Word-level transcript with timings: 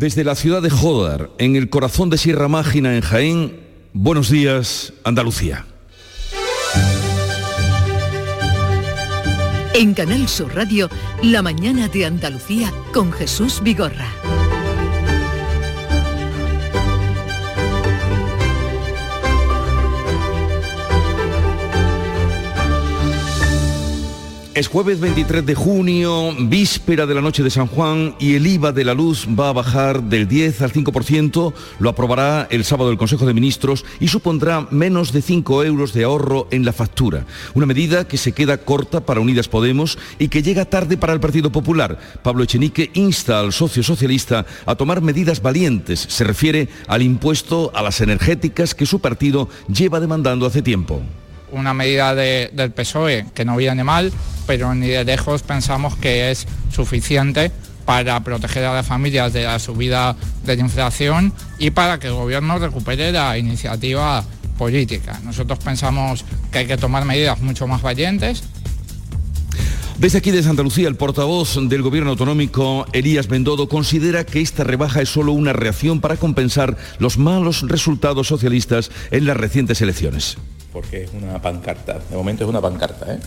Desde 0.00 0.24
la 0.24 0.34
ciudad 0.34 0.62
de 0.62 0.70
Jodar, 0.70 1.28
en 1.36 1.56
el 1.56 1.68
corazón 1.68 2.08
de 2.08 2.16
Sierra 2.16 2.48
Mágina, 2.48 2.96
en 2.96 3.02
Jaén, 3.02 3.60
buenos 3.92 4.30
días, 4.30 4.94
Andalucía. 5.04 5.66
En 9.74 9.92
Canal 9.92 10.26
Sur 10.26 10.56
Radio, 10.56 10.88
La 11.22 11.42
mañana 11.42 11.86
de 11.88 12.06
Andalucía 12.06 12.72
con 12.94 13.12
Jesús 13.12 13.60
Vigorra. 13.62 14.08
Es 24.60 24.68
jueves 24.68 25.00
23 25.00 25.46
de 25.46 25.54
junio, 25.54 26.34
víspera 26.38 27.06
de 27.06 27.14
la 27.14 27.22
noche 27.22 27.42
de 27.42 27.48
San 27.48 27.66
Juan 27.66 28.14
y 28.18 28.34
el 28.34 28.46
IVA 28.46 28.72
de 28.72 28.84
la 28.84 28.92
luz 28.92 29.26
va 29.26 29.48
a 29.48 29.54
bajar 29.54 30.02
del 30.02 30.28
10 30.28 30.60
al 30.60 30.70
5%, 30.70 31.54
lo 31.78 31.88
aprobará 31.88 32.46
el 32.50 32.62
sábado 32.64 32.90
el 32.90 32.98
Consejo 32.98 33.24
de 33.24 33.32
Ministros 33.32 33.86
y 34.00 34.08
supondrá 34.08 34.68
menos 34.70 35.12
de 35.12 35.22
5 35.22 35.64
euros 35.64 35.94
de 35.94 36.04
ahorro 36.04 36.46
en 36.50 36.66
la 36.66 36.74
factura. 36.74 37.24
Una 37.54 37.64
medida 37.64 38.06
que 38.06 38.18
se 38.18 38.32
queda 38.32 38.58
corta 38.58 39.00
para 39.00 39.20
Unidas 39.20 39.48
Podemos 39.48 39.96
y 40.18 40.28
que 40.28 40.42
llega 40.42 40.66
tarde 40.66 40.98
para 40.98 41.14
el 41.14 41.20
Partido 41.20 41.50
Popular. 41.50 41.98
Pablo 42.22 42.44
Echenique 42.44 42.90
insta 42.92 43.40
al 43.40 43.54
socio 43.54 43.82
socialista 43.82 44.44
a 44.66 44.74
tomar 44.74 45.00
medidas 45.00 45.40
valientes. 45.40 46.00
Se 46.00 46.22
refiere 46.22 46.68
al 46.86 47.00
impuesto 47.00 47.72
a 47.74 47.80
las 47.80 48.02
energéticas 48.02 48.74
que 48.74 48.84
su 48.84 49.00
partido 49.00 49.48
lleva 49.68 50.00
demandando 50.00 50.44
hace 50.44 50.60
tiempo 50.60 51.00
una 51.52 51.74
medida 51.74 52.14
del 52.14 52.72
PSOE 52.72 53.26
que 53.34 53.44
no 53.44 53.56
viene 53.56 53.84
mal, 53.84 54.12
pero 54.46 54.74
ni 54.74 54.88
de 54.88 55.04
lejos 55.04 55.42
pensamos 55.42 55.96
que 55.96 56.30
es 56.30 56.46
suficiente 56.72 57.50
para 57.84 58.20
proteger 58.20 58.64
a 58.64 58.74
las 58.74 58.86
familias 58.86 59.32
de 59.32 59.44
la 59.44 59.58
subida 59.58 60.14
de 60.44 60.56
la 60.56 60.62
inflación 60.62 61.32
y 61.58 61.70
para 61.70 61.98
que 61.98 62.06
el 62.06 62.14
gobierno 62.14 62.58
recupere 62.58 63.10
la 63.12 63.36
iniciativa 63.36 64.24
política. 64.58 65.20
Nosotros 65.24 65.58
pensamos 65.58 66.24
que 66.52 66.58
hay 66.58 66.66
que 66.66 66.76
tomar 66.76 67.04
medidas 67.04 67.40
mucho 67.40 67.66
más 67.66 67.82
valientes. 67.82 68.44
Desde 69.98 70.18
aquí 70.18 70.30
de 70.30 70.42
Santa 70.42 70.62
Lucía, 70.62 70.88
el 70.88 70.96
portavoz 70.96 71.58
del 71.68 71.82
Gobierno 71.82 72.10
Autonómico, 72.10 72.86
Elías 72.92 73.26
Bendodo, 73.26 73.68
considera 73.68 74.24
que 74.24 74.40
esta 74.40 74.64
rebaja 74.64 75.02
es 75.02 75.08
solo 75.08 75.32
una 75.32 75.52
reacción 75.52 76.00
para 76.00 76.16
compensar 76.16 76.76
los 76.98 77.18
malos 77.18 77.68
resultados 77.68 78.28
socialistas 78.28 78.90
en 79.10 79.26
las 79.26 79.36
recientes 79.36 79.82
elecciones 79.82 80.38
porque 80.72 81.04
es 81.04 81.10
una 81.12 81.40
pancarta. 81.40 81.98
De 81.98 82.16
momento 82.16 82.44
es 82.44 82.50
una 82.50 82.60
pancarta. 82.60 83.14
¿eh? 83.14 83.18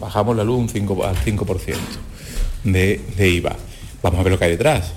Bajamos 0.00 0.36
la 0.36 0.44
luz 0.44 0.58
un 0.58 0.68
5, 0.68 1.04
al 1.04 1.16
5% 1.16 1.76
de, 2.64 3.00
de, 3.16 3.28
IVA. 3.28 3.56
Vamos 4.02 4.20
a 4.20 4.22
ver 4.22 4.32
lo 4.32 4.38
que 4.38 4.44
hay 4.44 4.50
detrás. 4.52 4.92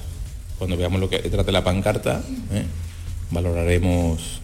Cuando 0.57 0.75
veamos 0.77 0.99
lo 0.99 1.09
que 1.09 1.17
hay 1.17 1.21
detrás 1.21 1.45
de 1.45 1.51
la 1.51 1.63
pancarta, 1.63 2.21
¿eh? 2.51 2.65
valoraremos 3.31 4.41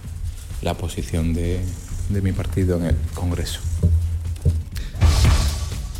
la 0.61 0.73
posición 0.75 1.33
de, 1.33 1.59
de 2.09 2.21
mi 2.21 2.31
partido 2.31 2.77
en 2.77 2.85
el 2.85 2.95
Congreso. 3.13 3.59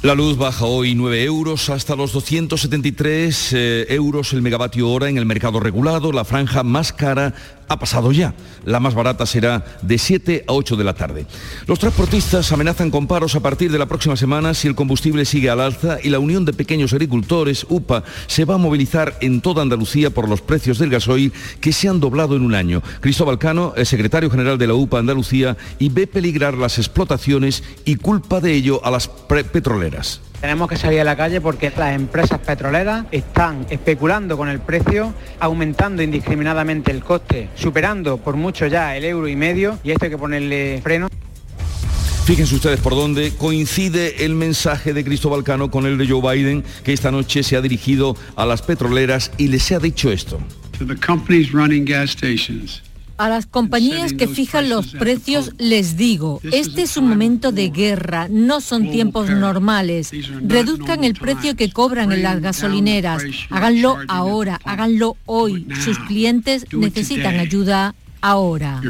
La 0.05 0.13
luz 0.13 0.37
baja 0.37 0.65
hoy 0.65 0.93
9 0.93 1.23
euros 1.23 1.71
hasta 1.71 1.95
los 1.95 2.13
273 2.13 3.53
eh, 3.53 3.85
euros 3.89 4.33
el 4.33 4.43
megavatio 4.43 4.87
hora 4.91 5.09
en 5.09 5.17
el 5.17 5.25
mercado 5.25 5.59
regulado. 5.59 6.11
La 6.11 6.23
franja 6.23 6.61
más 6.61 6.93
cara 6.93 7.33
ha 7.67 7.79
pasado 7.79 8.11
ya. 8.11 8.33
La 8.63 8.79
más 8.79 8.95
barata 8.95 9.25
será 9.25 9.63
de 9.81 9.97
7 9.97 10.45
a 10.47 10.53
8 10.53 10.75
de 10.75 10.83
la 10.83 10.93
tarde. 10.93 11.25
Los 11.67 11.79
transportistas 11.79 12.51
amenazan 12.51 12.91
con 12.91 13.07
paros 13.07 13.35
a 13.35 13.39
partir 13.39 13.71
de 13.71 13.79
la 13.79 13.85
próxima 13.85 14.15
semana 14.15 14.53
si 14.53 14.67
el 14.67 14.75
combustible 14.75 15.25
sigue 15.25 15.49
al 15.49 15.61
alza 15.61 15.97
y 16.03 16.09
la 16.09 16.19
Unión 16.19 16.45
de 16.45 16.53
Pequeños 16.53 16.93
Agricultores, 16.93 17.65
UPA, 17.69 18.03
se 18.27 18.45
va 18.45 18.55
a 18.55 18.59
movilizar 18.59 19.17
en 19.21 19.41
toda 19.41 19.61
Andalucía 19.61 20.09
por 20.09 20.29
los 20.29 20.41
precios 20.41 20.79
del 20.79 20.89
gasoil 20.89 21.33
que 21.59 21.73
se 21.73 21.87
han 21.87 21.99
doblado 21.99 22.35
en 22.35 22.43
un 22.43 22.55
año. 22.55 22.81
Cristóbal 23.01 23.39
Cano, 23.39 23.73
el 23.75 23.85
secretario 23.85 24.29
general 24.29 24.57
de 24.57 24.67
la 24.67 24.73
UPA 24.73 24.99
Andalucía, 24.99 25.57
y 25.79 25.89
ve 25.89 26.07
peligrar 26.07 26.55
las 26.55 26.77
explotaciones 26.77 27.63
y 27.85 27.95
culpa 27.95 28.41
de 28.41 28.53
ello 28.53 28.83
a 28.85 28.91
las 28.91 29.07
petroleras. 29.07 30.21
Tenemos 30.41 30.69
que 30.69 30.77
salir 30.77 31.01
a 31.01 31.03
la 31.03 31.15
calle 31.15 31.41
porque 31.41 31.71
las 31.75 31.95
empresas 31.95 32.39
petroleras 32.39 33.05
están 33.11 33.65
especulando 33.69 34.37
con 34.37 34.49
el 34.49 34.59
precio, 34.59 35.13
aumentando 35.39 36.03
indiscriminadamente 36.03 36.91
el 36.91 37.03
coste, 37.03 37.49
superando 37.55 38.17
por 38.17 38.35
mucho 38.35 38.67
ya 38.67 38.95
el 38.95 39.05
euro 39.05 39.27
y 39.27 39.35
medio 39.35 39.79
y 39.83 39.91
esto 39.91 40.05
hay 40.05 40.11
que 40.11 40.17
ponerle 40.17 40.79
freno. 40.83 41.07
Fíjense 42.25 42.55
ustedes 42.55 42.79
por 42.79 42.95
dónde 42.95 43.33
coincide 43.37 44.25
el 44.25 44.33
mensaje 44.33 44.93
de 44.93 45.03
Cristóbal 45.03 45.43
Cano 45.43 45.69
con 45.69 45.85
el 45.85 45.97
de 45.99 46.07
Joe 46.07 46.35
Biden, 46.35 46.63
que 46.83 46.91
esta 46.91 47.11
noche 47.11 47.43
se 47.43 47.55
ha 47.55 47.61
dirigido 47.61 48.15
a 48.35 48.47
las 48.47 48.63
petroleras 48.63 49.31
y 49.37 49.49
les 49.49 49.71
ha 49.71 49.79
dicho 49.79 50.11
esto. 50.11 50.39
A 53.17 53.29
las 53.29 53.45
compañías 53.45 54.13
que 54.13 54.27
fijan 54.27 54.69
los 54.69 54.87
precios 54.87 55.51
les 55.57 55.95
digo, 55.95 56.41
este 56.51 56.81
es 56.81 56.97
un 56.97 57.07
momento 57.07 57.51
de 57.51 57.69
guerra, 57.69 58.27
no 58.29 58.59
son 58.59 58.91
tiempos 58.91 59.29
normales. 59.29 60.11
Reduzcan 60.45 61.03
el 61.03 61.13
precio 61.13 61.55
que 61.55 61.71
cobran 61.71 62.11
en 62.11 62.23
las 62.23 62.41
gasolineras. 62.41 63.23
Háganlo 63.49 63.97
ahora, 64.07 64.59
háganlo 64.65 65.15
hoy. 65.25 65.65
Sus 65.83 65.97
clientes 65.99 66.65
necesitan 66.73 67.39
ayuda 67.39 67.95
ahora. 68.21 68.81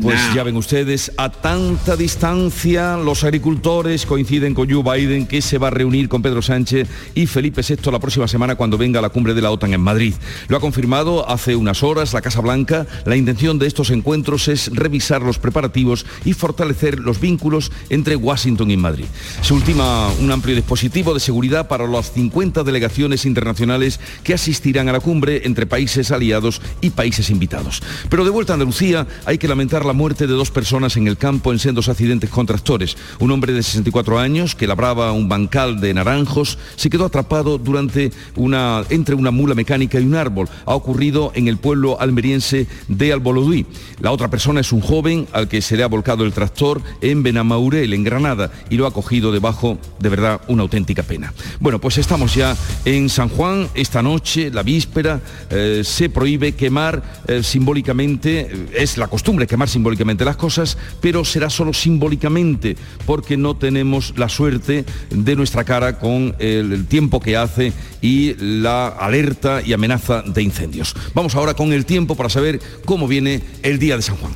Pues 0.00 0.18
ya 0.34 0.42
ven 0.42 0.56
ustedes, 0.56 1.12
a 1.18 1.28
tanta 1.30 1.96
distancia 1.96 2.96
los 2.96 3.24
agricultores 3.24 4.06
coinciden 4.06 4.54
con 4.54 4.70
Joe 4.70 4.82
Biden 4.82 5.26
que 5.26 5.42
se 5.42 5.58
va 5.58 5.66
a 5.68 5.70
reunir 5.70 6.08
con 6.08 6.22
Pedro 6.22 6.40
Sánchez 6.40 6.88
y 7.14 7.26
Felipe 7.26 7.60
VI 7.60 7.90
la 7.92 7.98
próxima 7.98 8.26
semana 8.26 8.54
cuando 8.54 8.78
venga 8.78 9.00
a 9.00 9.02
la 9.02 9.10
cumbre 9.10 9.34
de 9.34 9.42
la 9.42 9.50
OTAN 9.50 9.74
en 9.74 9.82
Madrid. 9.82 10.14
Lo 10.48 10.56
ha 10.56 10.60
confirmado 10.60 11.28
hace 11.28 11.56
unas 11.56 11.82
horas 11.82 12.14
la 12.14 12.22
Casa 12.22 12.40
Blanca. 12.40 12.86
La 13.04 13.16
intención 13.16 13.58
de 13.58 13.66
estos 13.66 13.90
encuentros 13.90 14.48
es 14.48 14.74
revisar 14.74 15.20
los 15.20 15.38
preparativos 15.38 16.06
y 16.24 16.32
fortalecer 16.32 16.98
los 16.98 17.20
vínculos 17.20 17.70
entre 17.90 18.16
Washington 18.16 18.70
y 18.70 18.78
Madrid. 18.78 19.04
Se 19.42 19.52
ultima 19.52 20.08
un 20.20 20.30
amplio 20.30 20.56
dispositivo 20.56 21.12
de 21.12 21.20
seguridad 21.20 21.68
para 21.68 21.86
las 21.86 22.12
50 22.12 22.64
delegaciones 22.64 23.26
internacionales 23.26 24.00
que 24.24 24.32
asistirán 24.32 24.88
a 24.88 24.92
la 24.92 25.00
cumbre 25.00 25.42
entre 25.44 25.66
países 25.66 26.10
aliados 26.12 26.62
y 26.80 26.90
países 26.90 27.28
invitados. 27.28 27.82
Pero 28.08 28.24
de 28.24 28.30
vuelta 28.30 28.54
a 28.54 28.54
Andalucía 28.54 29.06
hay 29.26 29.36
que 29.36 29.48
lamentar 29.48 29.81
la 29.84 29.92
muerte 29.92 30.26
de 30.26 30.32
dos 30.34 30.50
personas 30.50 30.96
en 30.96 31.06
el 31.06 31.16
campo 31.16 31.52
en 31.52 31.58
sendos 31.58 31.88
accidentes 31.88 32.30
con 32.30 32.46
tractores. 32.46 32.96
Un 33.18 33.30
hombre 33.30 33.52
de 33.52 33.62
64 33.62 34.18
años 34.18 34.54
que 34.54 34.66
labraba 34.66 35.12
un 35.12 35.28
bancal 35.28 35.80
de 35.80 35.94
naranjos 35.94 36.58
se 36.76 36.90
quedó 36.90 37.06
atrapado 37.06 37.58
durante 37.58 38.12
una, 38.36 38.84
entre 38.90 39.14
una 39.14 39.30
mula 39.30 39.54
mecánica 39.54 40.00
y 40.00 40.04
un 40.04 40.14
árbol. 40.14 40.48
Ha 40.66 40.74
ocurrido 40.74 41.32
en 41.34 41.48
el 41.48 41.56
pueblo 41.56 42.00
almeriense 42.00 42.66
de 42.88 43.12
Albolodí. 43.12 43.66
La 44.00 44.12
otra 44.12 44.28
persona 44.28 44.60
es 44.60 44.72
un 44.72 44.80
joven 44.80 45.26
al 45.32 45.48
que 45.48 45.62
se 45.62 45.76
le 45.76 45.82
ha 45.82 45.88
volcado 45.88 46.24
el 46.24 46.32
tractor 46.32 46.82
en 47.00 47.22
Benamaurel, 47.22 47.92
en 47.92 48.04
Granada, 48.04 48.50
y 48.70 48.76
lo 48.76 48.86
ha 48.86 48.92
cogido 48.92 49.32
debajo, 49.32 49.78
de 49.98 50.08
verdad, 50.08 50.40
una 50.48 50.62
auténtica 50.62 51.02
pena. 51.02 51.32
Bueno, 51.60 51.80
pues 51.80 51.98
estamos 51.98 52.34
ya 52.34 52.56
en 52.84 53.08
San 53.08 53.28
Juan. 53.28 53.68
Esta 53.74 54.02
noche, 54.02 54.50
la 54.50 54.62
víspera, 54.62 55.20
eh, 55.50 55.82
se 55.84 56.08
prohíbe 56.08 56.52
quemar 56.52 57.02
eh, 57.26 57.42
simbólicamente, 57.42 58.40
eh, 58.40 58.66
es 58.74 58.96
la 58.96 59.08
costumbre 59.08 59.46
quemar 59.46 59.68
simbólicamente 59.72 60.24
las 60.24 60.36
cosas, 60.36 60.78
pero 61.00 61.24
será 61.24 61.50
solo 61.50 61.72
simbólicamente, 61.72 62.76
porque 63.06 63.36
no 63.36 63.56
tenemos 63.56 64.14
la 64.16 64.28
suerte 64.28 64.84
de 65.10 65.36
nuestra 65.36 65.64
cara 65.64 65.98
con 65.98 66.34
el 66.38 66.86
tiempo 66.86 67.20
que 67.20 67.36
hace 67.36 67.72
y 68.00 68.34
la 68.38 68.88
alerta 68.88 69.62
y 69.64 69.72
amenaza 69.72 70.22
de 70.22 70.42
incendios. 70.42 70.94
Vamos 71.14 71.34
ahora 71.34 71.54
con 71.54 71.72
el 71.72 71.86
tiempo 71.86 72.14
para 72.14 72.28
saber 72.28 72.60
cómo 72.84 73.08
viene 73.08 73.42
el 73.62 73.78
día 73.78 73.96
de 73.96 74.02
San 74.02 74.16
Juan. 74.16 74.32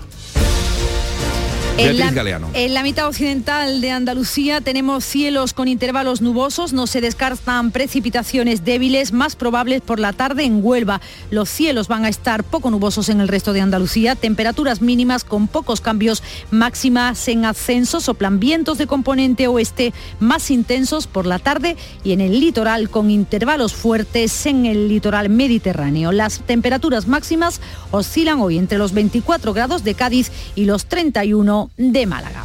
En 1.78 2.74
la, 2.74 2.82
mitad 2.82 3.06
occidental 3.06 3.82
de 3.82 3.90
Andalucía 3.90 4.62
tenemos 4.62 5.04
cielos 5.04 5.52
con 5.52 5.68
intervalos 5.68 6.22
nubosos, 6.22 6.72
no 6.72 6.86
se 6.86 7.02
descartan 7.02 7.70
precipitaciones 7.70 8.64
débiles, 8.64 9.12
más 9.12 9.36
probables 9.36 9.82
por 9.82 10.00
la 10.00 10.14
tarde 10.14 10.44
en 10.44 10.64
Huelva. 10.64 11.02
Los 11.30 11.50
cielos 11.50 11.88
van 11.88 12.06
a 12.06 12.08
estar 12.08 12.44
poco 12.44 12.70
nubosos 12.70 13.10
en 13.10 13.20
el 13.20 13.28
resto 13.28 13.52
de 13.52 13.60
Andalucía, 13.60 14.14
temperaturas 14.14 14.80
mínimas 14.80 15.22
con 15.22 15.48
pocos 15.48 15.82
cambios, 15.82 16.22
máximas 16.50 17.28
en 17.28 17.44
ascenso, 17.44 18.00
soplan 18.00 18.40
vientos 18.40 18.78
de 18.78 18.86
componente 18.86 19.46
oeste 19.46 19.92
más 20.18 20.50
intensos 20.50 21.06
por 21.06 21.26
la 21.26 21.38
tarde 21.38 21.76
y 22.02 22.12
en 22.12 22.22
el 22.22 22.40
litoral 22.40 22.88
con 22.88 23.10
intervalos 23.10 23.74
fuertes 23.74 24.46
en 24.46 24.64
el 24.64 24.88
litoral 24.88 25.28
mediterráneo. 25.28 26.10
Las 26.10 26.40
temperaturas 26.40 27.06
máximas 27.06 27.60
oscilan 27.90 28.40
hoy 28.40 28.56
entre 28.56 28.78
los 28.78 28.92
24 28.92 29.52
grados 29.52 29.84
de 29.84 29.94
Cádiz 29.94 30.32
y 30.54 30.64
los 30.64 30.86
31 30.86 31.65
de 31.76 32.06
Málaga. 32.06 32.44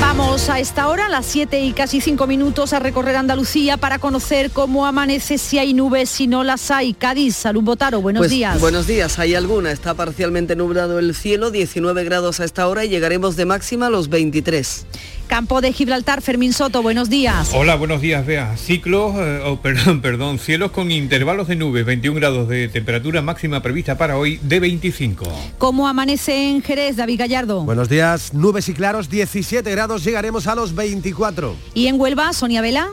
Vamos 0.00 0.48
a 0.50 0.58
esta 0.58 0.88
hora, 0.88 1.06
a 1.06 1.08
las 1.08 1.26
7 1.26 1.60
y 1.60 1.72
casi 1.72 2.00
5 2.00 2.26
minutos, 2.26 2.72
a 2.72 2.78
recorrer 2.78 3.16
Andalucía 3.16 3.76
para 3.76 3.98
conocer 3.98 4.50
cómo 4.50 4.84
amanece, 4.84 5.38
si 5.38 5.58
hay 5.58 5.74
nubes, 5.74 6.10
si 6.10 6.26
no 6.26 6.44
las 6.44 6.70
hay. 6.70 6.92
Cádiz, 6.92 7.36
Salud 7.36 7.62
Botaro, 7.62 8.00
buenos 8.00 8.22
pues, 8.22 8.30
días. 8.30 8.60
Buenos 8.60 8.86
días, 8.86 9.18
hay 9.18 9.34
alguna. 9.34 9.70
Está 9.70 9.94
parcialmente 9.94 10.56
nublado 10.56 10.98
el 10.98 11.14
cielo, 11.14 11.50
19 11.50 12.04
grados 12.04 12.40
a 12.40 12.44
esta 12.44 12.68
hora 12.68 12.84
y 12.84 12.88
llegaremos 12.88 13.36
de 13.36 13.46
máxima 13.46 13.86
a 13.86 13.90
los 13.90 14.08
23. 14.08 14.86
Campo 15.32 15.62
de 15.62 15.72
Gibraltar, 15.72 16.20
Fermín 16.20 16.52
Soto, 16.52 16.82
buenos 16.82 17.08
días. 17.08 17.52
Hola, 17.54 17.76
buenos 17.76 18.02
días, 18.02 18.26
Bea. 18.26 18.54
Ciclos, 18.58 19.14
eh, 19.16 19.40
oh, 19.46 19.56
perdón, 19.62 20.02
perdón, 20.02 20.38
cielos 20.38 20.72
con 20.72 20.90
intervalos 20.90 21.48
de 21.48 21.56
nubes, 21.56 21.86
21 21.86 22.20
grados 22.20 22.50
de 22.50 22.68
temperatura 22.68 23.22
máxima 23.22 23.62
prevista 23.62 23.96
para 23.96 24.18
hoy 24.18 24.38
de 24.42 24.60
25. 24.60 25.24
¿Cómo 25.56 25.88
amanece 25.88 26.50
en 26.50 26.60
Jerez, 26.60 26.96
David 26.96 27.18
Gallardo? 27.18 27.62
Buenos 27.62 27.88
días, 27.88 28.34
nubes 28.34 28.68
y 28.68 28.74
claros, 28.74 29.08
17 29.08 29.70
grados, 29.70 30.04
llegaremos 30.04 30.46
a 30.46 30.54
los 30.54 30.74
24. 30.74 31.56
¿Y 31.72 31.86
en 31.86 31.98
Huelva, 31.98 32.34
Sonia 32.34 32.60
Vela? 32.60 32.90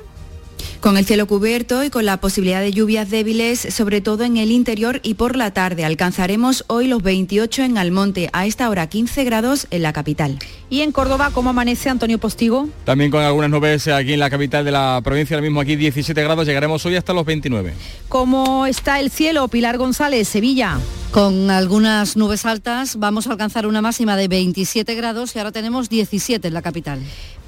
Con 0.82 0.96
el 0.96 1.06
cielo 1.06 1.28
cubierto 1.28 1.84
y 1.84 1.90
con 1.90 2.06
la 2.06 2.22
posibilidad 2.22 2.62
de 2.62 2.72
lluvias 2.72 3.10
débiles, 3.10 3.60
sobre 3.60 4.00
todo 4.00 4.24
en 4.24 4.38
el 4.38 4.50
interior 4.50 5.02
y 5.04 5.16
por 5.16 5.36
la 5.36 5.52
tarde. 5.52 5.84
Alcanzaremos 5.84 6.64
hoy 6.68 6.88
los 6.88 7.04
28 7.04 7.64
en 7.64 7.78
Almonte, 7.78 8.30
a 8.32 8.46
esta 8.46 8.70
hora 8.70 8.88
15 8.88 9.26
grados 9.26 9.68
en 9.72 9.82
la 9.82 9.92
capital. 9.92 10.40
¿Y 10.70 10.80
en 10.82 10.94
Córdoba 10.94 11.32
cómo 11.34 11.50
amanece 11.50 11.90
Antonio 11.90 12.18
Postigo? 12.18 12.70
También 12.86 13.12
con 13.12 13.22
algunas 13.22 13.50
nubes 13.50 13.90
aquí 13.90 14.14
en 14.14 14.20
la 14.20 14.30
capital 14.30 14.64
de 14.64 14.72
la 14.72 15.02
provincia, 15.04 15.36
ahora 15.36 15.48
mismo 15.48 15.60
aquí 15.60 15.76
17 15.76 16.24
grados, 16.24 16.48
llegaremos 16.48 16.86
hoy 16.86 16.96
hasta 16.96 17.12
los 17.12 17.26
29. 17.26 17.74
¿Cómo 18.08 18.66
está 18.66 19.02
el 19.02 19.12
cielo, 19.12 19.50
Pilar 19.50 19.78
González, 19.78 20.30
Sevilla? 20.30 20.78
Con 21.12 21.50
algunas 21.50 22.16
nubes 22.18 22.46
altas 22.46 22.98
vamos 22.98 23.26
a 23.26 23.32
alcanzar 23.32 23.66
una 23.66 23.82
máxima 23.82 24.16
de 24.16 24.28
27 24.28 24.94
grados 24.94 25.36
y 25.36 25.40
ahora 25.40 25.52
tenemos 25.52 25.90
17 25.90 26.48
en 26.48 26.54
la 26.54 26.62
capital. 26.62 27.00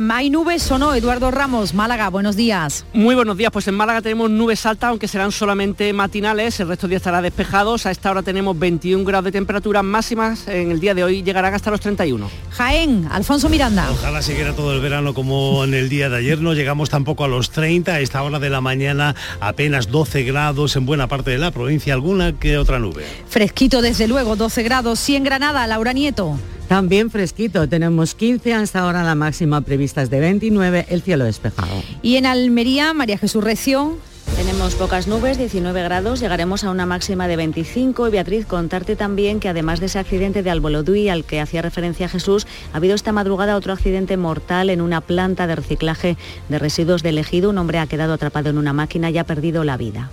¿Hay 0.09 0.31
nubes 0.31 0.69
o 0.71 0.79
no? 0.79 0.95
Eduardo 0.95 1.29
Ramos, 1.29 1.75
Málaga, 1.75 2.09
buenos 2.09 2.35
días. 2.35 2.85
Muy 2.93 3.13
buenos 3.21 3.37
días, 3.37 3.51
pues 3.51 3.67
en 3.67 3.75
Málaga 3.75 4.01
tenemos 4.01 4.31
nubes 4.31 4.65
altas, 4.65 4.89
aunque 4.89 5.07
serán 5.07 5.31
solamente 5.31 5.93
matinales, 5.93 6.59
el 6.59 6.67
resto 6.67 6.87
del 6.87 6.89
día 6.89 6.97
estará 6.97 7.21
despejados. 7.21 7.85
A 7.85 7.91
esta 7.91 8.09
hora 8.09 8.23
tenemos 8.23 8.57
21 8.57 9.05
grados 9.05 9.25
de 9.25 9.31
temperatura 9.31 9.83
máximas, 9.83 10.47
en 10.47 10.71
el 10.71 10.79
día 10.79 10.95
de 10.95 11.03
hoy 11.03 11.21
llegarán 11.21 11.53
hasta 11.53 11.69
los 11.69 11.81
31. 11.81 12.27
Jaén, 12.49 13.07
Alfonso 13.11 13.47
Miranda. 13.47 13.91
Ojalá 13.91 14.23
siguiera 14.23 14.55
todo 14.55 14.73
el 14.73 14.81
verano 14.81 15.13
como 15.13 15.63
en 15.63 15.75
el 15.75 15.87
día 15.87 16.09
de 16.09 16.17
ayer, 16.17 16.41
no 16.41 16.55
llegamos 16.55 16.89
tampoco 16.89 17.23
a 17.23 17.27
los 17.27 17.51
30, 17.51 17.93
a 17.93 17.99
esta 17.99 18.23
hora 18.23 18.39
de 18.39 18.49
la 18.49 18.59
mañana 18.59 19.15
apenas 19.39 19.91
12 19.91 20.23
grados 20.23 20.75
en 20.75 20.87
buena 20.87 21.07
parte 21.07 21.29
de 21.29 21.37
la 21.37 21.51
provincia, 21.51 21.93
alguna 21.93 22.39
que 22.39 22.57
otra 22.57 22.79
nube. 22.79 23.05
Fresquito 23.29 23.83
desde 23.83 24.07
luego, 24.07 24.35
12 24.35 24.63
grados, 24.63 24.99
sí 24.99 25.15
en 25.15 25.25
Granada, 25.25 25.67
Laura 25.67 25.93
Nieto. 25.93 26.39
También 26.71 27.09
fresquito, 27.09 27.67
tenemos 27.67 28.15
15, 28.15 28.53
hasta 28.53 28.79
ahora 28.79 29.03
la 29.03 29.13
máxima 29.13 29.59
prevista 29.59 30.03
es 30.03 30.09
de 30.09 30.21
29, 30.21 30.85
el 30.87 31.01
cielo 31.01 31.25
despejado. 31.25 31.83
Y 32.01 32.15
en 32.15 32.25
Almería, 32.25 32.93
María 32.93 33.17
Jesús 33.17 33.43
Recio. 33.43 33.97
Tenemos 34.37 34.75
pocas 34.75 35.05
nubes, 35.05 35.37
19 35.37 35.83
grados, 35.83 36.21
llegaremos 36.21 36.63
a 36.63 36.71
una 36.71 36.85
máxima 36.85 37.27
de 37.27 37.35
25 37.35 38.07
y 38.07 38.11
Beatriz, 38.11 38.45
contarte 38.45 38.95
también 38.95 39.41
que 39.41 39.49
además 39.49 39.81
de 39.81 39.87
ese 39.87 39.99
accidente 39.99 40.43
de 40.43 40.49
Albolodui 40.49 41.09
al 41.09 41.25
que 41.25 41.41
hacía 41.41 41.61
referencia 41.61 42.07
Jesús, 42.07 42.47
ha 42.71 42.77
habido 42.77 42.95
esta 42.95 43.11
madrugada 43.11 43.57
otro 43.57 43.73
accidente 43.73 44.15
mortal 44.15 44.69
en 44.69 44.79
una 44.79 45.01
planta 45.01 45.47
de 45.47 45.57
reciclaje 45.57 46.15
de 46.47 46.57
residuos 46.57 47.03
del 47.03 47.17
ejido. 47.17 47.49
Un 47.49 47.57
hombre 47.57 47.79
ha 47.79 47.87
quedado 47.87 48.13
atrapado 48.13 48.49
en 48.49 48.57
una 48.57 48.71
máquina 48.71 49.09
y 49.09 49.17
ha 49.17 49.25
perdido 49.25 49.65
la 49.65 49.75
vida. 49.75 50.09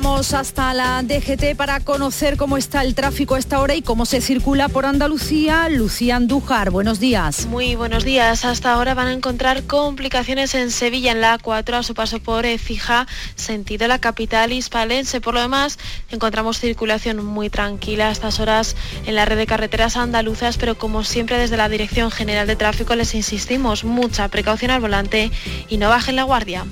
Vamos 0.00 0.32
hasta 0.32 0.72
la 0.74 1.02
DGT 1.02 1.56
para 1.56 1.80
conocer 1.80 2.36
cómo 2.36 2.56
está 2.56 2.82
el 2.82 2.94
tráfico 2.94 3.34
a 3.34 3.38
esta 3.40 3.60
hora 3.60 3.74
y 3.74 3.82
cómo 3.82 4.06
se 4.06 4.20
circula 4.20 4.68
por 4.68 4.86
Andalucía. 4.86 5.68
Lucía 5.68 6.14
Andújar, 6.14 6.70
buenos 6.70 7.00
días. 7.00 7.46
Muy 7.46 7.74
buenos 7.74 8.04
días. 8.04 8.44
Hasta 8.44 8.72
ahora 8.72 8.94
van 8.94 9.08
a 9.08 9.12
encontrar 9.12 9.64
complicaciones 9.64 10.54
en 10.54 10.70
Sevilla, 10.70 11.10
en 11.10 11.20
la 11.20 11.36
A4, 11.36 11.74
a 11.74 11.82
su 11.82 11.94
paso 11.94 12.20
por 12.20 12.46
Ecija, 12.46 13.08
sentido 13.34 13.88
la 13.88 13.98
capital 13.98 14.52
hispalense. 14.52 15.20
Por 15.20 15.34
lo 15.34 15.40
demás, 15.40 15.80
encontramos 16.12 16.60
circulación 16.60 17.24
muy 17.24 17.50
tranquila 17.50 18.10
a 18.10 18.12
estas 18.12 18.38
horas 18.38 18.76
en 19.04 19.16
la 19.16 19.24
red 19.24 19.36
de 19.36 19.48
carreteras 19.48 19.96
andaluzas, 19.96 20.58
pero 20.58 20.78
como 20.78 21.02
siempre 21.02 21.38
desde 21.38 21.56
la 21.56 21.68
Dirección 21.68 22.12
General 22.12 22.46
de 22.46 22.54
Tráfico 22.54 22.94
les 22.94 23.16
insistimos, 23.16 23.82
mucha 23.82 24.28
precaución 24.28 24.70
al 24.70 24.80
volante 24.80 25.32
y 25.68 25.76
no 25.78 25.88
bajen 25.88 26.14
la 26.14 26.22
guardia. 26.22 26.66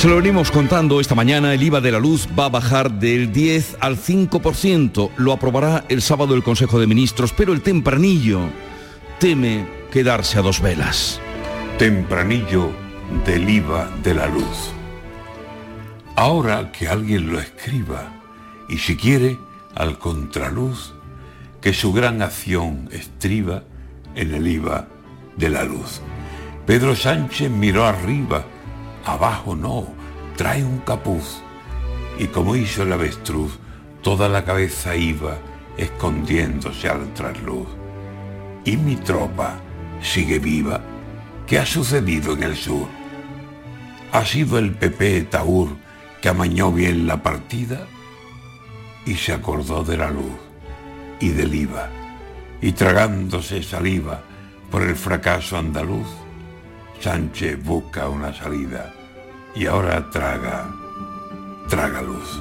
Se 0.00 0.08
lo 0.08 0.16
venimos 0.16 0.50
contando 0.50 0.98
esta 0.98 1.14
mañana, 1.14 1.52
el 1.52 1.62
IVA 1.62 1.82
de 1.82 1.92
la 1.92 1.98
luz 1.98 2.26
va 2.26 2.46
a 2.46 2.48
bajar 2.48 2.90
del 2.90 3.34
10 3.34 3.76
al 3.80 3.98
5%. 3.98 5.10
Lo 5.18 5.30
aprobará 5.30 5.84
el 5.90 6.00
sábado 6.00 6.34
el 6.34 6.42
Consejo 6.42 6.80
de 6.80 6.86
Ministros, 6.86 7.34
pero 7.34 7.52
el 7.52 7.60
tempranillo 7.60 8.40
teme 9.18 9.66
quedarse 9.92 10.38
a 10.38 10.40
dos 10.40 10.62
velas. 10.62 11.20
Tempranillo 11.78 12.70
del 13.26 13.46
IVA 13.46 13.90
de 14.02 14.14
la 14.14 14.26
luz. 14.26 14.72
Ahora 16.16 16.72
que 16.72 16.88
alguien 16.88 17.30
lo 17.30 17.38
escriba, 17.38 18.10
y 18.70 18.78
si 18.78 18.96
quiere, 18.96 19.36
al 19.74 19.98
contraluz, 19.98 20.94
que 21.60 21.74
su 21.74 21.92
gran 21.92 22.22
acción 22.22 22.88
estriba 22.90 23.64
en 24.14 24.32
el 24.32 24.48
IVA 24.48 24.88
de 25.36 25.50
la 25.50 25.64
luz. 25.64 26.00
Pedro 26.64 26.96
Sánchez 26.96 27.50
miró 27.50 27.84
arriba, 27.84 28.46
abajo 29.04 29.56
no, 29.56 29.86
trae 30.36 30.64
un 30.64 30.78
capuz. 30.78 31.42
Y 32.18 32.26
como 32.26 32.56
hizo 32.56 32.82
el 32.82 32.92
avestruz, 32.92 33.58
toda 34.02 34.28
la 34.28 34.44
cabeza 34.44 34.96
iba 34.96 35.38
escondiéndose 35.76 36.88
al 36.88 37.12
trasluz. 37.14 37.68
¿Y 38.64 38.76
mi 38.76 38.96
tropa 38.96 39.58
sigue 40.02 40.38
viva? 40.38 40.80
¿Qué 41.46 41.58
ha 41.58 41.66
sucedido 41.66 42.34
en 42.34 42.42
el 42.42 42.56
sur? 42.56 42.88
¿Ha 44.12 44.24
sido 44.24 44.58
el 44.58 44.72
PP 44.72 45.22
Taur 45.30 45.68
que 46.20 46.28
amañó 46.28 46.72
bien 46.72 47.06
la 47.06 47.22
partida? 47.22 47.86
Y 49.06 49.14
se 49.14 49.32
acordó 49.32 49.82
de 49.82 49.96
la 49.96 50.10
luz 50.10 50.50
y 51.20 51.28
del 51.28 51.54
IVA, 51.54 51.88
y 52.60 52.72
tragándose 52.72 53.62
saliva 53.62 54.22
por 54.70 54.82
el 54.82 54.96
fracaso 54.96 55.58
andaluz, 55.58 56.06
Sánchez 57.00 57.64
busca 57.64 58.10
una 58.10 58.32
salida 58.34 58.92
y 59.54 59.64
ahora 59.64 60.10
traga, 60.10 60.70
traga 61.66 62.02
luz. 62.02 62.40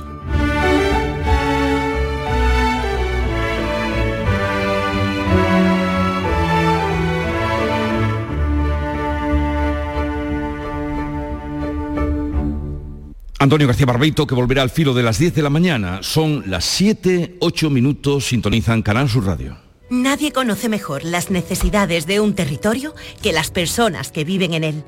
Antonio 13.41 13.67
García 13.67 13.85
Barbeito, 13.85 14.27
que 14.27 14.35
volverá 14.35 14.61
al 14.61 14.69
filo 14.69 14.93
de 14.93 15.03
las 15.03 15.17
10 15.17 15.35
de 15.35 15.41
la 15.41 15.49
mañana. 15.49 15.99
Son 16.03 16.43
las 16.47 16.65
7, 16.65 17.37
8 17.39 17.69
minutos, 17.69 18.25
sintonizan 18.25 18.81
Canal 18.81 19.07
Sur 19.07 19.25
Radio. 19.25 19.68
Nadie 19.89 20.31
conoce 20.31 20.69
mejor 20.69 21.03
las 21.03 21.31
necesidades 21.31 22.05
de 22.05 22.19
un 22.19 22.35
territorio 22.35 22.93
que 23.23 23.33
las 23.33 23.49
personas 23.49 24.11
que 24.11 24.23
viven 24.23 24.53
en 24.53 24.63
él. 24.63 24.83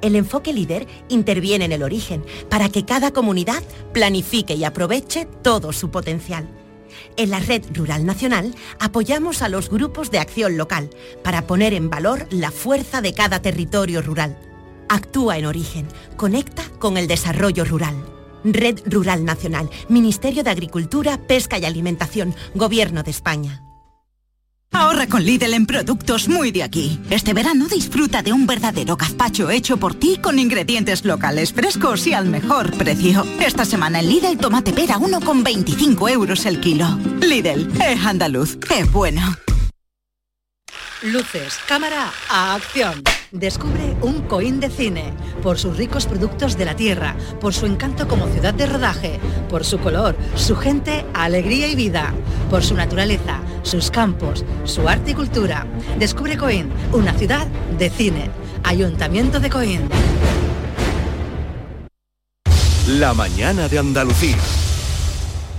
El 0.00 0.16
enfoque 0.16 0.52
líder 0.52 0.88
interviene 1.08 1.64
en 1.64 1.70
el 1.70 1.84
origen 1.84 2.24
para 2.48 2.68
que 2.68 2.84
cada 2.84 3.12
comunidad 3.12 3.62
planifique 3.92 4.54
y 4.54 4.64
aproveche 4.64 5.26
todo 5.42 5.72
su 5.72 5.92
potencial. 5.92 6.48
En 7.16 7.30
la 7.30 7.38
Red 7.38 7.66
Rural 7.72 8.04
Nacional 8.04 8.52
apoyamos 8.80 9.42
a 9.42 9.48
los 9.48 9.70
grupos 9.70 10.10
de 10.10 10.18
acción 10.18 10.56
local 10.56 10.90
para 11.22 11.46
poner 11.46 11.72
en 11.72 11.88
valor 11.88 12.26
la 12.30 12.50
fuerza 12.50 13.00
de 13.00 13.14
cada 13.14 13.40
territorio 13.42 14.02
rural. 14.02 14.36
Actúa 14.88 15.38
en 15.38 15.46
origen, 15.46 15.86
conecta 16.16 16.64
con 16.80 16.96
el 16.96 17.06
desarrollo 17.06 17.64
rural. 17.64 17.94
Red 18.42 18.80
Rural 18.86 19.24
Nacional, 19.24 19.70
Ministerio 19.88 20.42
de 20.42 20.50
Agricultura, 20.50 21.16
Pesca 21.28 21.58
y 21.58 21.64
Alimentación, 21.64 22.34
Gobierno 22.56 23.04
de 23.04 23.12
España. 23.12 23.62
Ahorra 24.72 25.06
con 25.06 25.22
Lidl 25.22 25.52
en 25.52 25.66
productos 25.66 26.28
muy 26.28 26.50
de 26.50 26.62
aquí. 26.62 26.98
Este 27.10 27.34
verano 27.34 27.68
disfruta 27.68 28.22
de 28.22 28.32
un 28.32 28.46
verdadero 28.46 28.96
gazpacho 28.96 29.50
hecho 29.50 29.76
por 29.76 29.94
ti 29.94 30.18
con 30.20 30.38
ingredientes 30.38 31.04
locales 31.04 31.52
frescos 31.52 32.06
y 32.06 32.14
al 32.14 32.26
mejor 32.26 32.76
precio. 32.78 33.24
Esta 33.38 33.66
semana 33.66 34.00
en 34.00 34.08
Lidl 34.08 34.38
tomate 34.38 34.72
pera 34.72 34.96
1,25 34.96 36.10
euros 36.10 36.46
el 36.46 36.60
kilo. 36.60 36.86
Lidl, 37.20 37.70
es 37.82 38.04
andaluz, 38.04 38.58
es 38.74 38.90
bueno. 38.90 39.20
Luces, 41.02 41.58
cámara, 41.66 42.12
a 42.30 42.54
acción. 42.54 43.02
Descubre 43.32 43.96
un 44.02 44.20
Coín 44.28 44.60
de 44.60 44.70
cine, 44.70 45.12
por 45.42 45.58
sus 45.58 45.76
ricos 45.76 46.06
productos 46.06 46.56
de 46.56 46.64
la 46.64 46.76
tierra, 46.76 47.16
por 47.40 47.54
su 47.54 47.66
encanto 47.66 48.06
como 48.06 48.28
ciudad 48.28 48.54
de 48.54 48.66
rodaje, 48.66 49.18
por 49.48 49.64
su 49.64 49.78
color, 49.80 50.14
su 50.36 50.54
gente, 50.54 51.04
alegría 51.12 51.66
y 51.66 51.74
vida, 51.74 52.14
por 52.50 52.62
su 52.62 52.76
naturaleza, 52.76 53.40
sus 53.62 53.90
campos, 53.90 54.44
su 54.64 54.88
arte 54.88 55.12
y 55.12 55.14
cultura. 55.14 55.66
Descubre 55.98 56.36
Coín, 56.36 56.70
una 56.92 57.12
ciudad 57.14 57.46
de 57.78 57.90
cine. 57.90 58.30
Ayuntamiento 58.64 59.40
de 59.40 59.50
Coín. 59.50 59.88
La 62.86 63.14
mañana 63.14 63.68
de 63.68 63.78
Andalucía. 63.78 64.36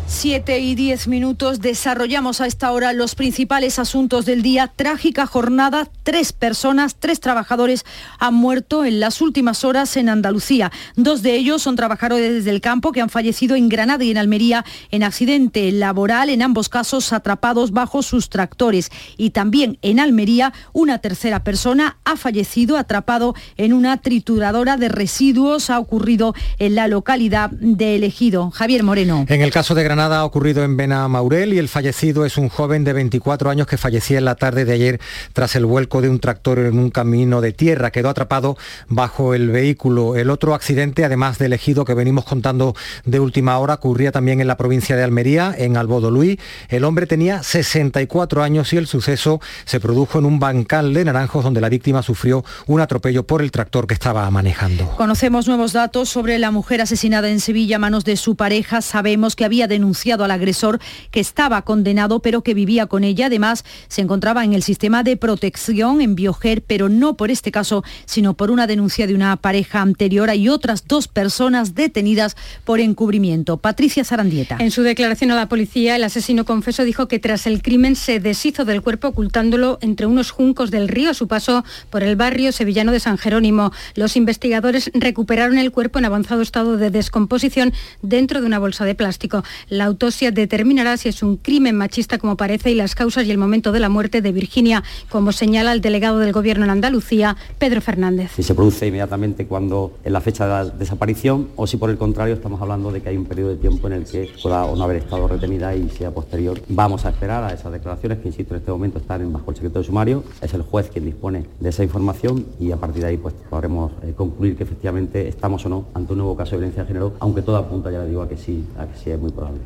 7 0.07 0.60
y 0.60 0.75
10 0.75 1.07
minutos 1.07 1.60
desarrollamos 1.62 2.41
a 2.41 2.48
esta 2.48 2.72
hora 2.72 2.93
los 2.93 3.15
principales 3.15 3.79
asuntos 3.79 4.25
del 4.25 4.41
día. 4.41 4.72
Trágica 4.74 5.25
jornada, 5.25 5.88
tres 6.03 6.33
personas, 6.33 6.95
tres 7.00 7.19
trabajadores 7.19 7.86
han 8.19 8.33
muerto 8.33 8.86
en 8.86 9.00
las 9.00 9.22
últimas 9.22 9.63
horas 9.63 9.95
en 9.98 10.10
Andalucía. 10.10 10.72
Dos 10.95 11.22
de 11.22 11.36
ellos 11.36 11.62
son 11.62 11.75
trabajadores 11.75 12.45
del 12.45 12.62
campo 12.62 12.91
que 12.91 13.01
han 13.01 13.10
fallecido 13.10 13.55
en 13.55 13.69
Granada 13.69 14.03
y 14.03 14.12
en 14.12 14.17
Almería 14.17 14.65
en 14.91 15.03
accidente 15.03 15.72
laboral, 15.72 16.29
en 16.29 16.41
ambos 16.41 16.69
casos 16.69 17.13
atrapados 17.13 17.72
bajo 17.72 18.03
sus 18.03 18.29
tractores. 18.29 18.91
Y 19.17 19.31
también 19.31 19.77
en 19.81 20.00
Almería 20.00 20.53
una 20.74 21.00
tercera 21.00 21.43
persona 21.43 21.98
ha 22.03 22.17
fallecido 22.17 22.77
atrapado 22.77 23.36
en 23.57 23.74
una 23.74 23.98
trituradora 23.98 24.77
de 24.77 24.89
residuos. 24.89 25.69
Ha 25.69 25.79
ocurrido 25.79 26.36
en 26.60 26.75
la 26.75 26.88
localidad 26.88 27.50
de 27.51 27.95
Elegido. 27.95 28.51
Javier 28.51 28.83
Moreno. 28.83 29.25
En 29.27 29.41
el 29.41 29.51
caso 29.51 29.74
de 29.75 29.83
Granada 29.93 30.21
ha 30.21 30.25
ocurrido 30.25 30.63
en 30.63 30.75
Maurel 30.75 31.53
y 31.53 31.59
el 31.59 31.69
fallecido 31.69 32.25
es 32.25 32.39
un 32.39 32.50
joven 32.50 32.83
de 32.83 32.93
24 32.93 33.51
años 33.51 33.67
que 33.67 33.77
fallecía 33.77 34.17
en 34.17 34.25
la 34.25 34.33
tarde 34.33 34.65
de 34.65 34.73
ayer 34.73 35.00
tras 35.33 35.55
el 35.55 35.67
vuelco 35.67 36.01
de 36.01 36.09
un 36.09 36.19
tractor 36.19 36.57
en 36.57 36.79
un 36.79 36.89
camino 36.89 37.41
de 37.41 37.51
tierra. 37.51 37.91
Quedó 37.91 38.09
atrapado 38.09 38.57
bajo 38.88 39.35
el 39.35 39.51
vehículo. 39.51 40.15
El 40.15 40.31
otro 40.31 40.55
accidente, 40.55 41.05
además 41.05 41.38
del 41.38 41.53
ejido 41.53 41.85
que 41.85 41.93
venimos 41.93 42.25
contando 42.25 42.75
de 43.05 43.19
última 43.19 43.59
hora, 43.59 43.75
ocurría 43.75 44.12
también 44.12 44.41
en 44.41 44.47
la 44.47 44.57
provincia 44.57 44.95
de 44.95 45.03
Almería, 45.03 45.53
en 45.55 45.77
Albodoluí. 45.77 46.39
El 46.69 46.85
hombre 46.85 47.05
tenía 47.05 47.43
64 47.43 48.41
años 48.41 48.73
y 48.73 48.77
el 48.77 48.88
suceso 48.88 49.41
se 49.65 49.79
produjo 49.79 50.17
en 50.17 50.25
un 50.25 50.39
bancal 50.39 50.95
de 50.95 51.05
naranjos 51.05 51.43
donde 51.43 51.62
la 51.62 51.69
víctima 51.69 52.01
sufrió 52.01 52.43
un 52.65 52.81
atropello 52.81 53.27
por 53.27 53.43
el 53.43 53.51
tractor 53.51 53.85
que 53.85 53.93
estaba 53.93 54.27
manejando. 54.31 54.89
Conocemos 54.97 55.47
nuevos 55.47 55.71
datos 55.71 56.09
sobre 56.09 56.39
la 56.39 56.50
mujer 56.50 56.81
asesinada 56.81 57.29
en 57.29 57.39
Sevilla 57.39 57.75
a 57.75 57.79
manos 57.79 58.03
de 58.05 58.17
su 58.17 58.35
pareja. 58.35 58.81
Sabemos 58.81 59.35
que 59.35 59.45
había 59.45 59.67
denunciado 59.67 59.82
denunciado 59.83 60.23
al 60.23 60.31
agresor 60.31 60.79
que 61.11 61.19
estaba 61.19 61.61
condenado 61.63 62.21
pero 62.21 62.41
que 62.41 62.53
vivía 62.53 62.87
con 62.87 63.03
ella. 63.03 63.25
Además, 63.25 63.65
se 63.89 64.01
encontraba 64.01 64.45
en 64.45 64.53
el 64.53 64.63
sistema 64.63 65.03
de 65.03 65.17
protección 65.17 65.99
en 65.99 66.15
Bioger, 66.15 66.61
pero 66.61 66.87
no 66.87 67.15
por 67.15 67.31
este 67.31 67.51
caso, 67.51 67.83
sino 68.05 68.33
por 68.33 68.49
una 68.49 68.65
denuncia 68.65 69.07
de 69.07 69.13
una 69.13 69.35
pareja 69.35 69.81
anterior. 69.81 70.29
Hay 70.29 70.47
otras 70.47 70.87
dos 70.87 71.09
personas 71.09 71.75
detenidas 71.75 72.37
por 72.63 72.79
encubrimiento. 72.79 73.57
Patricia 73.57 74.05
Zarandieta. 74.05 74.55
En 74.59 74.71
su 74.71 74.83
declaración 74.83 75.31
a 75.31 75.35
la 75.35 75.49
policía, 75.49 75.97
el 75.97 76.05
asesino 76.05 76.45
confeso 76.45 76.85
dijo 76.85 77.09
que 77.09 77.19
tras 77.19 77.45
el 77.45 77.61
crimen 77.61 77.97
se 77.97 78.21
deshizo 78.21 78.63
del 78.63 78.81
cuerpo 78.81 79.09
ocultándolo 79.09 79.79
entre 79.81 80.05
unos 80.05 80.31
juncos 80.31 80.71
del 80.71 80.87
río 80.87 81.09
a 81.09 81.13
su 81.13 81.27
paso 81.27 81.65
por 81.89 82.03
el 82.03 82.15
barrio 82.15 82.53
sevillano 82.53 82.93
de 82.93 83.01
San 83.01 83.17
Jerónimo. 83.17 83.73
Los 83.95 84.15
investigadores 84.15 84.91
recuperaron 84.93 85.57
el 85.57 85.71
cuerpo 85.71 85.99
en 85.99 86.05
avanzado 86.05 86.41
estado 86.41 86.77
de 86.77 86.89
descomposición 86.89 87.73
dentro 88.01 88.39
de 88.39 88.47
una 88.47 88.59
bolsa 88.59 88.85
de 88.85 88.95
plástico. 88.95 89.43
La 89.74 89.86
autopsia 89.86 90.30
determinará 90.30 90.98
si 90.98 91.10
es 91.10 91.24
un 91.24 91.36
crimen 91.36 91.75
machista 91.75 92.20
como 92.20 92.38
parece 92.38 92.70
y 92.70 92.75
las 92.75 92.94
causas 92.94 93.25
y 93.25 93.32
el 93.32 93.39
momento 93.39 93.72
de 93.72 93.80
la 93.80 93.89
muerte 93.89 94.22
de 94.22 94.32
Virginia, 94.32 94.84
como 95.10 95.32
señala 95.32 95.74
el 95.74 95.82
delegado 95.82 96.20
del 96.20 96.32
Gobierno 96.32 96.63
en 96.63 96.70
Andalucía, 96.70 97.36
Pedro 97.58 97.82
Fernández. 97.82 98.34
Si 98.36 98.44
se 98.44 98.53
produce 98.53 98.86
inmediatamente 98.86 99.48
cuando 99.48 99.94
en 100.03 100.13
la 100.13 100.22
fecha 100.22 100.46
de 100.46 100.51
la 100.51 100.65
desaparición 100.65 101.48
o 101.56 101.65
si 101.65 101.77
por 101.77 101.89
el 101.89 101.98
contrario 101.98 102.36
estamos 102.36 102.62
hablando 102.62 102.92
de 102.92 103.01
que 103.01 103.10
hay 103.10 103.18
un 103.18 103.25
periodo 103.25 103.50
de 103.50 103.56
tiempo 103.56 103.88
en 103.88 103.94
el 103.94 104.06
que 104.06 104.30
pueda 104.44 104.65
o 104.65 104.75
no 104.75 104.84
haber 104.84 104.98
estado 104.98 105.27
retenida 105.27 105.75
y 105.75 105.89
sea 105.89 106.12
posterior. 106.12 106.62
Vamos 106.68 107.06
a 107.06 107.10
esperar 107.10 107.44
a 107.44 107.51
esas 107.51 107.72
declaraciones 107.72 108.20
que, 108.20 108.27
insisto, 108.27 108.53
en 108.53 108.60
este 108.60 108.72
momento 108.72 109.00
están 109.00 109.34
bajo 109.34 109.50
el 109.50 109.56
secreto 109.56 109.80
de 109.80 109.86
sumario. 109.86 110.24
Es 110.39 110.53
el 110.53 110.62
juez 110.62 110.92
quien 110.92 111.06
dispone 111.06 111.48
de 111.60 111.70
esa 111.70 111.84
información 111.84 112.46
y 112.60 112.72
a 112.72 112.77
partir 112.77 113.01
de 113.01 113.10
ahí 113.10 113.18
pues 113.18 113.34
podremos 113.50 113.92
eh, 114.03 114.13
concluir 114.15 114.56
que 114.56 114.65
efectivamente 114.65 115.27
estamos 115.27 115.65
o 115.65 115.70
no 115.70 115.86
ante 115.96 116.13
un 116.13 116.20
nuevo 116.20 116.38
caso 116.38 116.51
de 116.51 116.58
violencia 116.58 116.84
de 116.84 116.88
género, 116.89 117.13
aunque 117.20 117.42
todo 117.42 117.58
apunta, 117.58 117.89
ya 117.89 118.03
le 118.03 118.10
digo, 118.10 118.22
a 118.22 118.30
que 118.30 118.38
sí, 118.38 118.63
a 118.77 118.86
que 118.86 119.00
sí 119.00 119.10
es 119.10 119.20
muy 119.20 119.32
probable. 119.32 119.62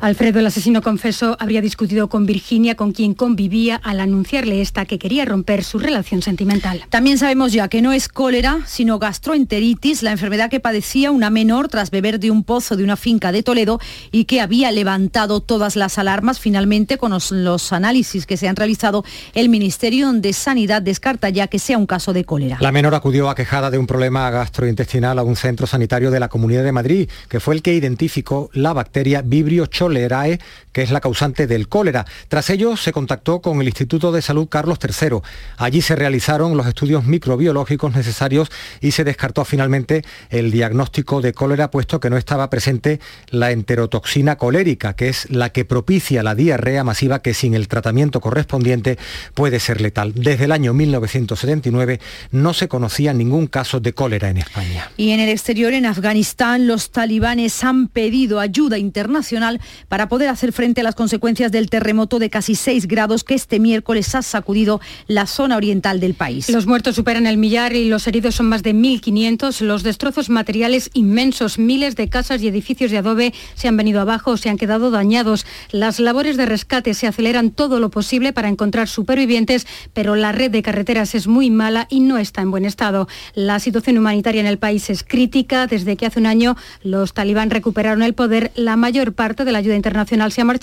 Alfredo, 0.00 0.38
el 0.38 0.46
asesino 0.46 0.80
confeso, 0.80 1.36
habría 1.40 1.60
discutido 1.60 2.08
con 2.08 2.24
Virginia, 2.24 2.76
con 2.76 2.92
quien 2.92 3.14
convivía, 3.14 3.80
al 3.82 3.98
anunciarle 3.98 4.60
esta 4.60 4.84
que 4.84 4.96
quería 4.96 5.24
romper 5.24 5.64
su 5.64 5.80
relación 5.80 6.22
sentimental. 6.22 6.84
También 6.88 7.18
sabemos 7.18 7.52
ya 7.52 7.66
que 7.66 7.82
no 7.82 7.92
es 7.92 8.08
cólera, 8.08 8.60
sino 8.64 9.00
gastroenteritis, 9.00 10.04
la 10.04 10.12
enfermedad 10.12 10.50
que 10.50 10.60
padecía 10.60 11.10
una 11.10 11.30
menor 11.30 11.66
tras 11.66 11.90
beber 11.90 12.20
de 12.20 12.30
un 12.30 12.44
pozo 12.44 12.76
de 12.76 12.84
una 12.84 12.94
finca 12.96 13.32
de 13.32 13.42
Toledo 13.42 13.80
y 14.12 14.26
que 14.26 14.40
había 14.40 14.70
levantado 14.70 15.40
todas 15.40 15.74
las 15.74 15.98
alarmas. 15.98 16.38
Finalmente, 16.38 16.96
con 16.96 17.10
los, 17.10 17.72
análisis 17.72 18.24
que 18.24 18.36
se 18.36 18.46
han 18.46 18.54
realizado, 18.54 19.04
el 19.34 19.48
Ministerio 19.48 20.12
de 20.12 20.32
Sanidad 20.32 20.80
descarta 20.80 21.28
ya 21.28 21.48
que 21.48 21.58
sea 21.58 21.76
un 21.76 21.86
caso 21.86 22.12
de 22.12 22.24
cólera. 22.24 22.58
La 22.60 22.70
menor 22.70 22.94
acudió 22.94 23.30
aquejada 23.30 23.68
de 23.68 23.78
un 23.78 23.88
problema 23.88 24.30
gastrointestinal 24.30 25.18
a 25.18 25.24
un 25.24 25.34
centro 25.34 25.66
sanitario 25.66 26.12
de 26.12 26.20
la 26.20 26.28
Comunidad 26.28 26.62
de 26.62 26.70
Madrid, 26.70 27.10
que 27.28 27.40
fue 27.40 27.56
el 27.56 27.62
que 27.62 27.74
identificó 27.74 28.48
la 28.52 28.72
bacteria 28.72 29.22
Vibrio 29.22 29.66
lei 29.92 30.08
deg, 30.08 30.42
que 30.78 30.84
es 30.84 30.92
la 30.92 31.00
causante 31.00 31.48
del 31.48 31.68
cólera. 31.68 32.06
Tras 32.28 32.50
ello, 32.50 32.76
se 32.76 32.92
contactó 32.92 33.40
con 33.40 33.60
el 33.60 33.66
Instituto 33.66 34.12
de 34.12 34.22
Salud 34.22 34.48
Carlos 34.48 34.78
III. 34.80 35.18
Allí 35.56 35.82
se 35.82 35.96
realizaron 35.96 36.56
los 36.56 36.68
estudios 36.68 37.04
microbiológicos 37.04 37.96
necesarios 37.96 38.48
y 38.80 38.92
se 38.92 39.02
descartó 39.02 39.44
finalmente 39.44 40.04
el 40.30 40.52
diagnóstico 40.52 41.20
de 41.20 41.32
cólera, 41.32 41.72
puesto 41.72 41.98
que 41.98 42.10
no 42.10 42.16
estaba 42.16 42.48
presente 42.48 43.00
la 43.30 43.50
enterotoxina 43.50 44.36
colérica, 44.36 44.94
que 44.94 45.08
es 45.08 45.28
la 45.30 45.50
que 45.50 45.64
propicia 45.64 46.22
la 46.22 46.36
diarrea 46.36 46.84
masiva 46.84 47.22
que 47.22 47.34
sin 47.34 47.54
el 47.54 47.66
tratamiento 47.66 48.20
correspondiente 48.20 48.98
puede 49.34 49.58
ser 49.58 49.80
letal. 49.80 50.12
Desde 50.14 50.44
el 50.44 50.52
año 50.52 50.74
1979 50.74 51.98
no 52.30 52.54
se 52.54 52.68
conocía 52.68 53.12
ningún 53.12 53.48
caso 53.48 53.80
de 53.80 53.94
cólera 53.94 54.28
en 54.28 54.36
España. 54.36 54.92
Y 54.96 55.10
en 55.10 55.18
el 55.18 55.28
exterior, 55.28 55.72
en 55.72 55.86
Afganistán, 55.86 56.68
los 56.68 56.90
talibanes 56.92 57.64
han 57.64 57.88
pedido 57.88 58.38
ayuda 58.38 58.78
internacional 58.78 59.60
para 59.88 60.08
poder 60.08 60.28
hacer 60.28 60.52
frente 60.52 60.67
a 60.76 60.82
las 60.82 60.94
consecuencias 60.94 61.50
del 61.50 61.70
terremoto 61.70 62.18
de 62.18 62.30
casi 62.30 62.54
6 62.54 62.86
grados 62.86 63.24
que 63.24 63.34
este 63.34 63.58
miércoles 63.58 64.14
ha 64.14 64.22
sacudido 64.22 64.80
la 65.06 65.26
zona 65.26 65.56
oriental 65.56 65.98
del 65.98 66.14
país. 66.14 66.50
Los 66.50 66.66
muertos 66.66 66.94
superan 66.94 67.26
el 67.26 67.38
millar 67.38 67.74
y 67.74 67.88
los 67.88 68.06
heridos 68.06 68.34
son 68.34 68.46
más 68.46 68.62
de 68.62 68.74
1.500. 68.74 69.62
Los 69.62 69.82
destrozos 69.82 70.28
materiales 70.28 70.90
inmensos, 70.92 71.58
miles 71.58 71.96
de 71.96 72.08
casas 72.08 72.42
y 72.42 72.48
edificios 72.48 72.90
de 72.90 72.98
adobe 72.98 73.32
se 73.54 73.66
han 73.66 73.76
venido 73.76 74.00
abajo 74.00 74.32
o 74.32 74.36
se 74.36 74.50
han 74.50 74.58
quedado 74.58 74.90
dañados. 74.90 75.46
Las 75.72 76.00
labores 76.00 76.36
de 76.36 76.44
rescate 76.44 76.92
se 76.92 77.06
aceleran 77.06 77.50
todo 77.50 77.80
lo 77.80 77.90
posible 77.90 78.34
para 78.34 78.48
encontrar 78.48 78.88
supervivientes, 78.88 79.66
pero 79.94 80.16
la 80.16 80.32
red 80.32 80.50
de 80.50 80.62
carreteras 80.62 81.14
es 81.14 81.26
muy 81.26 81.50
mala 81.50 81.86
y 81.88 82.00
no 82.00 82.18
está 82.18 82.42
en 82.42 82.50
buen 82.50 82.66
estado. 82.66 83.08
La 83.34 83.58
situación 83.58 83.96
humanitaria 83.96 84.42
en 84.42 84.46
el 84.46 84.58
país 84.58 84.90
es 84.90 85.02
crítica. 85.02 85.66
Desde 85.66 85.96
que 85.96 86.06
hace 86.06 86.20
un 86.20 86.26
año 86.26 86.56
los 86.82 87.14
talibán 87.14 87.50
recuperaron 87.50 88.02
el 88.02 88.14
poder, 88.14 88.52
la 88.54 88.76
mayor 88.76 89.14
parte 89.14 89.44
de 89.44 89.52
la 89.52 89.58
ayuda 89.58 89.76
internacional 89.76 90.30
se 90.30 90.42
ha 90.42 90.44
marchado 90.44 90.57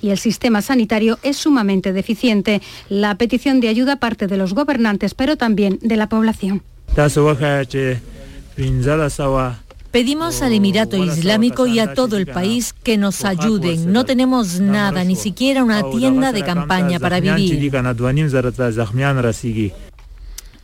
y 0.00 0.10
el 0.10 0.18
sistema 0.18 0.62
sanitario 0.62 1.18
es 1.22 1.36
sumamente 1.36 1.92
deficiente. 1.92 2.62
La 2.88 3.16
petición 3.16 3.60
de 3.60 3.68
ayuda 3.68 3.96
parte 3.96 4.26
de 4.26 4.36
los 4.36 4.54
gobernantes, 4.54 5.14
pero 5.14 5.36
también 5.36 5.78
de 5.82 5.96
la 5.96 6.08
población. 6.08 6.62
Pedimos 9.92 10.40
al 10.40 10.54
Emirato 10.54 10.96
Islámico 10.96 11.66
y 11.66 11.78
a 11.78 11.92
todo 11.92 12.16
el 12.16 12.26
país 12.26 12.72
que 12.72 12.96
nos 12.96 13.26
ayuden. 13.26 13.92
No 13.92 14.06
tenemos 14.06 14.58
nada, 14.58 15.04
ni 15.04 15.16
siquiera 15.16 15.62
una 15.62 15.82
tienda 15.90 16.32
de 16.32 16.42
campaña 16.42 16.98
para 16.98 17.20
vivir. 17.20 17.70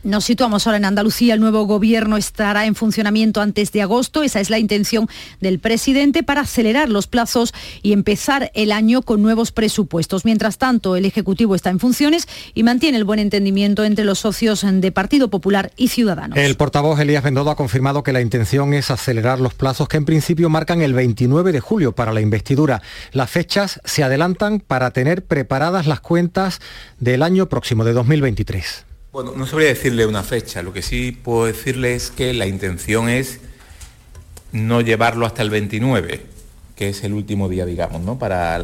Nos 0.01 0.23
situamos 0.23 0.65
ahora 0.65 0.77
en 0.77 0.85
Andalucía. 0.85 1.33
El 1.33 1.41
nuevo 1.41 1.65
gobierno 1.65 2.15
estará 2.15 2.65
en 2.65 2.73
funcionamiento 2.73 3.41
antes 3.41 3.73
de 3.73 3.81
agosto. 3.81 4.23
Esa 4.23 4.39
es 4.39 4.49
la 4.49 4.57
intención 4.57 5.09
del 5.41 5.59
presidente 5.59 6.23
para 6.23 6.41
acelerar 6.41 6.87
los 6.87 7.07
plazos 7.07 7.53
y 7.81 7.91
empezar 7.91 8.49
el 8.53 8.71
año 8.71 9.01
con 9.01 9.21
nuevos 9.21 9.51
presupuestos. 9.51 10.23
Mientras 10.23 10.57
tanto, 10.57 10.95
el 10.95 11.03
Ejecutivo 11.03 11.53
está 11.53 11.69
en 11.69 11.79
funciones 11.79 12.29
y 12.53 12.63
mantiene 12.63 12.97
el 12.97 13.03
buen 13.03 13.19
entendimiento 13.19 13.83
entre 13.83 14.05
los 14.05 14.19
socios 14.19 14.65
de 14.65 14.91
Partido 14.93 15.29
Popular 15.29 15.73
y 15.75 15.89
Ciudadanos. 15.89 16.37
El 16.37 16.55
portavoz 16.55 16.97
Elías 17.01 17.23
Bendodo 17.23 17.51
ha 17.51 17.57
confirmado 17.57 18.01
que 18.01 18.13
la 18.13 18.21
intención 18.21 18.73
es 18.73 18.91
acelerar 18.91 19.41
los 19.41 19.53
plazos 19.53 19.89
que 19.89 19.97
en 19.97 20.05
principio 20.05 20.49
marcan 20.49 20.81
el 20.81 20.93
29 20.93 21.51
de 21.51 21.59
julio 21.59 21.91
para 21.91 22.13
la 22.13 22.21
investidura. 22.21 22.81
Las 23.11 23.29
fechas 23.29 23.81
se 23.83 24.03
adelantan 24.03 24.61
para 24.61 24.91
tener 24.91 25.25
preparadas 25.25 25.87
las 25.87 25.99
cuentas 25.99 26.61
del 26.99 27.21
año 27.21 27.49
próximo, 27.49 27.83
de 27.83 27.91
2023. 27.91 28.85
Bueno, 29.11 29.33
no 29.35 29.47
sabría 29.47 29.69
decirle 29.69 30.05
una 30.05 30.21
fecha, 30.21 30.61
lo 30.61 30.71
que 30.71 30.83
sí 30.83 31.11
puedo 31.11 31.45
decirle 31.45 31.95
es 31.95 32.11
que 32.11 32.31
la 32.31 32.45
intención 32.45 33.09
es 33.09 33.39
no 34.51 34.81
llevarlo 34.81 35.25
hasta 35.25 35.41
el 35.41 35.49
29, 35.49 36.27
que 36.75 36.89
es 36.89 37.03
el 37.03 37.13
último 37.13 37.49
día, 37.49 37.65
digamos, 37.65 38.03
¿no? 38.03 38.19
para 38.19 38.59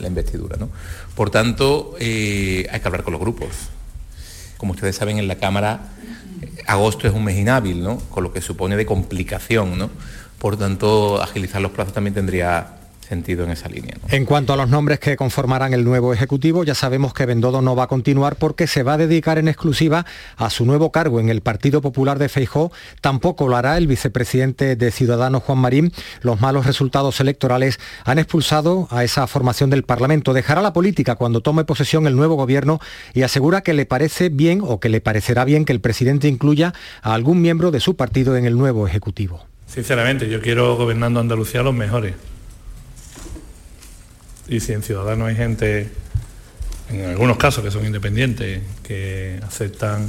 la 0.00 0.08
investidura. 0.08 0.56
Por 1.14 1.30
tanto, 1.30 1.94
eh, 2.00 2.66
hay 2.68 2.80
que 2.80 2.88
hablar 2.88 3.04
con 3.04 3.12
los 3.12 3.20
grupos. 3.20 3.48
Como 4.56 4.72
ustedes 4.72 4.96
saben, 4.96 5.18
en 5.18 5.28
la 5.28 5.36
Cámara, 5.36 5.92
agosto 6.66 7.06
es 7.06 7.14
un 7.14 7.22
mes 7.22 7.38
inhábil, 7.38 7.80
¿no? 7.80 7.98
con 8.10 8.24
lo 8.24 8.32
que 8.32 8.40
supone 8.40 8.74
de 8.74 8.86
complicación. 8.86 9.78
¿no? 9.78 9.90
Por 10.40 10.56
tanto, 10.56 11.22
agilizar 11.22 11.62
los 11.62 11.70
plazos 11.70 11.94
también 11.94 12.14
tendría 12.14 12.75
sentido 13.06 13.44
en 13.44 13.50
esa 13.50 13.68
línea. 13.68 13.94
En 14.08 14.24
cuanto 14.24 14.52
a 14.52 14.56
los 14.56 14.68
nombres 14.68 14.98
que 14.98 15.16
conformarán 15.16 15.72
el 15.72 15.84
nuevo 15.84 16.12
Ejecutivo, 16.12 16.64
ya 16.64 16.74
sabemos 16.74 17.14
que 17.14 17.26
Bendodo 17.26 17.62
no 17.62 17.76
va 17.76 17.84
a 17.84 17.86
continuar 17.86 18.36
porque 18.36 18.66
se 18.66 18.82
va 18.82 18.94
a 18.94 18.98
dedicar 18.98 19.38
en 19.38 19.48
exclusiva 19.48 20.04
a 20.36 20.50
su 20.50 20.64
nuevo 20.64 20.90
cargo 20.90 21.20
en 21.20 21.28
el 21.28 21.40
Partido 21.40 21.80
Popular 21.80 22.18
de 22.18 22.28
Feijó. 22.28 22.72
Tampoco 23.00 23.48
lo 23.48 23.56
hará 23.56 23.76
el 23.78 23.86
vicepresidente 23.86 24.76
de 24.76 24.90
Ciudadanos, 24.90 25.42
Juan 25.44 25.58
Marín. 25.58 25.92
Los 26.22 26.40
malos 26.40 26.66
resultados 26.66 27.20
electorales 27.20 27.78
han 28.04 28.18
expulsado 28.18 28.88
a 28.90 29.04
esa 29.04 29.26
formación 29.26 29.70
del 29.70 29.84
Parlamento. 29.84 30.32
Dejará 30.32 30.60
la 30.60 30.72
política 30.72 31.14
cuando 31.14 31.40
tome 31.40 31.64
posesión 31.64 32.06
el 32.06 32.16
nuevo 32.16 32.34
gobierno 32.34 32.80
y 33.14 33.22
asegura 33.22 33.60
que 33.60 33.74
le 33.74 33.86
parece 33.86 34.28
bien 34.28 34.60
o 34.62 34.80
que 34.80 34.88
le 34.88 35.00
parecerá 35.00 35.44
bien 35.44 35.64
que 35.64 35.72
el 35.72 35.80
presidente 35.80 36.28
incluya 36.28 36.74
a 37.02 37.14
algún 37.14 37.40
miembro 37.40 37.70
de 37.70 37.80
su 37.80 37.96
partido 37.96 38.36
en 38.36 38.46
el 38.46 38.56
nuevo 38.56 38.86
Ejecutivo. 38.86 39.46
Sinceramente, 39.66 40.28
yo 40.28 40.40
quiero 40.40 40.76
gobernando 40.76 41.20
Andalucía 41.20 41.62
los 41.62 41.74
mejores 41.74 42.14
y 44.48 44.60
si 44.60 44.72
en 44.72 44.82
Ciudadanos 44.82 45.28
hay 45.28 45.36
gente, 45.36 45.88
en 46.90 47.04
algunos 47.06 47.36
casos 47.36 47.64
que 47.64 47.70
son 47.70 47.84
independientes, 47.84 48.62
que 48.82 49.40
aceptan 49.42 50.06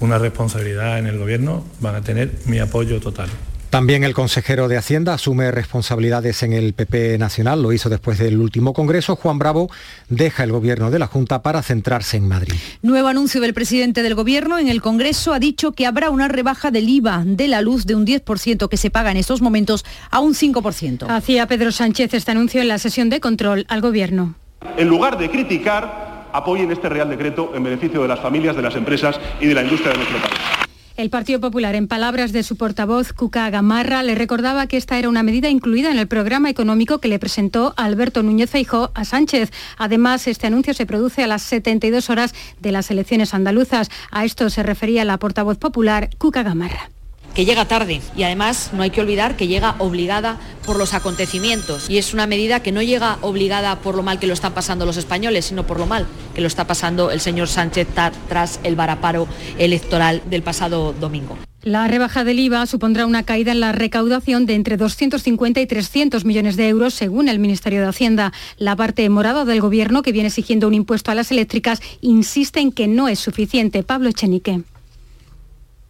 una 0.00 0.18
responsabilidad 0.18 0.98
en 0.98 1.06
el 1.06 1.18
gobierno, 1.18 1.64
van 1.80 1.96
a 1.96 2.02
tener 2.02 2.32
mi 2.46 2.58
apoyo 2.58 3.00
total. 3.00 3.28
También 3.70 4.02
el 4.02 4.14
consejero 4.14 4.66
de 4.66 4.78
Hacienda 4.78 5.12
asume 5.12 5.50
responsabilidades 5.50 6.42
en 6.42 6.54
el 6.54 6.72
PP 6.72 7.18
Nacional, 7.18 7.60
lo 7.60 7.72
hizo 7.72 7.90
después 7.90 8.16
del 8.18 8.40
último 8.40 8.72
Congreso. 8.72 9.14
Juan 9.14 9.38
Bravo 9.38 9.70
deja 10.08 10.42
el 10.42 10.52
gobierno 10.52 10.90
de 10.90 10.98
la 10.98 11.06
Junta 11.06 11.42
para 11.42 11.62
centrarse 11.62 12.16
en 12.16 12.26
Madrid. 12.28 12.54
Nuevo 12.80 13.08
anuncio 13.08 13.42
del 13.42 13.52
presidente 13.52 14.02
del 14.02 14.14
gobierno 14.14 14.58
en 14.58 14.68
el 14.68 14.80
Congreso 14.80 15.34
ha 15.34 15.38
dicho 15.38 15.72
que 15.72 15.84
habrá 15.84 16.08
una 16.08 16.28
rebaja 16.28 16.70
del 16.70 16.88
IVA 16.88 17.24
de 17.26 17.46
la 17.46 17.60
luz 17.60 17.84
de 17.84 17.94
un 17.94 18.06
10% 18.06 18.70
que 18.70 18.76
se 18.78 18.88
paga 18.88 19.10
en 19.10 19.18
estos 19.18 19.42
momentos 19.42 19.84
a 20.10 20.20
un 20.20 20.32
5%. 20.32 21.06
Hacía 21.10 21.46
Pedro 21.46 21.70
Sánchez 21.70 22.14
este 22.14 22.30
anuncio 22.30 22.62
en 22.62 22.68
la 22.68 22.78
sesión 22.78 23.10
de 23.10 23.20
control 23.20 23.66
al 23.68 23.82
gobierno. 23.82 24.34
En 24.78 24.88
lugar 24.88 25.18
de 25.18 25.30
criticar, 25.30 26.30
apoyen 26.32 26.72
este 26.72 26.88
Real 26.88 27.10
Decreto 27.10 27.52
en 27.54 27.62
beneficio 27.62 28.00
de 28.00 28.08
las 28.08 28.20
familias, 28.20 28.56
de 28.56 28.62
las 28.62 28.74
empresas 28.76 29.20
y 29.42 29.46
de 29.46 29.54
la 29.54 29.62
industria 29.62 29.92
de 29.92 29.98
nuestro 29.98 30.18
país. 30.20 30.67
El 30.98 31.10
Partido 31.10 31.38
Popular, 31.38 31.76
en 31.76 31.86
palabras 31.86 32.32
de 32.32 32.42
su 32.42 32.56
portavoz, 32.56 33.12
Cuca 33.12 33.48
Gamarra, 33.50 34.02
le 34.02 34.16
recordaba 34.16 34.66
que 34.66 34.76
esta 34.76 34.98
era 34.98 35.08
una 35.08 35.22
medida 35.22 35.48
incluida 35.48 35.92
en 35.92 35.98
el 36.00 36.08
programa 36.08 36.50
económico 36.50 36.98
que 36.98 37.06
le 37.06 37.20
presentó 37.20 37.72
Alberto 37.76 38.24
Núñez 38.24 38.50
Feijó 38.50 38.90
a 38.94 39.04
Sánchez. 39.04 39.52
Además, 39.76 40.26
este 40.26 40.48
anuncio 40.48 40.74
se 40.74 40.86
produce 40.86 41.22
a 41.22 41.28
las 41.28 41.42
72 41.42 42.10
horas 42.10 42.34
de 42.58 42.72
las 42.72 42.90
elecciones 42.90 43.32
andaluzas. 43.32 43.92
A 44.10 44.24
esto 44.24 44.50
se 44.50 44.64
refería 44.64 45.04
la 45.04 45.18
portavoz 45.18 45.56
popular, 45.56 46.10
Cuca 46.18 46.42
Gamarra 46.42 46.90
que 47.38 47.44
llega 47.44 47.66
tarde 47.66 48.00
y 48.16 48.24
además 48.24 48.70
no 48.72 48.82
hay 48.82 48.90
que 48.90 49.00
olvidar 49.00 49.36
que 49.36 49.46
llega 49.46 49.76
obligada 49.78 50.40
por 50.66 50.76
los 50.76 50.92
acontecimientos 50.92 51.88
y 51.88 51.98
es 51.98 52.12
una 52.12 52.26
medida 52.26 52.64
que 52.64 52.72
no 52.72 52.82
llega 52.82 53.18
obligada 53.20 53.78
por 53.78 53.94
lo 53.94 54.02
mal 54.02 54.18
que 54.18 54.26
lo 54.26 54.34
están 54.34 54.54
pasando 54.54 54.84
los 54.84 54.96
españoles, 54.96 55.44
sino 55.44 55.64
por 55.64 55.78
lo 55.78 55.86
mal 55.86 56.04
que 56.34 56.40
lo 56.40 56.48
está 56.48 56.66
pasando 56.66 57.12
el 57.12 57.20
señor 57.20 57.46
Sánchez 57.46 57.86
tras 58.28 58.58
el 58.64 58.74
varaparo 58.74 59.28
electoral 59.56 60.20
del 60.28 60.42
pasado 60.42 60.92
domingo. 60.94 61.38
La 61.62 61.86
rebaja 61.86 62.24
del 62.24 62.40
IVA 62.40 62.66
supondrá 62.66 63.06
una 63.06 63.22
caída 63.22 63.52
en 63.52 63.60
la 63.60 63.70
recaudación 63.70 64.44
de 64.44 64.56
entre 64.56 64.76
250 64.76 65.60
y 65.60 65.66
300 65.66 66.24
millones 66.24 66.56
de 66.56 66.68
euros, 66.68 66.94
según 66.94 67.28
el 67.28 67.38
Ministerio 67.38 67.80
de 67.82 67.86
Hacienda. 67.86 68.32
La 68.56 68.74
parte 68.74 69.08
morada 69.10 69.44
del 69.44 69.60
Gobierno, 69.60 70.02
que 70.02 70.10
viene 70.10 70.26
exigiendo 70.26 70.66
un 70.66 70.74
impuesto 70.74 71.12
a 71.12 71.14
las 71.14 71.30
eléctricas, 71.30 71.80
insiste 72.00 72.58
en 72.58 72.72
que 72.72 72.88
no 72.88 73.06
es 73.06 73.20
suficiente. 73.20 73.84
Pablo 73.84 74.08
Echenique 74.08 74.64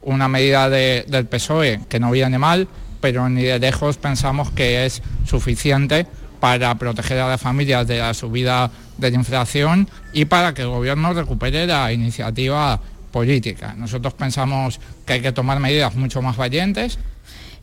una 0.03 0.29
medida 0.29 0.69
del 0.71 1.27
PSOE 1.27 1.81
que 1.89 2.01
no 2.01 2.11
viene 2.11 2.39
mal, 2.39 2.69
pero 3.01 3.29
ni 3.29 3.43
de 3.43 3.59
lejos 3.59 3.97
pensamos 3.97 4.51
que 4.51 4.87
es 4.87 5.03
suficiente 5.27 6.07
para 6.41 6.75
proteger 6.77 7.19
a 7.21 7.29
las 7.29 7.41
familias 7.41 7.87
de 7.87 7.99
la 7.99 8.15
subida 8.15 8.71
de 8.97 9.11
la 9.11 9.17
inflación 9.17 9.89
y 10.13 10.25
para 10.25 10.55
que 10.55 10.63
el 10.63 10.69
gobierno 10.69 11.13
recupere 11.13 11.67
la 11.67 11.93
iniciativa 11.93 12.81
política. 13.11 13.75
Nosotros 13.77 14.15
pensamos 14.15 14.81
que 15.05 15.15
hay 15.15 15.21
que 15.21 15.33
tomar 15.33 15.59
medidas 15.61 15.95
mucho 15.95 16.23
más 16.23 16.37
valientes 16.37 16.99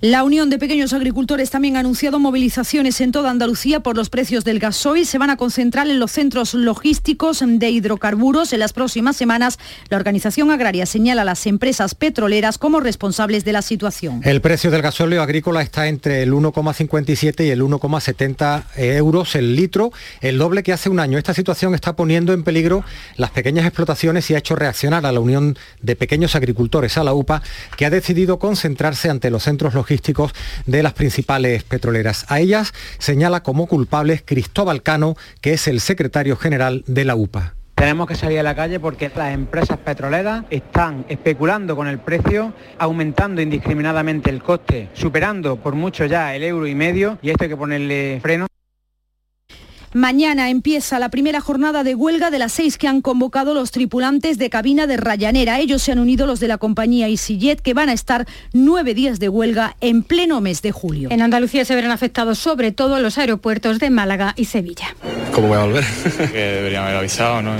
la 0.01 0.25
Unión 0.25 0.49
de 0.49 0.59
Pequeños 0.59 0.91
Agricultores 0.91 1.49
también 1.49 1.77
ha 1.77 1.79
anunciado 1.79 2.19
movilizaciones 2.19 2.99
en 2.99 3.13
toda 3.13 3.31
Andalucía 3.31 3.79
por 3.79 3.95
los 3.95 4.09
precios 4.09 4.43
del 4.43 4.59
gasoil. 4.59 5.05
Se 5.05 5.17
van 5.17 5.29
a 5.29 5.37
concentrar 5.37 5.87
en 5.87 5.99
los 5.99 6.11
centros 6.11 6.53
logísticos 6.53 7.41
de 7.45 7.69
hidrocarburos. 7.69 8.51
En 8.51 8.59
las 8.59 8.73
próximas 8.73 9.15
semanas, 9.15 9.57
la 9.89 9.95
organización 9.95 10.51
agraria 10.51 10.85
señala 10.85 11.21
a 11.21 11.25
las 11.25 11.47
empresas 11.47 11.95
petroleras 11.95 12.57
como 12.57 12.81
responsables 12.81 13.45
de 13.45 13.53
la 13.53 13.61
situación. 13.61 14.19
El 14.25 14.41
precio 14.41 14.69
del 14.69 14.81
gasóleo 14.81 15.21
agrícola 15.21 15.61
está 15.61 15.87
entre 15.87 16.23
el 16.23 16.33
1,57 16.33 17.45
y 17.45 17.49
el 17.51 17.61
1,70 17.61 18.63
euros 18.97 19.35
el 19.35 19.55
litro, 19.55 19.93
el 20.19 20.37
doble 20.37 20.61
que 20.63 20.73
hace 20.73 20.89
un 20.89 20.99
año. 20.99 21.17
Esta 21.17 21.33
situación 21.33 21.73
está 21.73 21.95
poniendo 21.95 22.33
en 22.33 22.43
peligro 22.43 22.83
las 23.15 23.31
pequeñas 23.31 23.65
explotaciones 23.65 24.29
y 24.29 24.35
ha 24.35 24.39
hecho 24.39 24.57
reaccionar 24.57 25.05
a 25.05 25.13
la 25.13 25.21
Unión 25.21 25.57
de 25.81 25.95
Pequeños 25.95 26.35
Agricultores, 26.35 26.97
a 26.97 27.03
la 27.05 27.13
UPA, 27.13 27.41
que 27.77 27.85
ha 27.85 27.89
decidido 27.89 28.39
concentrarse 28.39 29.09
ante 29.09 29.29
los 29.29 29.43
centros 29.43 29.73
logísticos 29.73 29.84
logísticos 29.85 30.33
de 30.65 30.81
las 30.81 30.93
principales 30.93 31.63
petroleras. 31.63 32.25
A 32.27 32.39
ellas 32.39 32.73
señala 32.97 33.43
como 33.43 33.67
culpables 33.67 34.23
Cristóbal 34.25 34.81
Cano, 34.81 35.15
que 35.41 35.53
es 35.53 35.67
el 35.67 35.79
secretario 35.79 36.37
general 36.37 36.83
de 36.87 37.05
la 37.05 37.15
UPA. 37.15 37.53
Tenemos 37.75 38.07
que 38.07 38.15
salir 38.15 38.39
a 38.39 38.43
la 38.43 38.55
calle 38.55 38.79
porque 38.79 39.11
las 39.15 39.33
empresas 39.33 39.77
petroleras 39.77 40.45
están 40.49 41.05
especulando 41.07 41.75
con 41.75 41.87
el 41.87 41.99
precio, 41.99 42.53
aumentando 42.79 43.41
indiscriminadamente 43.41 44.31
el 44.31 44.41
coste, 44.41 44.89
superando 44.93 45.57
por 45.57 45.75
mucho 45.75 46.05
ya 46.05 46.33
el 46.35 46.43
euro 46.43 46.65
y 46.65 46.73
medio 46.73 47.19
y 47.21 47.29
esto 47.29 47.43
hay 47.43 47.49
que 47.49 47.57
ponerle 47.57 48.19
freno. 48.23 48.47
Mañana 49.95 50.49
empieza 50.49 50.99
la 50.99 51.07
primera 51.07 51.39
jornada 51.39 51.85
de 51.85 51.95
huelga 51.95 52.29
de 52.29 52.37
las 52.37 52.51
seis 52.51 52.77
que 52.77 52.85
han 52.85 52.99
convocado 52.99 53.53
los 53.53 53.71
tripulantes 53.71 54.37
de 54.37 54.49
cabina 54.49 54.87
de 54.87 54.97
Rayanera. 54.97 55.57
Ellos 55.61 55.81
se 55.83 55.93
han 55.93 55.99
unido 55.99 56.27
los 56.27 56.41
de 56.41 56.49
la 56.49 56.57
compañía 56.57 57.07
EasyJet 57.07 57.61
que 57.61 57.73
van 57.73 57.87
a 57.87 57.93
estar 57.93 58.27
nueve 58.51 58.93
días 58.93 59.21
de 59.21 59.29
huelga 59.29 59.77
en 59.79 60.03
pleno 60.03 60.41
mes 60.41 60.61
de 60.61 60.73
julio. 60.73 61.07
En 61.11 61.21
Andalucía 61.21 61.63
se 61.63 61.75
verán 61.75 61.91
afectados 61.91 62.39
sobre 62.39 62.73
todo 62.73 62.99
los 62.99 63.17
aeropuertos 63.17 63.79
de 63.79 63.89
Málaga 63.89 64.33
y 64.35 64.43
Sevilla. 64.43 64.93
¿Cómo 65.31 65.47
voy 65.47 65.59
a 65.59 65.63
volver? 65.63 65.85
que 66.33 66.39
deberían 66.39 66.83
haber 66.83 66.97
avisado, 66.97 67.41
¿no? 67.41 67.53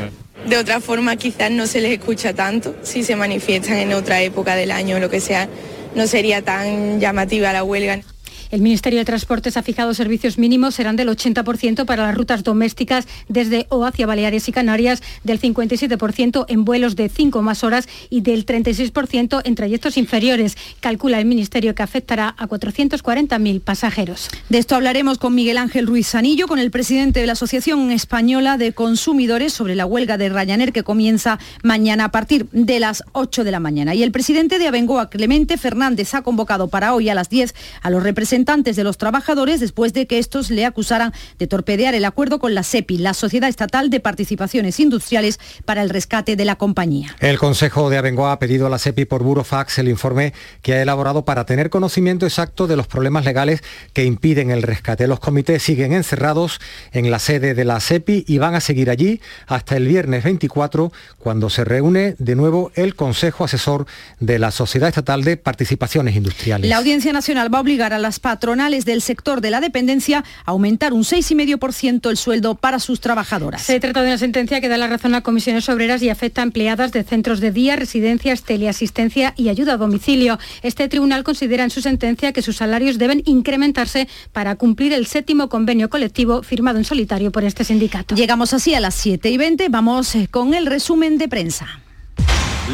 De 0.46 0.58
otra 0.58 0.82
forma 0.82 1.16
quizás 1.16 1.52
no 1.52 1.68
se 1.68 1.80
les 1.80 1.94
escucha 1.94 2.34
tanto. 2.34 2.76
Si 2.82 3.04
se 3.04 3.16
manifiestan 3.16 3.78
en 3.78 3.94
otra 3.94 4.22
época 4.22 4.56
del 4.56 4.72
año 4.72 4.98
o 4.98 5.00
lo 5.00 5.10
que 5.10 5.22
sea, 5.22 5.48
no 5.96 6.06
sería 6.06 6.42
tan 6.42 7.00
llamativa 7.00 7.54
la 7.54 7.64
huelga. 7.64 8.02
El 8.52 8.62
Ministerio 8.62 9.00
de 9.00 9.06
Transportes 9.06 9.58
ha 9.58 9.64
fijado 9.64 9.94
servicios 9.94 10.38
mínimos, 10.38 10.76
serán 10.76 10.96
del 10.96 11.10
80% 11.10 11.86
para 11.86 12.04
las 12.04 12.16
rutas 12.16 12.44
domésticas 12.44 13.08
desde 13.28 13.66
o 13.70 13.86
hacia 13.86 14.06
Baleares 14.06 14.48
y 14.48 14.52
Canarias, 14.52 15.02
del 15.24 15.42
57% 15.42 16.46
en 16.48 16.66
vuelos 16.66 16.96
de 16.96 17.10
5 17.10 17.42
más 17.42 17.64
horas 17.64 17.88
y 18.10 18.22
del 18.22 18.46
36% 18.46 19.42
en 19.44 19.56
trayectos 19.56 19.98
inferiores. 19.98 20.58
Calcula 20.80 21.20
el 21.20 21.26
Ministerio 21.26 21.74
que 21.74 21.84
afectará 21.84 22.36
a 22.38 22.48
440.000 22.48 23.62
pasajeros. 23.62 24.30
De 24.50 24.60
esto 24.60 24.76
hablaremos 24.76 25.18
con 25.18 25.34
Miguel 25.34 25.58
Ángel 25.58 25.88
Ruiz 25.88 26.08
Sanillo, 26.08 26.48
con 26.48 26.60
el 26.60 26.72
presidente 26.72 27.22
de 27.22 27.28
la 27.28 27.34
Asociación 27.34 27.92
Española 27.92 28.58
de 28.58 28.74
Consumidores 28.74 29.54
sobre 29.54 29.76
la 29.76 29.86
huelga 29.86 30.18
de 30.18 30.30
Ryanair 30.30 30.72
que 30.72 30.84
comienza 30.84 31.40
mañana 31.64 32.06
a 32.06 32.12
partir 32.12 32.48
de 32.52 32.80
las 32.80 33.04
8 33.14 33.44
de 33.44 33.52
la 33.52 33.60
mañana. 33.60 33.96
Y 33.96 34.04
el 34.04 34.12
presidente 34.12 34.60
de 34.60 34.68
Abengoa, 34.68 35.10
Clemente 35.10 35.58
Fernández, 35.58 36.14
ha 36.14 36.22
convocado 36.22 36.68
para 36.68 36.94
hoy 36.94 37.10
a 37.10 37.16
las 37.16 37.30
10 37.30 37.56
a 37.82 37.90
los 37.90 38.04
representantes 38.04 38.35
representantes 38.36 38.76
de 38.76 38.84
los 38.84 38.98
trabajadores 38.98 39.62
después 39.62 39.94
de 39.94 40.08
que 40.08 40.20
estos 40.20 40.50
le 40.50 40.66
acusaran 40.66 41.14
de 41.40 41.48
torpedear 41.48 41.96
el 41.96 42.04
acuerdo 42.04 42.38
con 42.38 42.54
la 42.54 42.64
SEPI, 42.64 42.98
la 42.98 43.14
Sociedad 43.14 43.48
Estatal 43.48 43.90
de 43.90 44.02
Participaciones 44.02 44.82
Industriales 44.82 45.40
para 45.64 45.82
el 45.82 45.90
rescate 45.90 46.36
de 46.36 46.44
la 46.44 46.58
compañía. 46.58 47.16
El 47.22 47.40
Consejo 47.40 47.90
de 47.90 47.98
Abengoa 47.98 48.34
ha 48.34 48.40
pedido 48.40 48.68
a 48.68 48.70
la 48.70 48.78
SEPI 48.78 49.06
por 49.06 49.24
burofax 49.24 49.80
el 49.80 49.88
informe 49.88 50.34
que 50.62 50.74
ha 50.74 50.82
elaborado 50.82 51.24
para 51.24 51.46
tener 51.46 51.70
conocimiento 51.70 52.26
exacto 52.26 52.68
de 52.68 52.76
los 52.76 52.88
problemas 52.88 53.24
legales 53.24 53.64
que 53.94 54.04
impiden 54.04 54.52
el 54.52 54.64
rescate. 54.64 55.08
Los 55.08 55.22
comités 55.22 55.64
siguen 55.64 55.94
encerrados 55.94 56.60
en 56.92 57.10
la 57.12 57.20
sede 57.20 57.54
de 57.54 57.64
la 57.64 57.80
SEPI 57.80 58.26
y 58.28 58.38
van 58.38 58.56
a 58.56 58.60
seguir 58.60 58.90
allí 58.90 59.22
hasta 59.48 59.78
el 59.78 59.88
viernes 59.88 60.26
24 60.26 60.92
cuando 61.20 61.50
se 61.50 61.64
reúne 61.64 62.16
de 62.20 62.36
nuevo 62.36 62.74
el 62.76 62.96
Consejo 62.96 63.46
Asesor 63.46 63.86
de 64.20 64.40
la 64.40 64.52
Sociedad 64.52 64.90
Estatal 64.90 65.24
de 65.24 65.38
Participaciones 65.38 66.18
Industriales. 66.18 66.70
La 66.70 66.78
Audiencia 66.78 67.14
Nacional 67.14 67.54
va 67.54 67.60
a 67.60 67.62
obligar 67.62 67.94
a 67.94 67.98
las 68.00 68.20
patronales 68.26 68.86
del 68.86 69.04
sector 69.04 69.40
de 69.40 69.52
la 69.52 69.62
dependencia 69.62 70.24
aumentar 70.46 70.94
un 70.94 71.04
6,5% 71.04 72.10
el 72.10 72.18
sueldo 72.18 72.56
para 72.56 72.80
sus 72.80 73.00
trabajadoras. 73.00 73.62
Se 73.62 73.80
trata 73.80 74.02
de 74.02 74.08
una 74.08 74.18
sentencia 74.18 74.60
que 74.62 74.68
da 74.68 74.78
la 74.78 74.88
razón 74.88 75.14
a 75.14 75.22
comisiones 75.22 75.70
obreras 75.70 76.02
y 76.02 76.10
afecta 76.10 76.42
a 76.42 76.46
empleadas 76.46 76.92
de 76.92 77.04
centros 77.04 77.40
de 77.40 77.52
día, 77.52 77.76
residencias, 77.76 78.42
teleasistencia 78.42 79.36
y 79.38 79.50
ayuda 79.50 79.74
a 79.74 79.78
domicilio. 79.78 80.40
Este 80.64 80.88
tribunal 80.90 81.24
considera 81.24 81.66
en 81.66 81.70
su 81.70 81.82
sentencia 81.82 82.34
que 82.34 82.42
sus 82.42 82.56
salarios 82.56 82.98
deben 82.98 83.22
incrementarse 83.26 84.08
para 84.34 84.56
cumplir 84.56 84.92
el 84.94 85.06
séptimo 85.06 85.48
convenio 85.48 85.92
colectivo 85.92 86.42
firmado 86.42 86.80
en 86.80 86.86
solitario 86.86 87.32
por 87.32 87.44
este 87.44 87.64
sindicato. 87.64 88.16
Llegamos 88.16 88.54
así 88.54 88.74
a 88.74 88.80
las 88.80 88.96
7 88.96 89.30
y 89.30 89.38
20. 89.38 89.70
Vamos 89.70 90.16
eh, 90.16 90.28
con 90.32 90.56
el 90.56 90.66
resumen 90.66 91.20
de 91.20 91.28
prensa. 91.28 91.68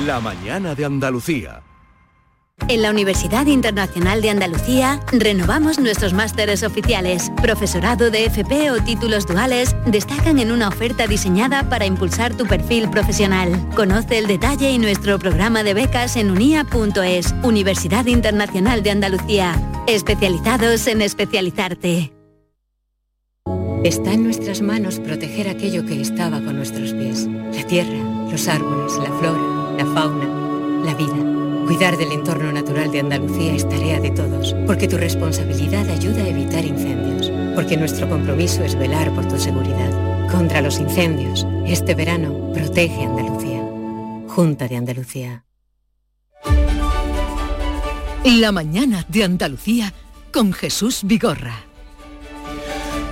La 0.06 0.22
mañana 0.22 0.76
de 0.76 0.86
Andalucía. 0.86 1.62
En 2.68 2.82
la 2.82 2.92
Universidad 2.92 3.48
Internacional 3.48 4.22
de 4.22 4.30
Andalucía 4.30 5.00
renovamos 5.12 5.80
nuestros 5.80 6.14
másteres 6.14 6.64
oficiales. 6.64 7.32
Profesorado 7.42 8.12
de 8.12 8.26
FP 8.26 8.72
o 8.72 8.82
títulos 8.82 9.26
duales 9.26 9.76
destacan 9.86 10.40
en 10.40 10.52
una 10.52 10.70
oferta 10.70 11.08
diseñada 11.08 11.68
para 11.70 11.86
impulsar 11.86 12.36
tu 12.36 12.46
perfil 12.46 12.90
profesional. 12.90 13.68
Conoce 13.76 14.20
el 14.20 14.28
detalle 14.28 14.72
y 14.72 14.78
nuestro 14.78 15.20
programa 15.20 15.64
de 15.64 15.74
becas 15.74 16.16
en 16.16 16.32
unia.es, 16.32 17.34
Universidad 17.44 18.06
Internacional 18.06 18.84
de 18.84 18.92
Andalucía. 18.92 19.56
Especializados 19.88 20.88
en 20.88 21.02
especializarte. 21.02 22.14
Está 23.84 24.14
en 24.14 24.24
nuestras 24.24 24.62
manos 24.62 25.00
proteger 25.00 25.50
aquello 25.50 25.86
que 25.86 26.00
estaba 26.00 26.40
con 26.40 26.56
nuestros 26.56 26.94
pies. 26.94 27.28
La 27.28 27.66
tierra, 27.66 27.98
los 28.30 28.48
árboles, 28.48 28.94
la 28.98 29.12
flora, 29.18 29.76
la 29.78 29.86
fauna, 29.88 30.86
la 30.86 30.94
vida. 30.94 31.41
Cuidar 31.72 31.96
del 31.96 32.12
entorno 32.12 32.52
natural 32.52 32.92
de 32.92 33.00
Andalucía 33.00 33.56
es 33.56 33.68
tarea 33.68 34.02
de 34.02 34.12
todos, 34.12 34.54
porque 34.68 34.90
tu 34.90 34.98
responsabilidad 34.98 35.90
ayuda 35.90 36.26
a 36.26 36.28
evitar 36.28 36.66
incendios, 36.66 37.32
porque 37.56 37.78
nuestro 37.78 38.10
compromiso 38.10 38.62
es 38.66 38.78
velar 38.78 39.10
por 39.16 39.26
tu 39.30 39.40
seguridad. 39.40 40.28
Contra 40.30 40.62
los 40.62 40.80
incendios, 40.80 41.48
este 41.66 41.96
verano 41.96 42.52
protege 42.54 43.06
Andalucía. 43.06 43.64
Junta 44.28 44.68
de 44.68 44.76
Andalucía. 44.76 45.46
La 48.26 48.52
mañana 48.52 49.06
de 49.08 49.24
Andalucía 49.24 49.94
con 50.34 50.52
Jesús 50.52 51.00
Vigorra. 51.06 51.64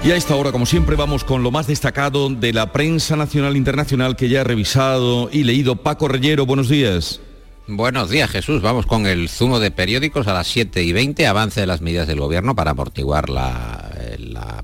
Y 0.04 0.12
a 0.12 0.17
esta 0.17 0.36
hora, 0.36 0.52
como 0.52 0.65
siempre, 0.65 0.98
vamos 0.98 1.24
con 1.24 1.43
lo 1.43 1.52
más 1.52 1.65
destacado 1.65 2.28
de 2.30 2.52
la 2.52 2.74
prensa 2.74 3.15
nacional 3.15 3.56
e 3.56 3.58
internacional 3.58 4.17
que 4.17 4.28
ya 4.28 4.41
ha 4.41 4.43
revisado 4.43 5.30
y 5.32 5.45
leído 5.45 5.78
Paco 5.78 6.10
Reyero. 6.10 6.45
Buenos 6.45 6.67
días. 6.67 7.22
Buenos 7.71 8.10
días 8.10 8.32
Jesús, 8.32 8.63
vamos 8.63 8.88
con 8.88 9.05
el 9.05 9.29
zumo 9.29 9.60
de 9.60 9.69
periódicos 9.69 10.25
a 10.25 10.34
las 10.34 10.47
7 10.47 10.82
y 10.82 10.91
20, 10.91 11.27
avance 11.27 11.60
de 11.60 11.67
las 11.67 11.82
medidas 11.82 12.08
del 12.08 12.19
gobierno 12.19 12.55
para 12.55 12.71
amortiguar 12.71 13.29
la, 13.29 13.91
la, 14.17 14.63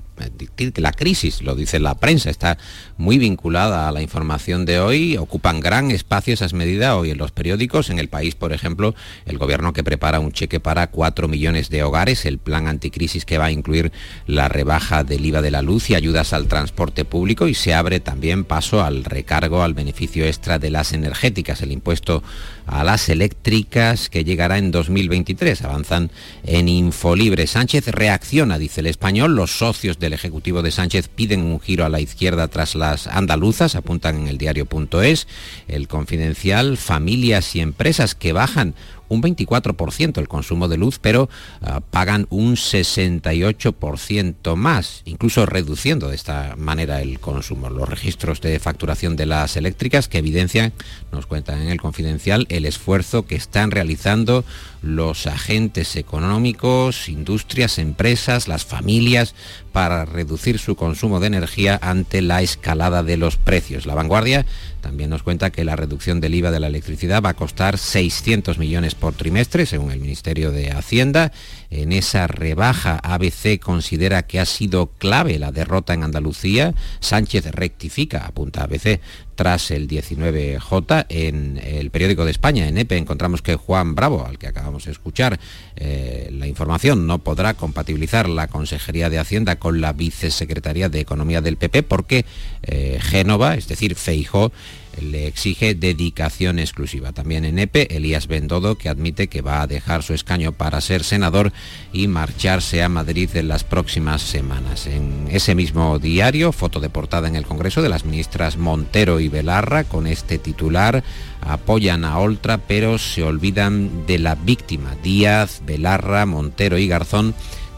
la, 0.76 0.92
crisis, 0.92 1.42
lo 1.42 1.54
dice 1.54 1.78
la 1.78 1.94
prensa, 1.94 2.30
está 2.30 2.58
muy 2.96 3.18
vinculada 3.18 3.88
a 3.88 3.92
la 3.92 4.02
información 4.02 4.64
de 4.64 4.80
hoy, 4.80 5.16
ocupan 5.16 5.60
gran 5.60 5.90
espacio 5.90 6.34
esas 6.34 6.52
medidas 6.52 6.94
hoy 6.94 7.10
en 7.10 7.18
los 7.18 7.32
periódicos, 7.32 7.90
en 7.90 7.98
el 7.98 8.08
país 8.08 8.34
por 8.34 8.52
ejemplo, 8.52 8.94
el 9.26 9.38
gobierno 9.38 9.72
que 9.72 9.84
prepara 9.84 10.20
un 10.20 10.32
cheque 10.32 10.60
para 10.60 10.88
4 10.88 11.28
millones 11.28 11.70
de 11.70 11.82
hogares, 11.82 12.26
el 12.26 12.38
plan 12.38 12.66
anticrisis 12.66 13.24
que 13.24 13.38
va 13.38 13.46
a 13.46 13.50
incluir 13.50 13.92
la 14.26 14.48
rebaja 14.48 15.04
del 15.04 15.24
IVA 15.24 15.42
de 15.42 15.50
la 15.50 15.62
luz 15.62 15.90
y 15.90 15.94
ayudas 15.94 16.32
al 16.32 16.48
transporte 16.48 17.04
público 17.04 17.48
y 17.48 17.54
se 17.54 17.74
abre 17.74 18.00
también 18.00 18.44
paso 18.44 18.82
al 18.82 19.04
recargo 19.04 19.62
al 19.62 19.74
beneficio 19.74 20.24
extra 20.24 20.58
de 20.58 20.70
las 20.70 20.92
energéticas, 20.92 21.62
el 21.62 21.72
impuesto 21.72 22.22
a 22.66 22.84
las 22.84 23.08
eléctricas 23.08 24.08
que 24.10 24.24
llegará 24.24 24.58
en 24.58 24.70
2023. 24.70 25.62
Avanzan 25.62 26.10
en 26.44 26.68
Infolibre. 26.68 27.46
Sánchez 27.46 27.88
reacciona, 27.88 28.58
dice 28.58 28.80
el 28.80 28.86
español. 28.86 29.34
Los 29.34 29.58
socios 29.58 29.98
del 29.98 30.14
Ejecutivo 30.16 30.62
de 30.62 30.72
Sánchez 30.72 31.08
piden 31.08 31.44
un 31.44 31.60
giro 31.60 31.84
a 31.84 31.88
la 31.88 32.00
izquierda 32.00 32.48
tras 32.48 32.74
las 32.74 33.06
andaluzas, 33.06 33.76
apuntan 33.76 34.16
en 34.16 34.28
el 34.28 34.38
diario.es. 34.38 35.28
El 35.68 35.86
confidencial, 35.86 36.76
familias 36.76 37.54
y 37.54 37.60
empresas 37.60 38.14
que 38.14 38.32
bajan 38.32 38.74
un 39.08 39.22
24% 39.22 40.18
el 40.18 40.28
consumo 40.28 40.68
de 40.68 40.76
luz, 40.76 40.98
pero 40.98 41.28
ah, 41.62 41.80
pagan 41.80 42.26
un 42.30 42.56
68% 42.56 44.56
más, 44.56 45.02
incluso 45.04 45.46
reduciendo 45.46 46.08
de 46.08 46.16
esta 46.16 46.54
manera 46.56 47.00
el 47.00 47.20
consumo. 47.20 47.70
Los 47.70 47.88
registros 47.88 48.40
de 48.40 48.58
facturación 48.58 49.14
de 49.16 49.26
las 49.26 49.56
eléctricas 49.56 50.08
que 50.08 50.18
evidencian, 50.18 50.72
nos 51.12 51.26
cuentan 51.26 51.62
en 51.62 51.68
el 51.68 51.80
confidencial, 51.80 52.46
el 52.48 52.64
esfuerzo 52.64 53.26
que 53.26 53.36
están 53.36 53.70
realizando 53.70 54.44
los 54.82 55.26
agentes 55.26 55.96
económicos, 55.96 57.08
industrias, 57.08 57.78
empresas, 57.78 58.48
las 58.48 58.64
familias, 58.64 59.34
para 59.72 60.04
reducir 60.04 60.58
su 60.58 60.76
consumo 60.76 61.20
de 61.20 61.26
energía 61.26 61.78
ante 61.82 62.22
la 62.22 62.42
escalada 62.42 63.02
de 63.02 63.16
los 63.16 63.36
precios. 63.36 63.86
La 63.86 63.94
vanguardia 63.94 64.46
también 64.80 65.10
nos 65.10 65.22
cuenta 65.22 65.50
que 65.50 65.64
la 65.64 65.76
reducción 65.76 66.20
del 66.20 66.34
IVA 66.34 66.50
de 66.50 66.60
la 66.60 66.68
electricidad 66.68 67.22
va 67.22 67.30
a 67.30 67.34
costar 67.34 67.76
600 67.76 68.58
millones 68.58 68.94
por 68.94 69.14
trimestre, 69.14 69.66
según 69.66 69.90
el 69.90 70.00
Ministerio 70.00 70.52
de 70.52 70.70
Hacienda. 70.70 71.32
En 71.70 71.92
esa 71.92 72.26
rebaja, 72.26 72.98
ABC 73.02 73.58
considera 73.60 74.22
que 74.22 74.40
ha 74.40 74.46
sido 74.46 74.86
clave 74.98 75.38
la 75.38 75.52
derrota 75.52 75.94
en 75.94 76.04
Andalucía. 76.04 76.74
Sánchez 77.00 77.46
rectifica, 77.46 78.26
apunta 78.26 78.64
ABC, 78.64 79.00
tras 79.34 79.70
el 79.70 79.88
19J. 79.88 81.06
En 81.08 81.60
el 81.62 81.90
periódico 81.90 82.24
de 82.24 82.30
España, 82.30 82.68
en 82.68 82.78
EPE, 82.78 82.96
encontramos 82.96 83.42
que 83.42 83.56
Juan 83.56 83.94
Bravo, 83.94 84.24
al 84.26 84.38
que 84.38 84.46
acabamos 84.46 84.86
de 84.86 84.92
escuchar 84.92 85.38
eh, 85.76 86.30
la 86.32 86.46
información, 86.46 87.06
no 87.06 87.18
podrá 87.18 87.54
compatibilizar 87.54 88.28
la 88.28 88.48
Consejería 88.48 89.10
de 89.10 89.18
Hacienda 89.18 89.56
con 89.56 89.80
la 89.80 89.92
Vicesecretaría 89.92 90.88
de 90.88 91.00
Economía 91.00 91.40
del 91.40 91.56
PP 91.56 91.82
porque 91.82 92.24
eh, 92.62 92.98
Génova, 93.00 93.54
es 93.54 93.68
decir, 93.68 93.94
Feijó, 93.94 94.52
le 95.00 95.26
exige 95.26 95.74
dedicación 95.74 96.58
exclusiva. 96.58 97.12
También 97.12 97.44
en 97.44 97.58
EPE, 97.58 97.96
Elías 97.96 98.26
Bendodo, 98.26 98.76
que 98.76 98.88
admite 98.88 99.28
que 99.28 99.42
va 99.42 99.62
a 99.62 99.66
dejar 99.66 100.02
su 100.02 100.14
escaño 100.14 100.52
para 100.52 100.80
ser 100.80 101.04
senador 101.04 101.52
y 101.92 102.08
marcharse 102.08 102.82
a 102.82 102.88
Madrid 102.88 103.30
en 103.34 103.48
las 103.48 103.64
próximas 103.64 104.22
semanas. 104.22 104.86
En 104.86 105.28
ese 105.30 105.54
mismo 105.54 105.98
diario, 105.98 106.52
foto 106.52 106.80
de 106.80 106.90
portada 106.90 107.28
en 107.28 107.36
el 107.36 107.46
Congreso 107.46 107.82
de 107.82 107.88
las 107.88 108.04
ministras 108.04 108.56
Montero 108.56 109.20
y 109.20 109.28
Belarra, 109.28 109.84
con 109.84 110.06
este 110.06 110.38
titular, 110.38 111.04
apoyan 111.40 112.04
a 112.04 112.18
Oltra, 112.18 112.58
pero 112.58 112.98
se 112.98 113.22
olvidan 113.22 114.06
de 114.06 114.18
la 114.18 114.34
víctima. 114.34 114.96
Díaz, 115.02 115.62
Belarra, 115.64 116.26
Montero 116.26 116.78
y 116.78 116.88
Garzón 116.88 117.34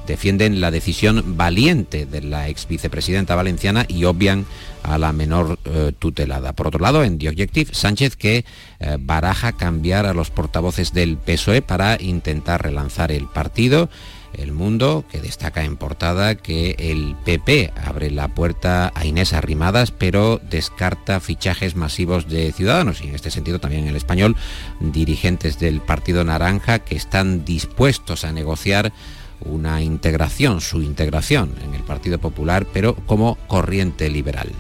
defienden 0.09 0.61
la 0.61 0.73
decisión 0.73 1.37
valiente 1.37 2.07
de 2.07 2.23
la 2.23 2.49
ex 2.49 2.67
vicepresidenta 2.67 3.37
valenciana 3.37 3.85
y 3.87 4.05
obvian 4.05 4.47
a 4.83 4.99
la 4.99 5.13
menor 5.13 5.59
eh, 5.65 5.93
tutelada. 5.97 6.55
Por 6.55 6.67
otro 6.67 6.81
lado, 6.81 7.05
en 7.05 7.19
The 7.19 7.29
Objective, 7.29 7.75
Sánchez 7.75 8.17
que 8.17 8.45
eh, 8.81 8.97
baraja 8.99 9.53
cambiar 9.53 10.07
a 10.07 10.15
los 10.15 10.31
portavoces 10.31 10.93
del 10.93 11.19
PSOE 11.19 11.63
para 11.63 12.01
intentar 12.01 12.63
relanzar 12.63 13.13
el 13.13 13.27
partido. 13.27 13.89
El 14.35 14.53
Mundo, 14.53 15.05
que 15.11 15.21
destaca 15.21 15.65
en 15.65 15.77
portada 15.77 16.35
que 16.35 16.77
el 16.79 17.17
PP 17.25 17.73
abre 17.83 18.11
la 18.11 18.29
puerta 18.29 18.93
a 18.95 19.07
Inés 19.07 19.33
Arrimadas, 19.33 19.91
pero 19.91 20.39
descarta 20.51 21.21
fichajes 21.21 21.77
masivos 21.77 22.29
de 22.29 22.53
ciudadanos. 22.53 23.01
Y 23.01 23.09
en 23.09 23.15
este 23.15 23.31
sentido 23.31 23.59
también 23.59 23.89
el 23.89 23.97
español, 23.97 24.37
dirigentes 24.81 25.59
del 25.59 25.81
Partido 25.81 26.25
Naranja 26.25 26.79
que 26.79 26.95
están 26.95 27.47
dispuestos 27.47 28.25
a 28.25 28.33
negociar 28.33 28.93
una 29.41 29.83
integración, 29.83 30.61
su 30.61 30.83
integración 30.83 31.55
en 31.65 31.75
el 31.75 31.83
Partido 31.83 32.19
Popular, 32.19 32.67
pero 32.73 32.95
como 32.95 33.37
corriente 33.47 34.09
liberal. 34.11 34.51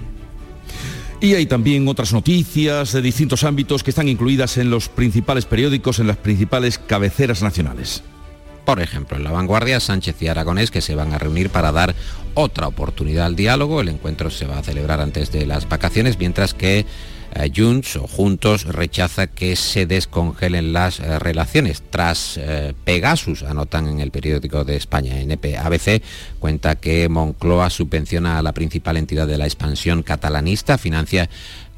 Y 1.20 1.34
hay 1.34 1.46
también 1.46 1.88
otras 1.88 2.12
noticias 2.12 2.92
de 2.92 3.02
distintos 3.02 3.42
ámbitos 3.42 3.82
que 3.82 3.90
están 3.90 4.08
incluidas 4.08 4.56
en 4.56 4.70
los 4.70 4.88
principales 4.88 5.46
periódicos, 5.46 5.98
en 5.98 6.06
las 6.06 6.16
principales 6.16 6.78
cabeceras 6.78 7.42
nacionales. 7.42 8.04
Por 8.64 8.80
ejemplo, 8.80 9.16
en 9.16 9.24
La 9.24 9.32
Vanguardia, 9.32 9.80
Sánchez 9.80 10.20
y 10.20 10.28
Aragonés 10.28 10.70
que 10.70 10.80
se 10.80 10.94
van 10.94 11.12
a 11.12 11.18
reunir 11.18 11.50
para 11.50 11.72
dar 11.72 11.94
otra 12.34 12.68
oportunidad 12.68 13.26
al 13.26 13.34
diálogo. 13.34 13.80
El 13.80 13.88
encuentro 13.88 14.30
se 14.30 14.46
va 14.46 14.58
a 14.58 14.62
celebrar 14.62 15.00
antes 15.00 15.32
de 15.32 15.46
las 15.46 15.68
vacaciones, 15.68 16.18
mientras 16.18 16.54
que 16.54 16.86
eh, 17.34 17.50
Junts 17.54 17.96
o 17.96 18.06
Juntos 18.06 18.64
rechaza 18.64 19.26
que 19.26 19.56
se 19.56 19.86
descongelen 19.86 20.72
las 20.72 21.00
eh, 21.00 21.18
relaciones. 21.18 21.82
Tras 21.90 22.36
eh, 22.38 22.74
Pegasus, 22.84 23.42
anotan 23.42 23.88
en 23.88 24.00
el 24.00 24.10
periódico 24.10 24.64
de 24.64 24.76
España, 24.76 25.20
NP 25.20 25.56
ABC, 25.56 26.02
cuenta 26.38 26.76
que 26.76 27.08
Moncloa 27.08 27.70
subvenciona 27.70 28.38
a 28.38 28.42
la 28.42 28.52
principal 28.52 28.96
entidad 28.96 29.26
de 29.26 29.38
la 29.38 29.46
expansión 29.46 30.02
catalanista, 30.02 30.78
financia 30.78 31.28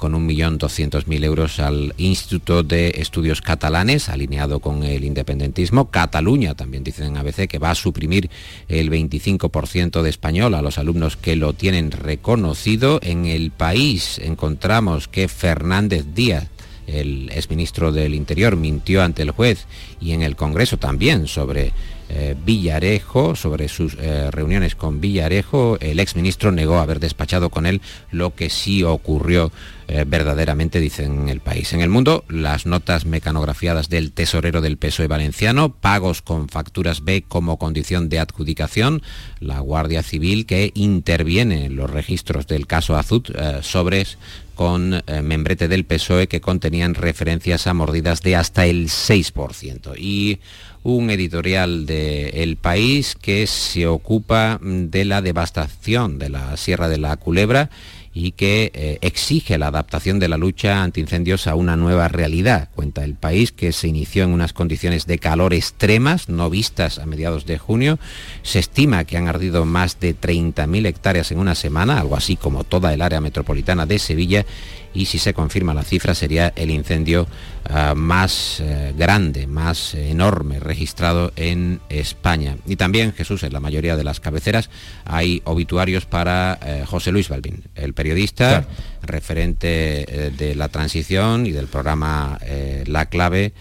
con 0.01 0.15
1.200.000 0.15 1.25
euros 1.25 1.61
al 1.61 1.95
Instituto 1.99 2.63
de 2.63 2.95
Estudios 2.97 3.43
Catalanes, 3.43 4.09
alineado 4.09 4.59
con 4.61 4.83
el 4.83 5.05
independentismo. 5.05 5.91
Cataluña, 5.91 6.55
también 6.55 6.83
dicen 6.83 7.09
en 7.09 7.19
ABC, 7.19 7.47
que 7.47 7.59
va 7.59 7.71
a 7.71 7.75
suprimir 7.75 8.31
el 8.69 8.91
25% 8.91 10.01
de 10.01 10.09
español 10.09 10.55
a 10.55 10.63
los 10.63 10.79
alumnos 10.79 11.19
que 11.19 11.37
lo 11.37 11.53
tienen 11.53 11.91
reconocido. 11.91 12.99
En 13.03 13.27
el 13.27 13.51
país 13.51 14.19
encontramos 14.25 15.07
que 15.07 15.29
Fernández 15.29 16.07
Díaz 16.15 16.49
el 16.87 17.31
exministro 17.33 17.93
del 17.93 18.15
Interior 18.15 18.57
mintió 18.57 19.03
ante 19.03 19.23
el 19.23 19.31
juez 19.31 19.67
y 20.01 20.13
en 20.13 20.23
el 20.23 20.35
Congreso 20.35 20.79
también 20.79 21.27
sobre 21.27 21.73
eh, 22.09 22.35
Villarejo, 22.45 23.37
sobre 23.37 23.69
sus 23.69 23.95
eh, 23.95 24.31
reuniones 24.33 24.75
con 24.75 25.01
Villarejo. 25.01 25.79
El 25.81 26.01
exministro 26.01 26.51
negó 26.51 26.79
haber 26.79 26.99
despachado 26.99 27.51
con 27.51 27.67
él 27.67 27.81
lo 28.11 28.35
que 28.35 28.51
sí 28.51 28.83
ocurrió 28.83 29.53
eh, 29.92 30.05
verdaderamente, 30.07 30.79
dicen 30.79 31.29
el 31.29 31.40
país. 31.40 31.72
En 31.72 31.81
el 31.81 31.88
mundo, 31.88 32.24
las 32.29 32.64
notas 32.64 33.07
mecanografiadas 33.07 33.88
del 33.88 34.12
tesorero 34.12 34.61
del 34.61 34.76
PSOE 34.76 35.09
valenciano, 35.09 35.72
pagos 35.72 36.22
con 36.22 36.48
facturas 36.48 37.03
B 37.03 37.24
como 37.26 37.59
condición 37.59 38.09
de 38.09 38.20
adjudicación, 38.20 39.03
la 39.40 39.59
Guardia 39.59 40.05
Civil 40.05 40.46
que 40.46 40.70
interviene 40.74 41.66
en 41.66 41.74
los 41.74 41.90
registros 41.90 42.46
del 42.46 42.68
caso 42.68 42.96
Azud, 42.96 43.24
eh, 43.35 43.59
sobres 43.62 44.16
con 44.55 44.94
eh, 44.94 45.22
membrete 45.22 45.68
del 45.68 45.85
PSOE 45.85 46.29
que 46.29 46.40
contenían 46.40 46.94
referencias 46.94 47.66
a 47.66 47.74
mordidas 47.74 48.22
de 48.22 48.37
hasta 48.37 48.66
el 48.66 48.88
6%. 48.88 49.96
Y 49.98 50.38
un 50.83 51.11
editorial 51.11 51.87
de 51.87 52.29
El 52.42 52.57
País 52.57 53.16
que 53.20 53.46
se 53.46 53.87
ocupa 53.87 54.59
de 54.62 55.05
la 55.05 55.20
devastación 55.20 56.18
de 56.18 56.29
la 56.29 56.57
Sierra 56.57 56.88
de 56.88 56.98
la 56.98 57.16
Culebra 57.16 57.70
y 58.12 58.33
que 58.33 58.73
eh, 58.75 58.99
exige 59.03 59.57
la 59.57 59.68
adaptación 59.68 60.18
de 60.18 60.29
la 60.29 60.37
lucha 60.37 60.83
antiincendios 60.83 61.46
a 61.46 61.55
una 61.55 61.77
nueva 61.77 62.09
realidad. 62.09 62.68
Cuenta 62.75 63.05
el 63.05 63.14
país 63.14 63.53
que 63.53 63.73
se 63.73 63.87
inició 63.87 64.25
en 64.25 64.31
unas 64.31 64.53
condiciones 64.53 65.07
de 65.07 65.18
calor 65.18 65.55
extremas, 65.55 66.29
no 66.29 66.51
vistas 66.51 66.99
a 66.99 67.07
mediados 67.07 67.46
de 67.46 67.59
junio. 67.59 67.99
Se 68.42 68.59
estima 68.59 69.05
que 69.05 69.16
han 69.16 69.29
ardido 69.29 69.64
más 69.64 70.01
de 70.01 70.16
30.000 70.16 70.87
hectáreas 70.87 71.31
en 71.31 71.38
una 71.38 71.55
semana, 71.55 72.01
algo 72.01 72.16
así 72.16 72.37
como 72.37 72.64
toda 72.64 72.92
el 72.92 73.03
área 73.03 73.20
metropolitana 73.20 73.87
de 73.87 73.99
Sevilla, 73.99 74.44
y 74.92 75.07
si 75.07 75.18
se 75.18 75.35
confirma 75.35 75.74
la 75.74 75.83
cifra 75.83 76.14
sería 76.14 76.53
el 76.57 76.70
incendio 76.70 77.26
ah, 77.68 77.94
más 77.96 78.61
eh, 78.61 78.92
grande, 78.96 79.46
más 79.46 79.94
enorme 79.94 80.61
registrado 80.61 81.33
en 81.37 81.81
España. 81.88 82.57
Y 82.66 82.76
también, 82.76 83.12
Jesús, 83.12 83.42
en 83.42 83.53
la 83.53 83.61
mayoría 83.61 83.96
de 83.96 84.05
las 84.05 84.20
cabeceras 84.20 84.70
hay 85.05 85.42
obituarios 85.44 86.07
para 86.07 86.59
eh, 86.64 86.85
José 86.87 87.12
Luis 87.12 87.29
Balbín, 87.29 87.64
el 87.74 87.94
periodista 87.94 88.66
referente 89.03 90.26
eh, 90.26 90.31
de 90.31 90.55
la 90.55 90.68
transición 90.68 91.46
y 91.46 91.53
del 91.53 91.66
programa 91.66 92.38
La 92.87 93.07
Clave 93.07 93.53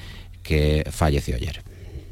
que 0.43 0.85
falleció 0.91 1.35
ayer. 1.35 1.68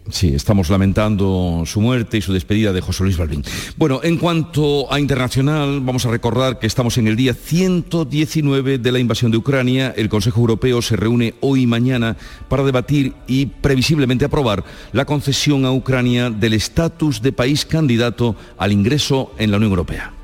Sí, 0.10 0.34
estamos 0.34 0.70
lamentando 0.70 1.63
su 1.65 1.82
muerte 1.82 2.17
y 2.17 2.22
su 2.22 2.32
despedida 2.34 2.72
de 2.72 2.82
José 2.82 3.04
Luis 3.04 3.17
Balbín. 3.17 3.43
Bueno, 3.76 4.00
en 4.04 4.17
cuanto 4.17 4.91
a 4.91 5.00
internacional, 5.00 5.82
vamos 5.82 6.06
a 6.06 6.12
recordar 6.12 6.60
que 6.60 6.67
estamos 6.67 6.98
en 6.98 7.08
el 7.08 7.15
día 7.15 7.34
119 7.34 8.78
de 8.78 8.91
la 8.91 9.00
invasión 9.00 9.32
de 9.32 9.38
Ucrania. 9.38 9.93
El 9.96 10.08
Consejo 10.10 10.39
Europeo 10.39 10.82
se 10.82 10.96
reúne 10.96 11.36
hoy 11.41 11.63
y 11.63 11.67
mañana 11.67 12.15
para 12.48 12.63
debatir 12.63 13.13
y 13.28 13.48
previsiblemente 13.48 14.26
aprobar 14.26 14.63
la 14.93 15.06
concesión 15.06 15.65
a 15.65 15.72
Ucrania 15.72 16.30
del 16.30 16.54
estatus 16.54 17.22
de 17.22 17.34
país 17.34 17.65
candidato 17.65 18.36
al 18.58 18.72
ingreso 18.72 19.34
en 19.38 19.52
la 19.52 19.58
Unión 19.58 19.72
Europea. 19.72 20.16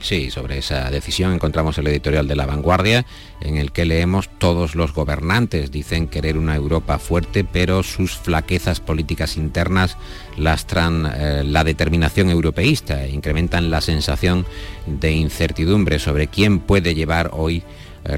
Sí, 0.00 0.30
sobre 0.30 0.58
esa 0.58 0.90
decisión 0.90 1.32
encontramos 1.32 1.76
el 1.78 1.88
editorial 1.88 2.28
de 2.28 2.36
La 2.36 2.46
Vanguardia, 2.46 3.04
en 3.40 3.56
el 3.56 3.72
que 3.72 3.84
leemos 3.84 4.28
todos 4.38 4.76
los 4.76 4.94
gobernantes 4.94 5.72
dicen 5.72 6.06
querer 6.06 6.38
una 6.38 6.54
Europa 6.54 6.98
fuerte, 6.98 7.44
pero 7.44 7.82
sus 7.82 8.12
flaquezas 8.16 8.80
políticas 8.80 9.36
internas 9.36 9.96
lastran 10.36 11.10
eh, 11.12 11.42
la 11.44 11.64
determinación 11.64 12.30
europeísta. 12.30 13.04
E 13.04 13.10
incrementan 13.10 13.70
la 13.70 13.80
sensación 13.80 14.46
de 14.86 15.12
incertidumbre 15.12 15.98
sobre 15.98 16.28
quién 16.28 16.60
puede 16.60 16.94
llevar 16.94 17.30
hoy 17.32 17.64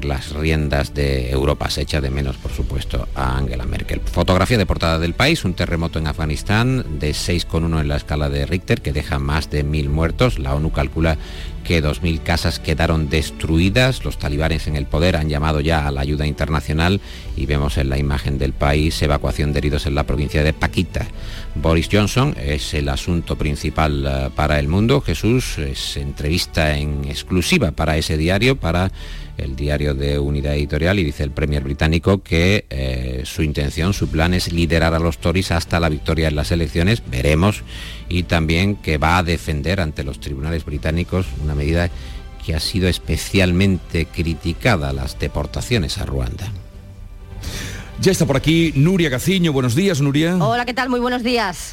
las 0.01 0.31
riendas 0.31 0.93
de 0.93 1.29
Europa. 1.31 1.69
Se 1.69 1.81
echa 1.81 2.01
de 2.01 2.09
menos, 2.09 2.37
por 2.37 2.51
supuesto, 2.51 3.07
a 3.15 3.37
Angela 3.37 3.65
Merkel. 3.65 4.01
Fotografía 4.01 4.57
de 4.57 4.65
portada 4.65 4.99
del 4.99 5.13
país, 5.13 5.43
un 5.43 5.53
terremoto 5.53 5.99
en 5.99 6.07
Afganistán 6.07 6.99
de 6.99 7.11
6,1 7.11 7.81
en 7.81 7.87
la 7.87 7.97
escala 7.97 8.29
de 8.29 8.45
Richter 8.45 8.81
que 8.81 8.93
deja 8.93 9.19
más 9.19 9.49
de 9.49 9.63
mil 9.63 9.89
muertos. 9.89 10.39
La 10.39 10.55
ONU 10.55 10.71
calcula 10.71 11.17
que 11.63 11.83
2.000 11.83 12.23
casas 12.23 12.59
quedaron 12.59 13.09
destruidas. 13.09 14.03
Los 14.03 14.17
talibanes 14.17 14.67
en 14.67 14.75
el 14.75 14.85
poder 14.85 15.15
han 15.15 15.29
llamado 15.29 15.61
ya 15.61 15.87
a 15.87 15.91
la 15.91 16.01
ayuda 16.01 16.25
internacional 16.25 17.01
y 17.35 17.45
vemos 17.45 17.77
en 17.77 17.89
la 17.89 17.97
imagen 17.97 18.37
del 18.37 18.53
país 18.53 19.01
evacuación 19.01 19.53
de 19.53 19.59
heridos 19.59 19.85
en 19.85 19.95
la 19.95 20.03
provincia 20.03 20.43
de 20.43 20.53
Paquita. 20.53 21.05
Boris 21.55 21.89
Johnson 21.91 22.35
es 22.41 22.73
el 22.73 22.89
asunto 22.89 23.37
principal 23.37 24.05
eh, 24.05 24.29
para 24.35 24.59
el 24.59 24.67
mundo. 24.67 25.01
Jesús 25.01 25.57
es 25.57 25.97
entrevista 25.97 26.77
en 26.77 27.05
exclusiva 27.05 27.71
para 27.71 27.97
ese 27.97 28.17
diario, 28.17 28.55
para 28.57 28.91
el 29.41 29.55
diario 29.55 29.93
de 29.93 30.19
Unidad 30.19 30.55
Editorial 30.55 30.99
y 30.99 31.03
dice 31.03 31.23
el 31.23 31.31
Premier 31.31 31.63
británico 31.63 32.21
que 32.21 32.65
eh, 32.69 33.21
su 33.25 33.43
intención, 33.43 33.93
su 33.93 34.07
plan 34.07 34.33
es 34.33 34.51
liderar 34.51 34.93
a 34.93 34.99
los 34.99 35.17
Tories 35.17 35.51
hasta 35.51 35.79
la 35.79 35.89
victoria 35.89 36.27
en 36.27 36.35
las 36.35 36.51
elecciones, 36.51 37.03
veremos, 37.09 37.63
y 38.09 38.23
también 38.23 38.75
que 38.75 38.97
va 38.97 39.17
a 39.17 39.23
defender 39.23 39.81
ante 39.81 40.03
los 40.03 40.19
tribunales 40.19 40.65
británicos 40.65 41.25
una 41.43 41.55
medida 41.55 41.89
que 42.45 42.55
ha 42.55 42.59
sido 42.59 42.87
especialmente 42.87 44.05
criticada, 44.05 44.93
las 44.93 45.19
deportaciones 45.19 45.97
a 45.97 46.05
Ruanda. 46.05 46.51
Ya 47.99 48.11
está 48.11 48.25
por 48.25 48.37
aquí 48.37 48.73
Nuria 48.75 49.09
Gaciño. 49.09 49.53
Buenos 49.53 49.75
días, 49.75 50.01
Nuria. 50.01 50.35
Hola, 50.37 50.65
¿qué 50.65 50.73
tal? 50.73 50.89
Muy 50.89 50.99
buenos 50.99 51.21
días. 51.21 51.69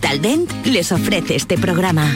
Vitaldent 0.00 0.50
les 0.64 0.92
ofrece 0.92 1.36
este 1.36 1.58
programa. 1.58 2.10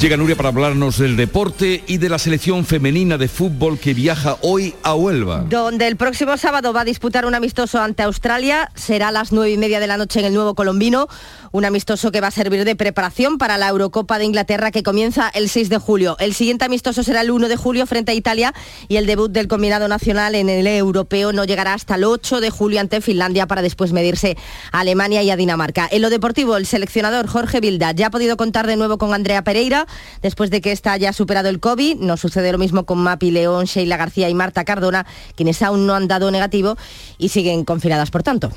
Llega 0.00 0.16
Nuria 0.16 0.34
para 0.34 0.48
hablarnos 0.48 0.96
del 0.96 1.16
deporte 1.16 1.82
y 1.86 1.98
de 1.98 2.08
la 2.08 2.18
selección 2.18 2.64
femenina 2.64 3.18
de 3.18 3.28
fútbol 3.28 3.78
que 3.78 3.92
viaja 3.92 4.38
hoy 4.42 4.74
a 4.82 4.94
Huelva. 4.94 5.44
Donde 5.48 5.88
el 5.88 5.96
próximo 5.96 6.38
sábado 6.38 6.72
va 6.72 6.82
a 6.82 6.84
disputar 6.84 7.26
un 7.26 7.34
amistoso 7.34 7.82
ante 7.82 8.02
Australia. 8.04 8.70
Será 8.76 9.08
a 9.08 9.12
las 9.12 9.30
nueve 9.32 9.50
y 9.50 9.58
media 9.58 9.78
de 9.78 9.88
la 9.88 9.98
noche 9.98 10.20
en 10.20 10.26
el 10.26 10.34
nuevo 10.34 10.54
Colombino. 10.54 11.08
Un 11.50 11.64
amistoso 11.64 12.12
que 12.12 12.20
va 12.20 12.28
a 12.28 12.30
servir 12.30 12.64
de 12.64 12.76
preparación 12.76 13.38
para 13.38 13.56
la 13.56 13.68
Eurocopa 13.68 14.18
de 14.18 14.26
Inglaterra 14.26 14.70
que 14.70 14.82
comienza 14.82 15.30
el 15.32 15.48
6 15.48 15.70
de 15.70 15.78
julio. 15.78 16.16
El 16.20 16.34
siguiente 16.34 16.64
amistoso 16.64 17.02
será 17.02 17.22
el 17.22 17.30
1 17.30 17.48
de 17.48 17.56
julio 17.56 17.86
frente 17.86 18.12
a 18.12 18.14
Italia 18.14 18.52
y 18.88 18.96
el 18.96 19.06
debut 19.06 19.30
del 19.30 19.48
combinado 19.48 19.88
nacional 19.88 20.34
en 20.34 20.48
el 20.48 20.66
europeo 20.66 21.32
no 21.32 21.44
llegará 21.44 21.74
hasta 21.74 21.94
el 21.94 22.04
8 22.04 22.40
de 22.40 22.50
julio 22.50 22.80
ante 22.80 23.00
Finlandia 23.00 23.46
para 23.46 23.62
después 23.62 23.92
medirse 23.92 24.36
a 24.72 24.80
Alemania 24.80 25.22
y 25.22 25.30
a 25.30 25.36
Dinamarca. 25.36 25.88
En 25.90 26.02
lo 26.02 26.10
deportivo, 26.10 26.56
el 26.56 26.66
seleccionador 26.66 27.26
Jorge 27.26 27.60
Vilda 27.60 27.92
ya 27.92 28.08
ha 28.08 28.10
podido 28.10 28.36
contar 28.36 28.66
de 28.66 28.76
nuevo 28.76 28.98
con 28.98 29.14
Andrea 29.14 29.42
Pereira 29.42 29.86
después 30.20 30.50
de 30.50 30.60
que 30.60 30.72
ésta 30.72 30.92
haya 30.92 31.12
superado 31.12 31.48
el 31.48 31.60
COVID. 31.60 31.96
No 31.96 32.16
sucede 32.16 32.52
lo 32.52 32.58
mismo 32.58 32.84
con 32.84 32.98
Mapi 32.98 33.30
León, 33.30 33.64
Sheila 33.64 33.96
García 33.96 34.28
y 34.28 34.34
Marta 34.34 34.64
Cardona, 34.64 35.06
quienes 35.34 35.62
aún 35.62 35.86
no 35.86 35.94
han 35.94 36.08
dado 36.08 36.30
negativo 36.30 36.76
y 37.16 37.30
siguen 37.30 37.64
confinadas 37.64 38.10
por 38.10 38.22
tanto. 38.22 38.50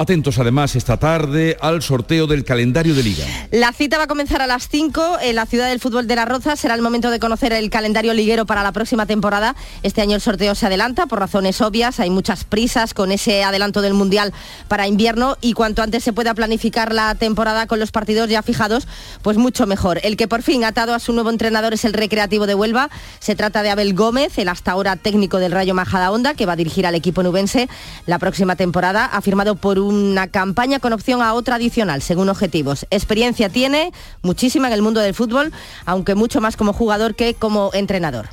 Atentos 0.00 0.38
además 0.38 0.76
esta 0.76 0.96
tarde 0.96 1.56
al 1.60 1.82
sorteo 1.82 2.28
del 2.28 2.44
calendario 2.44 2.94
de 2.94 3.02
liga. 3.02 3.26
La 3.50 3.72
cita 3.72 3.98
va 3.98 4.04
a 4.04 4.06
comenzar 4.06 4.40
a 4.40 4.46
las 4.46 4.68
5 4.68 5.18
en 5.22 5.34
la 5.34 5.44
ciudad 5.44 5.68
del 5.68 5.80
fútbol 5.80 6.06
de 6.06 6.14
La 6.14 6.24
Roza. 6.24 6.54
Será 6.54 6.76
el 6.76 6.82
momento 6.82 7.10
de 7.10 7.18
conocer 7.18 7.52
el 7.52 7.68
calendario 7.68 8.14
liguero 8.14 8.46
para 8.46 8.62
la 8.62 8.70
próxima 8.70 9.06
temporada. 9.06 9.56
Este 9.82 10.00
año 10.00 10.14
el 10.14 10.20
sorteo 10.20 10.54
se 10.54 10.66
adelanta 10.66 11.06
por 11.06 11.18
razones 11.18 11.60
obvias. 11.60 11.98
Hay 11.98 12.10
muchas 12.10 12.44
prisas 12.44 12.94
con 12.94 13.10
ese 13.10 13.42
adelanto 13.42 13.82
del 13.82 13.92
Mundial 13.92 14.32
para 14.68 14.86
invierno 14.86 15.36
y 15.40 15.54
cuanto 15.54 15.82
antes 15.82 16.04
se 16.04 16.12
pueda 16.12 16.32
planificar 16.32 16.94
la 16.94 17.16
temporada 17.16 17.66
con 17.66 17.80
los 17.80 17.90
partidos 17.90 18.28
ya 18.28 18.42
fijados, 18.42 18.86
pues 19.22 19.36
mucho 19.36 19.66
mejor. 19.66 19.98
El 20.04 20.16
que 20.16 20.28
por 20.28 20.42
fin 20.42 20.62
ha 20.62 20.68
atado 20.68 20.94
a 20.94 21.00
su 21.00 21.12
nuevo 21.12 21.30
entrenador 21.30 21.74
es 21.74 21.84
el 21.84 21.92
Recreativo 21.92 22.46
de 22.46 22.54
Huelva. 22.54 22.88
Se 23.18 23.34
trata 23.34 23.64
de 23.64 23.70
Abel 23.70 23.94
Gómez, 23.94 24.38
el 24.38 24.48
hasta 24.48 24.70
ahora 24.70 24.94
técnico 24.94 25.38
del 25.38 25.50
Rayo 25.50 25.74
Majada 25.74 26.12
Honda, 26.12 26.34
que 26.34 26.46
va 26.46 26.52
a 26.52 26.56
dirigir 26.56 26.86
al 26.86 26.94
equipo 26.94 27.24
nubense 27.24 27.68
la 28.06 28.20
próxima 28.20 28.54
temporada. 28.54 29.06
Ha 29.06 29.20
firmado 29.22 29.56
por 29.56 29.80
un 29.80 29.87
una 29.88 30.28
campaña 30.28 30.78
con 30.78 30.92
opción 30.92 31.22
a 31.22 31.34
otra 31.34 31.56
adicional, 31.56 32.02
según 32.02 32.28
objetivos. 32.28 32.86
Experiencia 32.90 33.48
tiene 33.48 33.92
muchísima 34.22 34.68
en 34.68 34.74
el 34.74 34.82
mundo 34.82 35.00
del 35.00 35.14
fútbol, 35.14 35.52
aunque 35.84 36.14
mucho 36.14 36.40
más 36.40 36.56
como 36.56 36.72
jugador 36.72 37.14
que 37.14 37.34
como 37.34 37.70
entrenador. 37.72 38.28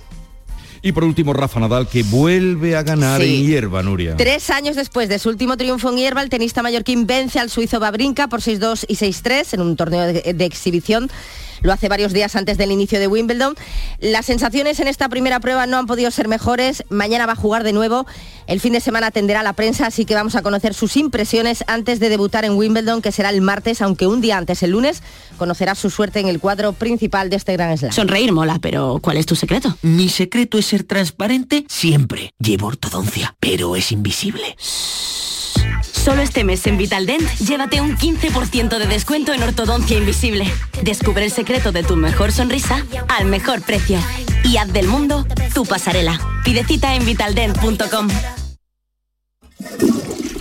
Y 0.81 0.91
por 0.91 1.03
último, 1.03 1.33
Rafa 1.33 1.59
Nadal, 1.59 1.87
que 1.87 2.03
vuelve 2.03 2.75
a 2.75 2.83
ganar 2.83 3.19
en 3.19 3.43
hierba, 3.43 3.81
Nuria. 3.81 4.15
Tres 4.17 4.51
años 4.51 4.75
después 4.75 5.09
de 5.09 5.17
su 5.17 5.29
último 5.29 5.57
triunfo 5.57 5.89
en 5.89 5.97
hierba, 5.97 6.21
el 6.21 6.29
tenista 6.29 6.61
mallorquín 6.61 7.07
vence 7.07 7.39
al 7.39 7.49
suizo 7.49 7.79
Babrinka 7.79 8.27
por 8.27 8.41
6-2 8.41 8.85
y 8.87 8.95
6-3 8.95 9.55
en 9.55 9.61
un 9.61 9.75
torneo 9.77 10.05
de 10.05 10.45
exhibición 10.45 11.09
lo 11.65 11.73
hace 11.73 11.89
varios 11.89 12.13
días 12.13 12.35
antes 12.35 12.57
del 12.57 12.71
inicio 12.71 12.99
de 12.99 13.07
Wimbledon. 13.07 13.55
Las 13.99 14.25
sensaciones 14.25 14.79
en 14.79 14.87
esta 14.87 15.09
primera 15.09 15.39
prueba 15.39 15.65
no 15.67 15.77
han 15.77 15.87
podido 15.87 16.11
ser 16.11 16.27
mejores. 16.27 16.83
Mañana 16.89 17.25
va 17.25 17.33
a 17.33 17.35
jugar 17.35 17.63
de 17.63 17.73
nuevo. 17.73 18.05
El 18.47 18.59
fin 18.59 18.73
de 18.73 18.79
semana 18.79 19.07
atenderá 19.07 19.39
a 19.39 19.43
la 19.43 19.53
prensa, 19.53 19.87
así 19.87 20.05
que 20.05 20.13
vamos 20.13 20.35
a 20.35 20.43
conocer 20.43 20.73
sus 20.73 20.95
impresiones 20.97 21.63
antes 21.67 21.99
de 21.99 22.09
debutar 22.09 22.45
en 22.45 22.53
Wimbledon, 22.53 23.01
que 23.01 23.11
será 23.11 23.29
el 23.29 23.41
martes, 23.41 23.81
aunque 23.81 24.05
un 24.05 24.21
día 24.21 24.37
antes, 24.37 24.61
el 24.63 24.71
lunes, 24.71 25.01
conocerá 25.37 25.73
su 25.75 25.89
suerte 25.89 26.19
en 26.19 26.27
el 26.27 26.39
cuadro 26.39 26.73
principal 26.73 27.29
de 27.29 27.37
este 27.37 27.53
gran 27.53 27.75
slam. 27.77 27.91
Sonreír 27.91 28.31
mola, 28.31 28.59
pero 28.61 28.99
¿cuál 29.01 29.17
es 29.17 29.25
tu 29.25 29.35
secreto? 29.35 29.75
Mi 29.81 30.09
secreto 30.09 30.59
es 30.59 30.67
ser 30.67 30.83
transparente 30.83 31.65
siempre. 31.67 32.31
Llevo 32.39 32.67
ortodoncia, 32.67 33.35
pero 33.39 33.75
es 33.75 33.91
invisible. 33.91 34.55
Solo 36.05 36.21
este 36.21 36.43
mes 36.43 36.67
en 36.67 36.77
Vitaldent, 36.77 37.27
llévate 37.39 37.81
un 37.81 37.97
15% 37.97 38.77
de 38.77 38.85
descuento 38.85 39.33
en 39.33 39.41
ortodoncia 39.41 39.97
invisible. 39.97 40.45
Descubre 40.83 41.25
el 41.25 41.31
secreto 41.31 41.71
de 41.71 41.81
tu 41.81 41.95
mejor 41.95 42.31
sonrisa 42.31 42.85
al 43.07 43.25
mejor 43.25 43.63
precio. 43.63 43.97
Y 44.43 44.57
haz 44.57 44.71
del 44.71 44.87
mundo 44.87 45.25
tu 45.55 45.65
pasarela. 45.65 46.19
Pide 46.43 46.63
cita 46.63 46.93
en 46.93 47.07
vitaldent.com. 47.07 48.07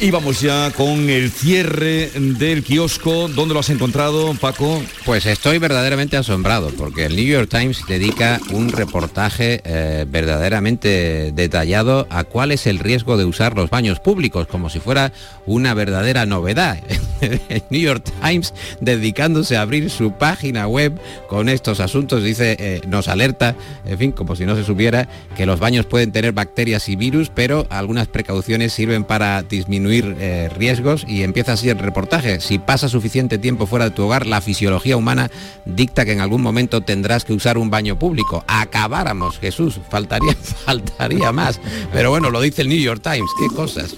Y 0.01 0.11
vamos 0.11 0.41
ya 0.41 0.73
con 0.73 1.09
el 1.09 1.31
cierre 1.31 2.11
del 2.15 2.65
kiosco. 2.65 3.29
¿Dónde 3.29 3.55
lo 3.55 3.61
has 3.61 3.71
encontrado, 3.71 4.35
Paco? 4.35 4.83
Pues 5.05 5.25
estoy 5.25 5.59
verdaderamente 5.59 6.17
asombrado 6.17 6.71
porque 6.77 7.07
el 7.07 7.15
New 7.15 7.25
York 7.25 7.49
Times 7.49 7.81
dedica 7.87 8.41
un 8.51 8.71
reportaje 8.71 9.61
eh, 9.65 10.05
verdaderamente 10.09 11.33
detallado 11.33 12.07
a 12.11 12.25
cuál 12.25 12.51
es 12.51 12.67
el 12.67 12.81
riesgo 12.81 13.17
de 13.17 13.25
usar 13.25 13.55
los 13.55 13.71
baños 13.71 14.01
públicos, 14.01 14.49
como 14.49 14.69
si 14.69 14.81
fuera 14.81 15.13
una 15.47 15.75
verdadera 15.75 16.27
novedad. 16.27 16.79
el 17.21 17.63
New 17.71 17.81
York 17.81 18.05
Times 18.21 18.53
dedicándose 18.81 19.57
a 19.57 19.63
abrir 19.63 19.91
su 19.91 20.13
página 20.13 20.67
web 20.67 20.99
con 21.29 21.49
estos 21.49 21.79
asuntos, 21.79 22.25
dice, 22.25 22.57
eh, 22.59 22.81
nos 22.89 23.07
alerta, 23.07 23.55
en 23.87 23.99
fin, 23.99 24.13
como 24.13 24.35
si 24.35 24.45
no 24.45 24.57
se 24.57 24.65
supiera, 24.65 25.09
que 25.37 25.47
los 25.47 25.61
baños 25.61 25.87
pueden 25.87 26.11
tener 26.11 26.33
bacterias 26.33 26.89
y 26.89 26.97
virus, 26.97 27.31
pero 27.33 27.67
algunas 27.71 28.09
precauciones 28.09 28.73
sirven 28.73 29.05
para 29.05 29.43
disminuir 29.43 29.84
eh, 29.91 30.49
riesgos 30.55 31.05
y 31.07 31.23
empieza 31.23 31.53
así 31.53 31.69
el 31.69 31.79
reportaje. 31.79 32.41
Si 32.41 32.59
pasa 32.59 32.89
suficiente 32.89 33.39
tiempo 33.39 33.67
fuera 33.67 33.87
de 33.87 33.91
tu 33.91 34.05
hogar, 34.05 34.27
la 34.27 34.41
fisiología 34.41 34.97
humana 34.97 35.31
dicta 35.65 36.05
que 36.05 36.13
en 36.13 36.21
algún 36.21 36.43
momento 36.43 36.81
tendrás 36.81 37.25
que 37.25 37.33
usar 37.33 37.59
un 37.59 37.71
baño 37.71 37.99
público. 37.99 38.45
Acabáramos, 38.47 39.39
Jesús, 39.39 39.81
faltaría, 39.91 40.35
faltaría 40.65 41.33
más. 41.33 41.61
Pero 41.93 42.11
bueno, 42.11 42.31
lo 42.31 42.41
dice 42.41 42.63
el 42.63 42.69
New 42.69 42.79
York 42.79 43.03
Times, 43.03 43.31
qué 43.39 43.55
cosas. 43.55 43.95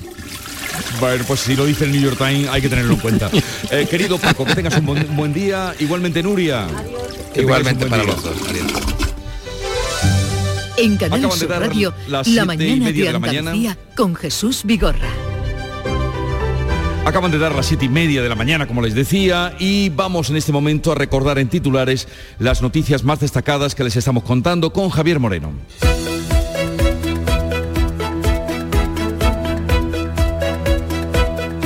Bueno, 1.00 1.24
pues 1.26 1.40
si 1.40 1.56
lo 1.56 1.64
dice 1.64 1.84
el 1.84 1.92
New 1.92 2.00
York 2.00 2.18
Times 2.18 2.48
hay 2.48 2.62
que 2.62 2.68
tenerlo 2.68 2.94
en 2.94 3.00
cuenta. 3.00 3.30
Eh, 3.70 3.86
querido 3.90 4.16
Paco, 4.18 4.44
que 4.44 4.54
tengas 4.54 4.76
un 4.78 5.16
buen, 5.16 5.32
día. 5.32 5.74
Igualmente 5.80 6.22
Nuria. 6.22 6.68
Igualmente 7.34 7.86
para 7.86 8.04
los 8.04 8.22
dos. 8.22 8.36
En 10.76 10.96
Canal 10.96 11.32
Sur 11.32 11.50
Radio, 11.50 11.92
la 12.06 12.44
mañana 12.44 12.92
de 12.92 13.08
Andalucía 13.08 13.76
con 13.96 14.14
Jesús 14.14 14.62
Vigorra. 14.64 15.25
Acaban 17.06 17.30
de 17.30 17.38
dar 17.38 17.54
las 17.54 17.66
siete 17.66 17.84
y 17.84 17.88
media 17.88 18.20
de 18.20 18.28
la 18.28 18.34
mañana, 18.34 18.66
como 18.66 18.82
les 18.82 18.92
decía, 18.92 19.54
y 19.60 19.90
vamos 19.90 20.28
en 20.28 20.34
este 20.34 20.50
momento 20.50 20.90
a 20.90 20.96
recordar 20.96 21.38
en 21.38 21.48
titulares 21.48 22.08
las 22.40 22.62
noticias 22.62 23.04
más 23.04 23.20
destacadas 23.20 23.76
que 23.76 23.84
les 23.84 23.94
estamos 23.94 24.24
contando 24.24 24.72
con 24.72 24.90
Javier 24.90 25.20
Moreno. 25.20 25.52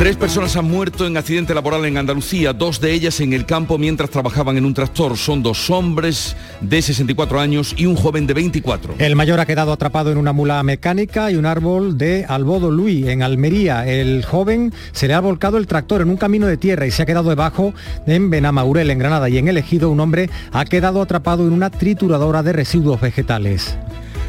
Tres 0.01 0.17
personas 0.17 0.57
han 0.57 0.65
muerto 0.65 1.07
en 1.07 1.19
accidente 1.19 1.53
laboral 1.53 1.85
en 1.85 1.99
Andalucía, 1.99 2.55
dos 2.55 2.81
de 2.81 2.91
ellas 2.91 3.21
en 3.21 3.35
el 3.35 3.45
campo 3.45 3.77
mientras 3.77 4.09
trabajaban 4.09 4.57
en 4.57 4.65
un 4.65 4.73
tractor. 4.73 5.19
Son 5.19 5.43
dos 5.43 5.69
hombres 5.69 6.35
de 6.63 6.81
64 6.81 7.39
años 7.39 7.75
y 7.77 7.85
un 7.85 7.97
joven 7.97 8.27
de 8.27 8.33
24. 8.33 8.95
El 8.97 9.15
mayor 9.15 9.41
ha 9.41 9.45
quedado 9.45 9.73
atrapado 9.73 10.11
en 10.11 10.17
una 10.17 10.33
mula 10.33 10.63
mecánica 10.63 11.31
y 11.31 11.37
un 11.37 11.45
árbol 11.45 11.99
de 11.99 12.25
Albodo 12.27 12.71
Luis, 12.71 13.09
en 13.09 13.23
Almería. 13.23 13.87
El 13.87 14.25
joven 14.25 14.73
se 14.93 15.07
le 15.07 15.13
ha 15.13 15.21
volcado 15.21 15.59
el 15.59 15.67
tractor 15.67 16.01
en 16.01 16.09
un 16.09 16.17
camino 16.17 16.47
de 16.47 16.57
tierra 16.57 16.87
y 16.87 16.91
se 16.93 17.03
ha 17.03 17.07
quedado 17.07 17.29
debajo 17.29 17.75
en 18.07 18.31
Benamaurel, 18.31 18.89
en 18.89 19.01
Granada. 19.01 19.29
Y 19.29 19.37
en 19.37 19.49
el 19.49 19.59
ejido 19.59 19.91
un 19.91 20.01
hombre 20.01 20.31
ha 20.51 20.65
quedado 20.65 21.03
atrapado 21.03 21.47
en 21.47 21.53
una 21.53 21.69
trituradora 21.69 22.43
de 22.43 22.55
residuos 22.55 23.03
vegetales. 23.03 23.77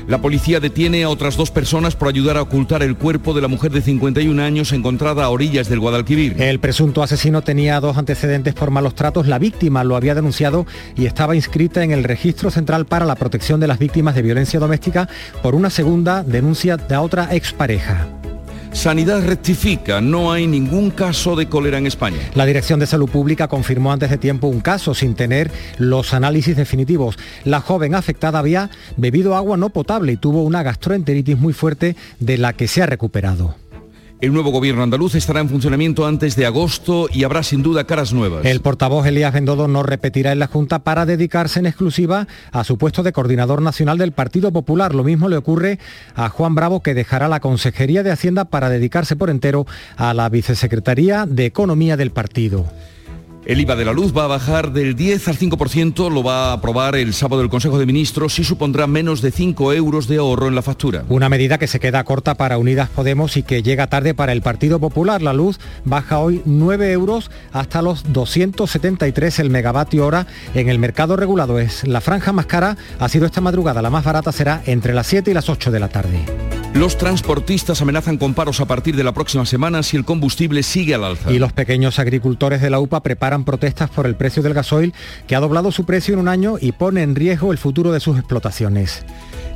La 0.07 0.21
policía 0.21 0.59
detiene 0.59 1.03
a 1.03 1.09
otras 1.09 1.37
dos 1.37 1.51
personas 1.51 1.95
por 1.95 2.07
ayudar 2.07 2.37
a 2.37 2.41
ocultar 2.41 2.83
el 2.83 2.95
cuerpo 2.95 3.33
de 3.33 3.41
la 3.41 3.47
mujer 3.47 3.71
de 3.71 3.81
51 3.81 4.41
años 4.41 4.71
encontrada 4.71 5.25
a 5.25 5.29
orillas 5.29 5.69
del 5.69 5.79
Guadalquivir. 5.79 6.41
El 6.41 6.59
presunto 6.59 7.03
asesino 7.03 7.41
tenía 7.41 7.79
dos 7.79 7.97
antecedentes 7.97 8.53
por 8.53 8.71
malos 8.71 8.95
tratos. 8.95 9.27
La 9.27 9.39
víctima 9.39 9.83
lo 9.83 9.95
había 9.95 10.15
denunciado 10.15 10.65
y 10.95 11.05
estaba 11.05 11.35
inscrita 11.35 11.83
en 11.83 11.91
el 11.91 12.03
Registro 12.03 12.51
Central 12.51 12.85
para 12.85 13.05
la 13.05 13.15
Protección 13.15 13.59
de 13.59 13.67
las 13.67 13.79
Víctimas 13.79 14.15
de 14.15 14.21
Violencia 14.21 14.59
Doméstica 14.59 15.07
por 15.41 15.55
una 15.55 15.69
segunda 15.69 16.23
denuncia 16.23 16.77
de 16.77 16.97
otra 16.97 17.33
expareja. 17.35 18.07
Sanidad 18.73 19.25
rectifica, 19.25 20.01
no 20.01 20.31
hay 20.31 20.47
ningún 20.47 20.91
caso 20.91 21.35
de 21.35 21.47
cólera 21.47 21.77
en 21.77 21.85
España. 21.85 22.17
La 22.35 22.45
Dirección 22.45 22.79
de 22.79 22.87
Salud 22.87 23.09
Pública 23.09 23.47
confirmó 23.47 23.91
antes 23.91 24.09
de 24.09 24.17
tiempo 24.17 24.47
un 24.47 24.61
caso 24.61 24.93
sin 24.93 25.13
tener 25.13 25.51
los 25.77 26.13
análisis 26.13 26.55
definitivos. 26.55 27.19
La 27.43 27.59
joven 27.59 27.95
afectada 27.95 28.39
había 28.39 28.69
bebido 28.97 29.35
agua 29.35 29.57
no 29.57 29.69
potable 29.69 30.13
y 30.13 30.17
tuvo 30.17 30.43
una 30.43 30.63
gastroenteritis 30.63 31.37
muy 31.37 31.53
fuerte 31.53 31.95
de 32.19 32.37
la 32.37 32.53
que 32.53 32.67
se 32.67 32.81
ha 32.81 32.85
recuperado. 32.85 33.60
El 34.21 34.33
nuevo 34.33 34.51
gobierno 34.51 34.83
andaluz 34.83 35.15
estará 35.15 35.39
en 35.39 35.49
funcionamiento 35.49 36.05
antes 36.05 36.35
de 36.35 36.45
agosto 36.45 37.09
y 37.11 37.23
habrá 37.23 37.41
sin 37.41 37.63
duda 37.63 37.85
caras 37.85 38.13
nuevas. 38.13 38.45
El 38.45 38.61
portavoz 38.61 39.07
Elías 39.07 39.33
Bendodo 39.33 39.67
no 39.67 39.81
repetirá 39.81 40.31
en 40.31 40.37
la 40.37 40.45
Junta 40.45 40.77
para 40.77 41.07
dedicarse 41.07 41.57
en 41.57 41.65
exclusiva 41.65 42.27
a 42.51 42.63
su 42.63 42.77
puesto 42.77 43.01
de 43.01 43.13
coordinador 43.13 43.63
nacional 43.63 43.97
del 43.97 44.11
Partido 44.11 44.51
Popular. 44.51 44.93
Lo 44.93 45.03
mismo 45.03 45.27
le 45.27 45.37
ocurre 45.37 45.79
a 46.13 46.29
Juan 46.29 46.53
Bravo, 46.53 46.83
que 46.83 46.93
dejará 46.93 47.27
la 47.29 47.39
Consejería 47.39 48.03
de 48.03 48.11
Hacienda 48.11 48.45
para 48.45 48.69
dedicarse 48.69 49.15
por 49.15 49.31
entero 49.31 49.65
a 49.97 50.13
la 50.13 50.29
Vicesecretaría 50.29 51.25
de 51.25 51.47
Economía 51.47 51.97
del 51.97 52.11
partido. 52.11 52.67
El 53.51 53.59
IVA 53.59 53.75
de 53.75 53.83
la 53.83 53.91
luz 53.91 54.15
va 54.17 54.23
a 54.23 54.27
bajar 54.27 54.71
del 54.71 54.95
10 54.95 55.27
al 55.27 55.37
5%, 55.37 56.09
lo 56.09 56.23
va 56.23 56.45
a 56.45 56.53
aprobar 56.53 56.95
el 56.95 57.13
sábado 57.13 57.41
el 57.41 57.49
Consejo 57.49 57.77
de 57.77 57.85
Ministros 57.85 58.39
y 58.39 58.45
supondrá 58.45 58.87
menos 58.87 59.21
de 59.21 59.29
5 59.29 59.73
euros 59.73 60.07
de 60.07 60.19
ahorro 60.19 60.47
en 60.47 60.55
la 60.55 60.61
factura. 60.61 61.03
Una 61.09 61.27
medida 61.27 61.57
que 61.57 61.67
se 61.67 61.81
queda 61.81 62.05
corta 62.05 62.35
para 62.35 62.57
Unidas 62.57 62.87
Podemos 62.87 63.35
y 63.35 63.43
que 63.43 63.61
llega 63.61 63.87
tarde 63.87 64.13
para 64.13 64.31
el 64.31 64.41
Partido 64.41 64.79
Popular. 64.79 65.21
La 65.21 65.33
luz 65.33 65.59
baja 65.83 66.19
hoy 66.19 66.41
9 66.45 66.93
euros 66.93 67.29
hasta 67.51 67.81
los 67.81 68.13
273 68.13 69.39
el 69.39 69.49
megavatio 69.49 70.05
hora 70.05 70.27
en 70.55 70.69
el 70.69 70.79
mercado 70.79 71.17
regulado. 71.17 71.59
Es 71.59 71.85
la 71.85 71.99
franja 71.99 72.31
más 72.31 72.45
cara, 72.45 72.77
ha 72.99 73.09
sido 73.09 73.25
esta 73.25 73.41
madrugada, 73.41 73.81
la 73.81 73.89
más 73.89 74.05
barata 74.05 74.31
será 74.31 74.63
entre 74.65 74.93
las 74.93 75.07
7 75.07 75.29
y 75.29 75.33
las 75.33 75.49
8 75.49 75.71
de 75.71 75.79
la 75.81 75.89
tarde. 75.89 76.21
Los 76.73 76.97
transportistas 76.97 77.81
amenazan 77.81 78.17
con 78.17 78.33
paros 78.33 78.61
a 78.61 78.65
partir 78.65 78.95
de 78.95 79.03
la 79.03 79.11
próxima 79.11 79.45
semana 79.45 79.83
si 79.83 79.97
el 79.97 80.05
combustible 80.05 80.63
sigue 80.63 80.95
al 80.95 81.03
alza. 81.03 81.29
Y 81.29 81.37
los 81.37 81.51
pequeños 81.51 81.99
agricultores 81.99 82.61
de 82.61 82.69
la 82.69 82.79
UPA 82.79 83.03
preparan 83.03 83.40
protestas 83.43 83.89
por 83.89 84.05
el 84.05 84.15
precio 84.15 84.43
del 84.43 84.53
gasoil, 84.53 84.93
que 85.27 85.35
ha 85.35 85.39
doblado 85.39 85.71
su 85.71 85.85
precio 85.85 86.13
en 86.13 86.19
un 86.19 86.27
año 86.27 86.55
y 86.59 86.71
pone 86.71 87.03
en 87.03 87.15
riesgo 87.15 87.51
el 87.51 87.57
futuro 87.57 87.91
de 87.91 87.99
sus 87.99 88.17
explotaciones. 88.17 89.03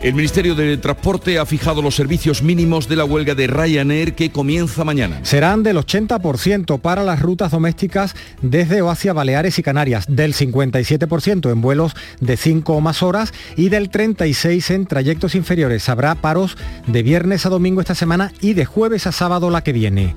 El 0.01 0.13
Ministerio 0.13 0.55
de 0.55 0.77
Transporte 0.77 1.39
ha 1.39 1.45
fijado 1.45 1.81
los 1.81 1.95
servicios 1.95 2.43
mínimos 2.43 2.87
de 2.87 2.95
la 2.95 3.05
huelga 3.05 3.33
de 3.33 3.47
Ryanair 3.47 4.13
que 4.13 4.29
comienza 4.29 4.83
mañana. 4.83 5.19
Serán 5.23 5.63
del 5.63 5.77
80% 5.77 6.79
para 6.79 7.03
las 7.03 7.21
rutas 7.21 7.51
domésticas 7.51 8.13
desde 8.41 8.81
o 8.81 8.91
hacia 8.91 9.13
Baleares 9.13 9.57
y 9.57 9.63
Canarias, 9.63 10.05
del 10.07 10.33
57% 10.33 11.51
en 11.51 11.61
vuelos 11.61 11.95
de 12.19 12.37
5 12.37 12.73
o 12.73 12.81
más 12.81 13.01
horas 13.01 13.33
y 13.55 13.69
del 13.69 13.89
36% 13.89 14.75
en 14.75 14.85
trayectos 14.85 15.33
inferiores. 15.33 15.89
Habrá 15.89 16.15
paros 16.15 16.57
de 16.87 17.01
viernes 17.01 17.45
a 17.45 17.49
domingo 17.49 17.81
esta 17.81 17.95
semana 17.95 18.31
y 18.41 18.53
de 18.53 18.65
jueves 18.65 19.07
a 19.07 19.11
sábado 19.11 19.49
la 19.49 19.63
que 19.63 19.73
viene. 19.73 20.15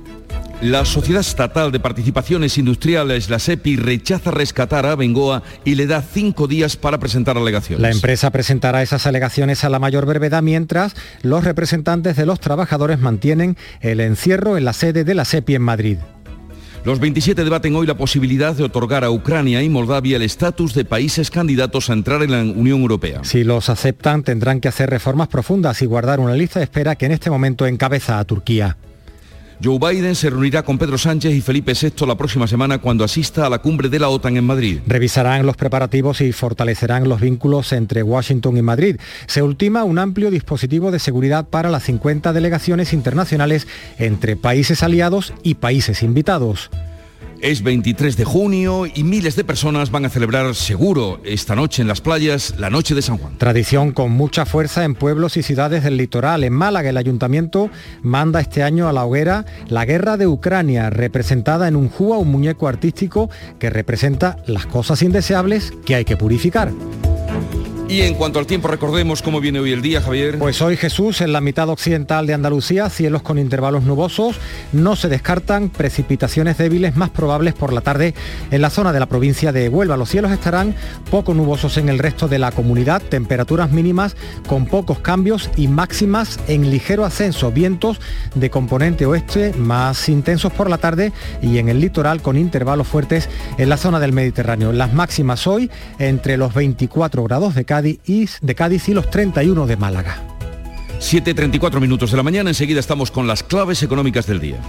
La 0.61 0.85
Sociedad 0.85 1.20
Estatal 1.20 1.70
de 1.70 1.79
Participaciones 1.79 2.59
Industriales, 2.59 3.31
la 3.31 3.38
SEPI, 3.38 3.77
rechaza 3.77 4.33
rescatar 4.33 4.87
a 4.87 4.96
Bengoa 4.96 5.44
y 5.64 5.77
le 5.77 5.87
da 5.87 6.03
cinco 6.03 6.48
días 6.48 6.77
para 6.77 6.98
presentar 6.98 7.38
alegaciones. 7.38 7.81
La 7.81 7.92
empresa 7.92 8.31
presentará 8.33 8.83
esas 8.83 9.07
alegaciones 9.07 9.62
a 9.62 9.68
la 9.68 9.79
mayor 9.79 10.05
brevedad 10.05 10.42
mientras 10.42 10.96
los 11.22 11.44
representantes 11.44 12.16
de 12.16 12.27
los 12.27 12.40
trabajadores 12.40 12.98
mantienen 12.98 13.57
el 13.81 14.01
encierro 14.01 14.57
en 14.57 14.64
la 14.64 14.72
sede 14.72 15.05
de 15.05 15.14
la 15.14 15.24
SEPI 15.24 15.55
en 15.55 15.62
Madrid. 15.62 15.98
Los 16.85 16.98
27 16.98 17.44
debaten 17.44 17.77
hoy 17.77 17.87
la 17.87 17.96
posibilidad 17.96 18.55
de 18.55 18.64
otorgar 18.64 19.05
a 19.05 19.11
Ucrania 19.11 19.62
y 19.62 19.68
Moldavia 19.68 20.16
el 20.16 20.22
estatus 20.22 20.74
de 20.74 20.85
países 20.85 21.31
candidatos 21.31 21.88
a 21.88 21.92
entrar 21.92 22.22
en 22.22 22.33
la 22.33 22.38
Unión 22.38 22.81
Europea. 22.81 23.20
Si 23.22 23.44
los 23.44 23.68
aceptan, 23.68 24.24
tendrán 24.24 24.61
que 24.61 24.68
hacer 24.68 24.90
reformas 24.90 25.29
profundas 25.29 25.83
y 25.83 25.87
guardar 25.87 26.18
una 26.18 26.35
lista 26.35 26.59
de 26.59 26.64
espera 26.64 26.96
que 26.96 27.07
en 27.07 27.12
este 27.12 27.31
momento 27.31 27.66
encabeza 27.66 28.18
a 28.18 28.24
Turquía. 28.24 28.77
Joe 29.62 29.79
Biden 29.79 30.14
se 30.14 30.31
reunirá 30.31 30.62
con 30.62 30.79
Pedro 30.79 30.99
Sánchez 30.99 31.35
y 31.35 31.40
Felipe 31.40 31.73
VI 31.75 32.07
la 32.07 32.16
próxima 32.16 32.47
semana 32.47 32.79
cuando 32.79 33.03
asista 33.03 33.44
a 33.44 33.51
la 33.51 33.59
cumbre 33.59 33.88
de 33.88 33.99
la 33.99 34.09
OTAN 34.09 34.37
en 34.37 34.44
Madrid. 34.44 34.81
Revisarán 34.87 35.47
los 35.47 35.57
preparativos 35.57 36.21
y 36.21 36.33
fortalecerán 36.33 37.09
los 37.09 37.21
vínculos 37.21 37.73
entre 37.73 38.05
Washington 38.05 38.57
y 38.57 38.62
Madrid. 38.62 38.97
Se 39.27 39.42
ultima 39.42 39.83
un 39.83 39.99
amplio 39.99 40.31
dispositivo 40.31 40.92
de 40.92 41.01
seguridad 41.01 41.49
para 41.49 41.71
las 41.71 41.83
50 41.85 42.33
delegaciones 42.33 42.92
internacionales 42.92 43.66
entre 43.99 44.37
países 44.37 44.85
aliados 44.85 45.35
y 45.42 45.57
países 45.57 46.05
invitados. 46.05 46.71
Es 47.40 47.62
23 47.62 48.16
de 48.16 48.24
junio 48.24 48.85
y 48.92 49.05
miles 49.05 49.37
de 49.37 49.44
personas 49.44 49.92
van 49.92 50.05
a 50.05 50.09
celebrar 50.09 50.57
seguro 50.57 51.20
esta 51.24 51.55
noche 51.55 51.83
en 51.83 51.88
las 51.88 52.01
playas 52.01 52.55
la 52.59 52.68
noche 52.68 52.96
de 52.96 53.03
San 53.03 53.16
Juan. 53.16 53.38
Tradición 53.38 53.92
con 53.92 54.11
mucha 54.11 54.44
fuerza 54.44 54.83
en 54.83 54.96
pueblos 54.96 55.37
y 55.37 55.44
ciudades 55.44 55.85
del 55.85 55.96
litoral. 55.96 56.42
En 56.42 56.53
Málaga 56.53 56.90
el 56.90 56.96
ayuntamiento 56.96 57.70
manda 58.03 58.40
este 58.40 58.64
año 58.64 58.88
a 58.88 58.92
la 58.92 59.05
hoguera 59.05 59.46
la 59.68 59.85
guerra 59.85 60.16
de 60.16 60.27
Ucrania, 60.27 60.90
representada 60.90 61.68
en 61.68 61.77
un 61.77 61.88
júa, 61.88 62.18
un 62.18 62.33
muñeco 62.33 62.66
artístico 62.66 63.31
que 63.61 63.70
representa 63.70 64.38
las 64.46 64.66
cosas 64.66 65.01
indeseables 65.03 65.72
que 65.87 65.94
hay 65.94 66.05
que 66.05 66.16
purificar. 66.16 66.72
Y 67.88 68.03
en 68.03 68.12
cuanto 68.16 68.38
al 68.38 68.46
tiempo, 68.46 68.68
recordemos 68.68 69.22
cómo 69.22 69.40
viene 69.40 69.61
hoy 69.61 69.72
el 69.72 69.81
día, 69.81 70.03
Javier. 70.03 70.38
Pues 70.38 70.61
hoy 70.61 70.77
Jesús, 70.77 71.22
en 71.22 71.33
la 71.33 71.40
mitad 71.40 71.70
occidental 71.70 72.27
de 72.27 72.35
Andalucía, 72.35 72.90
cielos 72.90 73.22
con 73.22 73.38
intervalos 73.38 73.85
nubosos, 73.85 74.37
no 74.74 74.94
se 74.94 75.09
descartan 75.09 75.70
precipitaciones 75.70 76.59
débiles 76.59 76.96
más 76.96 77.09
probables 77.09 77.55
por 77.55 77.72
la 77.72 77.81
tarde 77.81 78.12
en 78.51 78.61
la 78.61 78.68
zona 78.68 78.92
de 78.92 79.01
la 79.01 79.07
provincia 79.07 79.53
de 79.53 79.70
Huelva. 79.70 79.96
Los 79.96 80.11
cielos 80.11 80.33
estarán 80.33 80.74
poco 81.11 81.33
nubosos 81.33 81.79
en 81.79 81.88
el 81.88 81.98
resto 81.98 82.29
de 82.29 82.38
la 82.38 82.53
comunidad, 82.53 83.01
temperaturas 83.01 83.72
mínimas 83.72 84.16
con 84.46 84.67
pocos 84.67 84.98
cambios 84.98 85.48
y 85.56 85.67
máximas 85.69 86.38
en 86.46 86.71
ligero 86.71 87.06
ascenso, 87.06 87.52
vientos 87.52 88.02
de 88.35 88.50
componente 88.50 89.06
oeste 89.06 89.54
más 89.56 90.10
intensos 90.10 90.52
por 90.52 90.69
la 90.69 90.77
tarde 90.77 91.10
y 91.40 91.56
en 91.56 91.71
el 91.71 91.81
litoral 91.81 92.21
con 92.21 92.37
intervalos 92.37 92.87
fuertes 92.87 93.31
en 93.56 93.71
la 93.71 93.79
zona 93.79 93.98
del 93.98 94.12
Mediterráneo. 94.12 94.75
Las 94.75 94.92
máximas 94.92 95.46
hoy 95.46 95.71
entre 95.98 96.37
los 96.37 96.52
24 96.52 97.25
grados 97.25 97.54
de 97.54 97.65
Cádiz 97.65 97.77
y, 97.87 98.29
de 98.40 98.54
Cádiz 98.54 98.88
y 98.88 98.94
los 98.94 99.10
31 99.10 99.66
de 99.66 99.76
Málaga. 99.76 100.22
7.34 101.00 101.81
minutos 101.81 102.10
de 102.10 102.16
la 102.16 102.22
mañana, 102.22 102.50
enseguida 102.50 102.81
estamos 102.81 103.10
con 103.10 103.26
las 103.26 103.42
claves 103.42 103.83
económicas 103.83 104.26
del 104.26 104.40
día. 104.40 104.60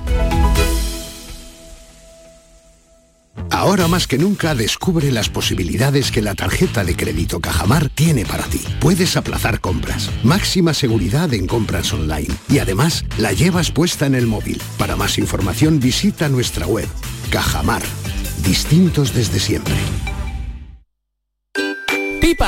Ahora 3.51 3.88
más 3.88 4.07
que 4.07 4.18
nunca 4.18 4.55
descubre 4.55 5.12
las 5.12 5.28
posibilidades 5.28 6.12
que 6.12 6.22
la 6.22 6.36
tarjeta 6.36 6.84
de 6.84 6.95
crédito 6.95 7.39
Cajamar 7.39 7.89
tiene 7.89 8.26
para 8.26 8.43
ti. 8.45 8.62
Puedes 8.80 9.18
aplazar 9.18 9.60
compras, 9.60 10.10
máxima 10.24 10.74
seguridad 10.74 11.34
en 11.34 11.45
compras 11.45 11.91
online 11.91 12.34
y 12.47 12.60
además 12.60 13.03
la 13.18 13.34
llevas 13.34 13.72
puesta 13.72 14.05
en 14.05 14.16
el 14.16 14.28
móvil. 14.28 14.62
Para 14.78 14.95
más 14.95 15.18
información 15.18 15.80
visita 15.80 16.30
nuestra 16.30 16.68
web. 16.68 16.88
Cajamar. 17.32 17.82
Distintos 18.43 19.14
desde 19.14 19.39
siempre. 19.39 19.76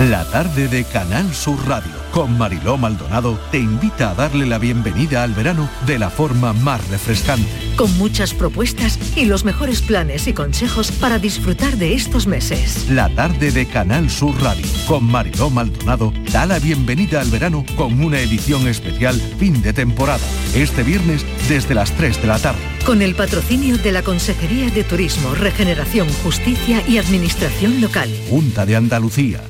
La 0.00 0.24
tarde 0.30 0.68
de 0.68 0.84
Canal 0.84 1.34
Sur 1.34 1.58
Radio 1.66 2.06
con 2.16 2.36
Mariló 2.38 2.78
Maldonado 2.78 3.38
te 3.50 3.58
invita 3.58 4.10
a 4.10 4.14
darle 4.14 4.46
la 4.46 4.58
bienvenida 4.58 5.22
al 5.22 5.34
verano 5.34 5.68
de 5.86 5.98
la 5.98 6.08
forma 6.08 6.54
más 6.54 6.86
refrescante. 6.88 7.46
Con 7.76 7.96
muchas 7.98 8.32
propuestas 8.32 8.98
y 9.16 9.26
los 9.26 9.44
mejores 9.44 9.82
planes 9.82 10.26
y 10.26 10.32
consejos 10.32 10.92
para 10.92 11.18
disfrutar 11.18 11.76
de 11.76 11.94
estos 11.94 12.26
meses. 12.26 12.88
La 12.90 13.08
tarde 13.10 13.52
de 13.52 13.66
Canal 13.66 14.08
Sur 14.08 14.34
Radio 14.42 14.66
con 14.86 15.04
Mariló 15.04 15.50
Maldonado 15.50 16.12
da 16.32 16.46
la 16.46 16.58
bienvenida 16.58 17.20
al 17.20 17.30
verano 17.30 17.66
con 17.76 18.02
una 18.02 18.20
edición 18.20 18.66
especial 18.66 19.20
fin 19.38 19.60
de 19.60 19.72
temporada. 19.74 20.24
Este 20.54 20.82
viernes 20.82 21.24
desde 21.48 21.74
las 21.74 21.92
3 21.92 22.22
de 22.22 22.28
la 22.28 22.38
tarde. 22.38 22.60
Con 22.86 23.02
el 23.02 23.14
patrocinio 23.14 23.76
de 23.78 23.92
la 23.92 24.02
Consejería 24.02 24.70
de 24.70 24.84
Turismo, 24.84 25.34
Regeneración, 25.34 26.08
Justicia 26.22 26.82
y 26.88 26.98
Administración 26.98 27.80
Local. 27.80 28.10
Junta 28.30 28.64
de 28.64 28.76
Andalucía. 28.76 29.42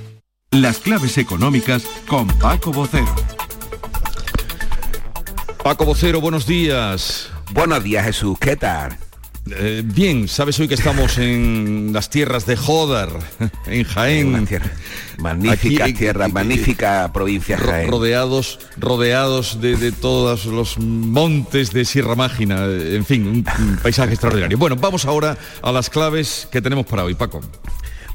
Las 0.61 0.79
claves 0.79 1.19
económicas 1.19 1.85
con 2.07 2.27
Paco 2.29 2.73
Vocero. 2.73 3.15
Paco 5.63 5.85
Vocero, 5.85 6.19
buenos 6.23 6.47
días. 6.47 7.29
Buenos 7.53 7.85
días 7.85 8.07
Jesús, 8.07 8.39
¿qué 8.39 8.57
tal? 8.57 8.97
Eh, 9.51 9.83
bien, 9.85 10.29
sabes 10.29 10.59
hoy 10.59 10.67
que 10.67 10.75
estamos 10.75 11.19
en 11.19 11.91
las 11.93 12.09
tierras 12.09 12.47
de 12.47 12.57
Jodar, 12.57 13.11
en 13.67 13.85
Jaén. 13.85 14.49
Magnífica 15.19 15.85
tierra, 15.93 16.29
magnífica 16.29 17.13
provincia 17.13 17.59
Jaén. 17.59 17.91
Rodeados, 17.91 18.59
rodeados 18.79 19.61
de, 19.61 19.93
todos 19.93 20.47
los 20.47 20.79
montes 20.79 21.71
de 21.71 21.85
Sierra 21.85 22.15
Mágina, 22.15 22.65
en 22.65 23.05
fin, 23.05 23.27
un 23.27 23.45
paisaje 23.83 24.15
extraordinario. 24.15 24.57
Bueno, 24.57 24.77
vamos 24.77 25.05
ahora 25.05 25.37
a 25.61 25.71
las 25.71 25.91
claves 25.91 26.49
que 26.51 26.63
tenemos 26.63 26.87
para 26.87 27.05
hoy, 27.05 27.15
Paco. 27.15 27.43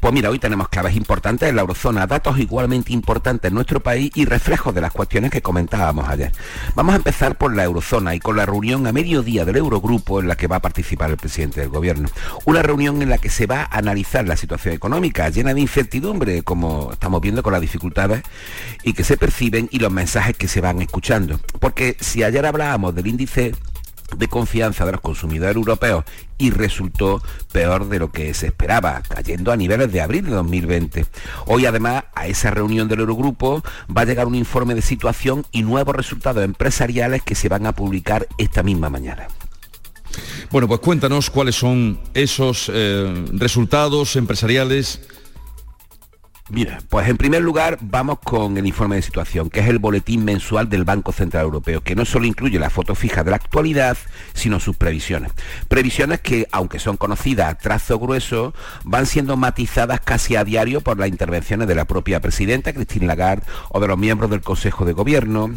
Pues 0.02 0.12
mira, 0.12 0.30
hoy 0.30 0.40
tenemos 0.40 0.68
claves 0.68 0.96
importantes 0.96 1.48
en 1.48 1.54
la 1.54 1.60
eurozona, 1.60 2.08
datos 2.08 2.36
igualmente 2.40 2.92
importantes 2.92 3.48
en 3.48 3.54
nuestro 3.54 3.78
país 3.78 4.10
y 4.16 4.24
reflejos 4.24 4.74
de 4.74 4.80
las 4.80 4.90
cuestiones 4.90 5.30
que 5.30 5.42
comentábamos 5.42 6.08
ayer. 6.08 6.32
Vamos 6.74 6.94
a 6.94 6.96
empezar 6.96 7.38
por 7.38 7.54
la 7.54 7.62
eurozona 7.62 8.12
y 8.16 8.18
con 8.18 8.36
la 8.36 8.44
reunión 8.44 8.84
a 8.88 8.92
mediodía 8.92 9.44
del 9.44 9.58
Eurogrupo 9.58 10.18
en 10.18 10.26
la 10.26 10.34
que 10.34 10.48
va 10.48 10.56
a 10.56 10.60
participar 10.60 11.10
el 11.10 11.18
presidente 11.18 11.60
del 11.60 11.68
gobierno. 11.68 12.08
Una 12.46 12.62
reunión 12.62 13.00
en 13.00 13.10
la 13.10 13.18
que 13.18 13.30
se 13.30 13.46
va 13.46 13.62
a 13.62 13.78
analizar 13.78 14.26
la 14.26 14.36
situación 14.36 14.74
económica 14.74 15.28
llena 15.28 15.54
de 15.54 15.60
incertidumbre, 15.60 16.42
como 16.42 16.90
estamos 16.90 17.20
viendo 17.20 17.44
con 17.44 17.52
las 17.52 17.62
dificultades 17.62 18.24
y 18.82 18.94
que 18.94 19.04
se 19.04 19.16
perciben 19.16 19.68
y 19.70 19.78
los 19.78 19.92
mensajes 19.92 20.36
que 20.36 20.48
se 20.48 20.60
van 20.60 20.82
escuchando. 20.82 21.38
Porque 21.60 21.96
si 22.00 22.24
ayer 22.24 22.44
hablábamos 22.44 22.92
del 22.96 23.06
índice 23.06 23.54
de 24.16 24.28
confianza 24.28 24.84
de 24.84 24.92
los 24.92 25.00
consumidores 25.00 25.56
europeos 25.56 26.04
y 26.38 26.50
resultó 26.50 27.22
peor 27.52 27.88
de 27.88 27.98
lo 27.98 28.10
que 28.10 28.34
se 28.34 28.46
esperaba, 28.46 29.02
cayendo 29.08 29.52
a 29.52 29.56
niveles 29.56 29.92
de 29.92 30.00
abril 30.00 30.24
de 30.24 30.32
2020. 30.32 31.06
Hoy 31.46 31.66
además 31.66 32.04
a 32.14 32.26
esa 32.26 32.50
reunión 32.50 32.88
del 32.88 33.00
Eurogrupo 33.00 33.62
va 33.94 34.02
a 34.02 34.04
llegar 34.04 34.26
un 34.26 34.34
informe 34.34 34.74
de 34.74 34.82
situación 34.82 35.44
y 35.52 35.62
nuevos 35.62 35.94
resultados 35.94 36.44
empresariales 36.44 37.22
que 37.22 37.34
se 37.34 37.48
van 37.48 37.66
a 37.66 37.72
publicar 37.72 38.26
esta 38.38 38.62
misma 38.62 38.90
mañana. 38.90 39.28
Bueno, 40.50 40.68
pues 40.68 40.80
cuéntanos 40.80 41.30
cuáles 41.30 41.54
son 41.54 41.98
esos 42.12 42.70
eh, 42.72 43.24
resultados 43.32 44.16
empresariales 44.16 45.00
Mira, 46.50 46.80
pues 46.88 47.08
en 47.08 47.16
primer 47.16 47.40
lugar 47.40 47.78
vamos 47.80 48.18
con 48.18 48.58
el 48.58 48.66
informe 48.66 48.96
de 48.96 49.02
situación, 49.02 49.48
que 49.48 49.60
es 49.60 49.68
el 49.68 49.78
boletín 49.78 50.24
mensual 50.24 50.68
del 50.68 50.84
Banco 50.84 51.12
Central 51.12 51.44
Europeo, 51.44 51.82
que 51.82 51.94
no 51.94 52.04
solo 52.04 52.26
incluye 52.26 52.58
la 52.58 52.68
foto 52.68 52.94
fija 52.94 53.22
de 53.22 53.30
la 53.30 53.36
actualidad, 53.36 53.96
sino 54.34 54.58
sus 54.58 54.76
previsiones. 54.76 55.32
Previsiones 55.68 56.20
que, 56.20 56.48
aunque 56.50 56.78
son 56.78 56.96
conocidas 56.96 57.48
a 57.48 57.58
trazo 57.58 57.98
grueso, 57.98 58.54
van 58.84 59.06
siendo 59.06 59.36
matizadas 59.36 60.00
casi 60.00 60.36
a 60.36 60.44
diario 60.44 60.80
por 60.80 60.98
las 60.98 61.08
intervenciones 61.08 61.68
de 61.68 61.76
la 61.76 61.86
propia 61.86 62.20
presidenta, 62.20 62.72
Christine 62.72 63.06
Lagarde, 63.06 63.46
o 63.70 63.80
de 63.80 63.88
los 63.88 63.96
miembros 63.96 64.28
del 64.28 64.42
Consejo 64.42 64.84
de 64.84 64.92
Gobierno, 64.92 65.54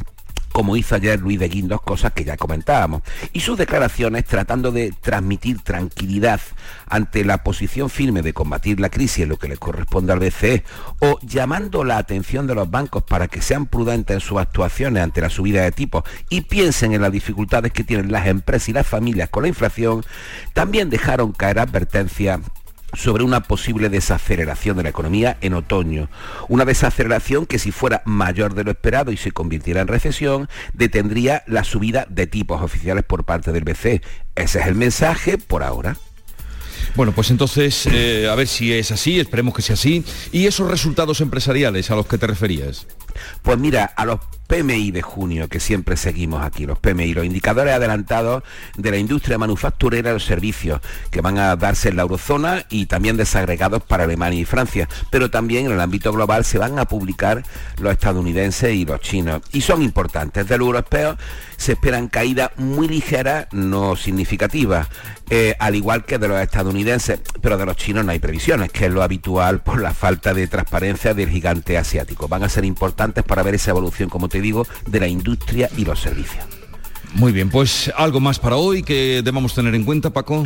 como 0.56 0.78
hizo 0.78 0.96
ayer 0.96 1.20
Luis 1.20 1.38
de 1.38 1.50
Guindos, 1.50 1.82
cosas 1.82 2.14
que 2.14 2.24
ya 2.24 2.38
comentábamos, 2.38 3.02
y 3.34 3.42
sus 3.42 3.58
declaraciones 3.58 4.24
tratando 4.24 4.72
de 4.72 4.94
transmitir 5.02 5.62
tranquilidad 5.62 6.40
ante 6.88 7.26
la 7.26 7.44
posición 7.44 7.90
firme 7.90 8.22
de 8.22 8.32
combatir 8.32 8.80
la 8.80 8.90
crisis 8.90 9.24
en 9.24 9.30
lo 9.30 9.38
que 9.38 9.50
le 9.50 9.58
corresponde 9.58 10.14
al 10.14 10.20
BCE, 10.20 10.64
o 11.00 11.20
llamando 11.24 11.84
la 11.84 11.98
atención 11.98 12.48
de 12.48 12.56
los 12.56 12.72
bancos 12.72 13.04
para 13.04 13.28
que 13.28 13.42
sean 13.42 13.66
prudentes 13.66 14.14
en 14.14 14.22
sus 14.22 14.40
actuaciones 14.40 15.04
ante 15.04 15.20
la 15.20 15.30
subida 15.30 15.62
de 15.62 15.74
tipos 15.74 16.06
y 16.30 16.40
piensen 16.40 16.94
en 16.94 17.02
las 17.02 17.12
dificultades 17.12 17.74
que 17.74 17.84
tienen 17.84 18.10
las 18.10 18.26
empresas 18.26 18.70
y 18.70 18.74
las 18.74 18.88
familias 18.88 19.28
con 19.28 19.44
la 19.44 19.50
inflación, 19.50 20.06
también 20.54 20.90
dejaron 20.90 21.34
caer 21.34 21.60
advertencias 21.60 22.40
sobre 22.96 23.24
una 23.24 23.44
posible 23.44 23.90
desaceleración 23.90 24.78
de 24.78 24.84
la 24.84 24.90
economía 24.90 25.38
en 25.42 25.54
otoño. 25.54 26.10
Una 26.48 26.66
desaceleración 26.66 27.46
que 27.46 27.60
si 27.60 27.72
fuera 27.72 28.02
mayor 28.06 28.56
de 28.56 28.64
lo 28.64 28.72
esperado 28.72 29.12
y 29.12 29.18
se 29.18 29.32
convirtiera 29.32 29.82
en 29.82 29.88
recesión, 29.88 30.50
detendría 30.74 31.44
la 31.48 31.64
subida 31.64 32.06
de 32.10 32.28
tipos 32.28 32.62
oficiales 32.62 33.04
por 33.04 33.24
parte 33.24 33.52
del 33.52 33.64
BCE. 33.64 34.02
Ese 34.36 34.60
es 34.60 34.68
el 34.68 34.76
mensaje 34.76 35.38
por 35.38 35.64
ahora. 35.64 35.98
Bueno, 36.96 37.12
pues 37.12 37.30
entonces, 37.30 37.88
eh, 37.92 38.30
a 38.32 38.36
ver 38.36 38.48
si 38.48 38.72
es 38.72 38.92
así, 38.92 39.20
esperemos 39.20 39.54
que 39.54 39.62
sea 39.62 39.74
así. 39.74 40.04
¿Y 40.32 40.46
esos 40.46 40.70
resultados 40.70 41.20
empresariales 41.20 41.92
a 41.92 41.96
los 41.96 42.06
que 42.06 42.18
te 42.18 42.28
referías? 42.28 42.88
Pues 43.42 43.58
mira, 43.58 43.86
a 43.86 44.06
los 44.06 44.20
PMI 44.48 44.92
de 44.92 45.02
junio, 45.02 45.48
que 45.50 45.60
siempre 45.60 45.98
seguimos 45.98 46.44
aquí, 46.44 46.66
los 46.66 46.80
PMI, 46.80 47.14
los 47.14 47.26
indicadores 47.26 47.74
adelantados 47.74 48.44
de 48.78 48.92
la 48.92 48.98
industria 48.98 49.38
manufacturera 49.38 50.14
los 50.14 50.26
servicios, 50.26 50.82
que 51.12 51.22
van 51.22 51.38
a 51.38 51.56
darse 51.56 51.90
en 51.90 51.98
la 51.98 52.04
eurozona 52.04 52.66
y 52.70 52.86
también 52.86 53.18
desagregados 53.18 53.84
para 53.84 54.04
Alemania 54.04 54.40
y 54.40 54.46
Francia. 54.46 54.88
Pero 55.10 55.30
también 55.30 55.66
en 55.68 55.74
el 55.74 55.80
ámbito 55.80 56.12
global 56.12 56.46
se 56.46 56.58
van 56.58 56.80
a 56.80 56.86
publicar 56.86 57.44
los 57.80 57.92
estadounidenses 57.92 58.74
y 58.74 58.86
los 58.86 59.00
chinos. 59.02 59.42
Y 59.52 59.62
son 59.62 59.82
importantes. 59.82 60.48
Del 60.48 60.62
europeo 60.62 61.18
se 61.58 61.74
esperan 61.74 62.08
caídas 62.08 62.52
muy 62.58 62.88
ligeras, 62.88 63.48
no 63.52 63.96
significativas, 63.96 64.88
eh, 65.30 65.56
al 65.60 65.76
igual 65.76 66.06
que 66.06 66.20
de 66.20 66.28
los 66.28 66.40
estadounidenses, 66.40 67.20
pero 67.42 67.58
de 67.58 67.66
los 67.66 67.78
chinos 67.78 68.06
no 68.06 68.12
hay 68.12 68.20
previsiones, 68.20 68.72
que 68.72 68.86
es 68.86 68.92
lo 68.92 69.02
habitual 69.02 69.62
por 69.62 69.82
la 69.82 69.94
falta 69.94 70.34
de 70.34 70.48
transparencia 70.48 71.14
del 71.14 71.30
gigante 71.30 71.78
asiático. 71.78 72.28
Van 72.28 72.44
a 72.44 72.50
ser 72.50 72.66
importantes 72.66 73.24
para 73.24 73.44
ver 73.44 73.56
esa 73.56 73.72
evolución, 73.72 74.10
como 74.10 74.30
te 74.36 74.42
digo, 74.42 74.68
de 74.86 75.00
la 75.00 75.08
industria 75.08 75.70
y 75.78 75.86
los 75.86 76.02
servicios. 76.02 76.44
Muy 77.14 77.32
bien, 77.32 77.50
pues 77.50 77.90
algo 77.96 78.20
más 78.20 78.38
para 78.38 78.58
hoy 78.58 78.84
que 78.84 79.22
debamos 79.24 79.56
tener 79.56 79.74
en 79.74 79.86
cuenta, 79.86 80.10
Paco. 80.10 80.46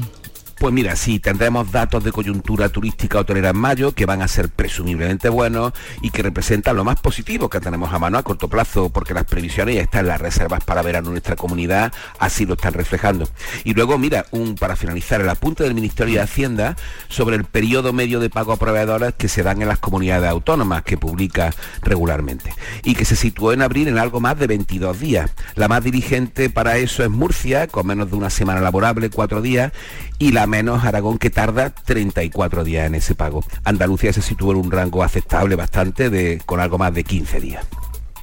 Pues 0.59 0.73
mira, 0.73 0.97
sí, 0.97 1.19
tendremos 1.19 1.71
datos 1.71 2.03
de 2.03 2.11
coyuntura 2.11 2.67
turística 2.67 3.17
hotelera 3.19 3.51
en 3.51 3.57
mayo 3.57 3.93
que 3.93 4.05
van 4.05 4.21
a 4.21 4.27
ser 4.27 4.49
presumiblemente 4.49 5.29
buenos 5.29 5.71
y 6.01 6.09
que 6.09 6.21
representan 6.21 6.75
lo 6.75 6.83
más 6.83 6.99
positivo 6.99 7.49
que 7.49 7.61
tenemos 7.61 7.93
a 7.93 7.97
mano 7.97 8.17
a 8.17 8.23
corto 8.23 8.49
plazo, 8.49 8.89
porque 8.89 9.13
las 9.13 9.23
previsiones 9.23 9.75
ya 9.75 9.81
están 9.81 10.07
las 10.07 10.19
reservas 10.19 10.61
para 10.65 10.81
verano 10.81 11.07
en 11.07 11.13
nuestra 11.13 11.37
comunidad, 11.37 11.93
así 12.19 12.45
lo 12.45 12.55
están 12.55 12.73
reflejando. 12.73 13.29
Y 13.63 13.73
luego, 13.73 13.97
mira, 13.97 14.25
un 14.31 14.55
para 14.55 14.75
finalizar, 14.75 15.21
el 15.21 15.29
apunte 15.29 15.63
del 15.63 15.75
Ministerio 15.75 16.15
de 16.15 16.23
Hacienda 16.23 16.75
sobre 17.07 17.37
el 17.37 17.45
periodo 17.45 17.93
medio 17.93 18.19
de 18.19 18.29
pago 18.29 18.51
a 18.51 18.57
proveedores 18.57 19.13
que 19.13 19.29
se 19.29 19.43
dan 19.43 19.61
en 19.61 19.69
las 19.69 19.79
comunidades 19.79 20.29
autónomas 20.29 20.83
que 20.83 20.97
publica 20.97 21.53
regularmente 21.83 22.53
y 22.83 22.95
que 22.95 23.05
se 23.05 23.15
situó 23.15 23.53
en 23.53 23.61
abril 23.61 23.87
en 23.87 23.97
algo 23.97 24.19
más 24.19 24.37
de 24.37 24.47
22 24.47 24.99
días. 24.99 25.31
La 25.55 25.69
más 25.69 25.85
dirigente 25.85 26.49
para 26.49 26.75
eso 26.79 27.01
es 27.01 27.09
Murcia, 27.09 27.67
con 27.67 27.87
menos 27.87 28.11
de 28.11 28.17
una 28.17 28.29
semana 28.29 28.59
laborable, 28.59 29.09
cuatro 29.09 29.41
días, 29.41 29.71
y 30.19 30.33
la 30.33 30.45
menos 30.45 30.83
Aragón 30.83 31.17
que 31.17 31.29
tarda 31.29 31.69
34 31.69 32.63
días 32.63 32.85
en 32.85 32.95
ese 32.95 33.15
pago. 33.15 33.43
Andalucía 33.63 34.13
se 34.13 34.21
situó 34.21 34.51
en 34.51 34.57
un 34.57 34.71
rango 34.71 35.01
aceptable 35.01 35.55
bastante 35.55 36.09
de 36.09 36.41
con 36.45 36.59
algo 36.59 36.77
más 36.77 36.93
de 36.93 37.05
15 37.05 37.39
días. 37.39 37.65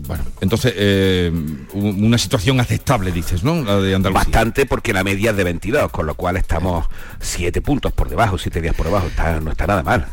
Bueno, 0.01 0.25
entonces, 0.43 0.75
eh, 0.77 1.33
una 1.73 2.19
situación 2.19 2.61
aceptable, 2.61 3.13
dices, 3.13 3.43
¿no? 3.43 3.63
La 3.63 3.79
de 3.79 3.95
Andalucía. 3.95 4.25
Bastante 4.25 4.67
porque 4.67 4.93
la 4.93 5.03
media 5.03 5.31
es 5.31 5.37
de 5.39 5.45
22, 5.45 5.91
con 5.91 6.07
lo 6.07 6.15
cual 6.15 6.37
estamos 6.37 6.87
7 7.21 7.63
puntos 7.63 7.93
por 7.93 8.11
debajo, 8.11 8.37
7 8.37 8.61
días 8.61 8.75
por 8.75 8.87
debajo, 8.87 9.09
no 9.43 9.51
está 9.51 9.67
nada 9.67 9.83
mal. 9.83 10.07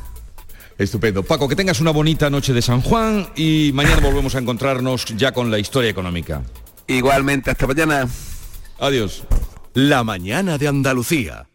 Estupendo. 0.78 1.24
Paco, 1.24 1.50
que 1.50 1.56
tengas 1.56 1.82
una 1.82 1.92
bonita 1.92 2.30
noche 2.30 2.54
de 2.54 2.62
San 2.62 2.82
Juan 2.82 3.28
y 3.36 3.72
mañana 3.74 4.02
volvemos 4.02 4.36
a 4.36 4.40
encontrarnos 4.40 5.06
ya 5.18 5.34
con 5.34 5.52
la 5.52 5.60
historia 5.60 5.90
económica. 5.90 6.42
Igualmente, 6.88 7.52
hasta 7.52 7.68
mañana. 7.68 8.08
Adiós. 8.80 9.24
La 9.74 10.04
mañana 10.04 10.58
de 10.58 10.68
Andalucía. 10.68 11.48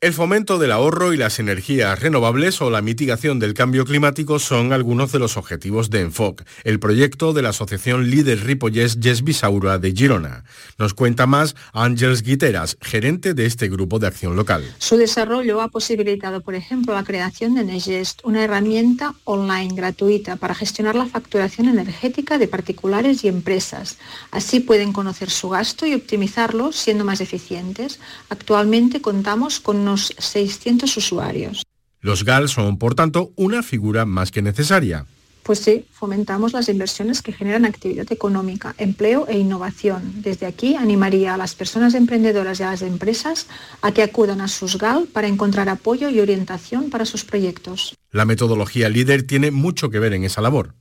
El 0.00 0.12
fomento 0.12 0.58
del 0.58 0.70
ahorro 0.70 1.12
y 1.12 1.16
las 1.16 1.40
energías 1.40 1.98
renovables 1.98 2.62
o 2.62 2.70
la 2.70 2.82
mitigación 2.82 3.40
del 3.40 3.52
cambio 3.52 3.84
climático 3.84 4.38
son 4.38 4.72
algunos 4.72 5.10
de 5.10 5.18
los 5.18 5.36
objetivos 5.36 5.90
de 5.90 6.02
Enfoc, 6.02 6.44
el 6.62 6.78
proyecto 6.78 7.32
de 7.32 7.42
la 7.42 7.48
asociación 7.48 8.08
Líder 8.08 8.44
Ripollès 8.44 9.00
Yes 9.00 9.24
Bisaura 9.24 9.78
de 9.78 9.90
Girona. 9.90 10.44
Nos 10.78 10.94
cuenta 10.94 11.26
más 11.26 11.56
Ángels 11.72 12.22
Guiteras, 12.22 12.78
gerente 12.80 13.34
de 13.34 13.46
este 13.46 13.68
grupo 13.68 13.98
de 13.98 14.06
acción 14.06 14.36
local. 14.36 14.62
Su 14.78 14.96
desarrollo 14.96 15.60
ha 15.60 15.66
posibilitado, 15.66 16.42
por 16.42 16.54
ejemplo, 16.54 16.94
la 16.94 17.02
creación 17.02 17.56
de 17.56 17.64
Negest, 17.64 18.20
una 18.22 18.44
herramienta 18.44 19.16
online 19.24 19.74
gratuita 19.74 20.36
para 20.36 20.54
gestionar 20.54 20.94
la 20.94 21.06
facturación 21.06 21.68
energética 21.68 22.38
de 22.38 22.46
particulares 22.46 23.24
y 23.24 23.28
empresas. 23.28 23.98
Así 24.30 24.60
pueden 24.60 24.92
conocer 24.92 25.28
su 25.28 25.48
gasto 25.48 25.86
y 25.86 25.94
optimizarlo 25.94 26.70
siendo 26.70 27.04
más 27.04 27.20
eficientes. 27.20 27.98
Actualmente 28.28 29.00
contamos 29.00 29.58
con 29.58 29.87
600 29.96 30.96
usuarios. 30.96 31.62
Los 32.00 32.24
GAL 32.24 32.48
son, 32.48 32.78
por 32.78 32.94
tanto, 32.94 33.32
una 33.36 33.62
figura 33.62 34.04
más 34.04 34.30
que 34.30 34.42
necesaria. 34.42 35.06
Pues 35.48 35.60
sí, 35.60 35.86
fomentamos 35.90 36.52
las 36.52 36.68
inversiones 36.68 37.22
que 37.22 37.32
generan 37.32 37.64
actividad 37.64 38.12
económica, 38.12 38.74
empleo 38.76 39.26
e 39.28 39.38
innovación. 39.38 40.20
Desde 40.22 40.44
aquí 40.44 40.76
animaría 40.76 41.32
a 41.32 41.38
las 41.38 41.54
personas 41.54 41.94
emprendedoras 41.94 42.60
y 42.60 42.64
a 42.64 42.70
las 42.70 42.82
empresas 42.82 43.46
a 43.80 43.92
que 43.92 44.02
acudan 44.02 44.42
a 44.42 44.48
sus 44.48 44.76
GAL 44.76 45.06
para 45.10 45.26
encontrar 45.26 45.70
apoyo 45.70 46.10
y 46.10 46.20
orientación 46.20 46.90
para 46.90 47.06
sus 47.06 47.24
proyectos. 47.24 47.94
La 48.12 48.26
metodología 48.26 48.90
líder 48.90 49.22
tiene 49.22 49.50
mucho 49.50 49.88
que 49.88 49.98
ver 49.98 50.12
en 50.12 50.24
esa 50.24 50.42
labor. 50.42 50.74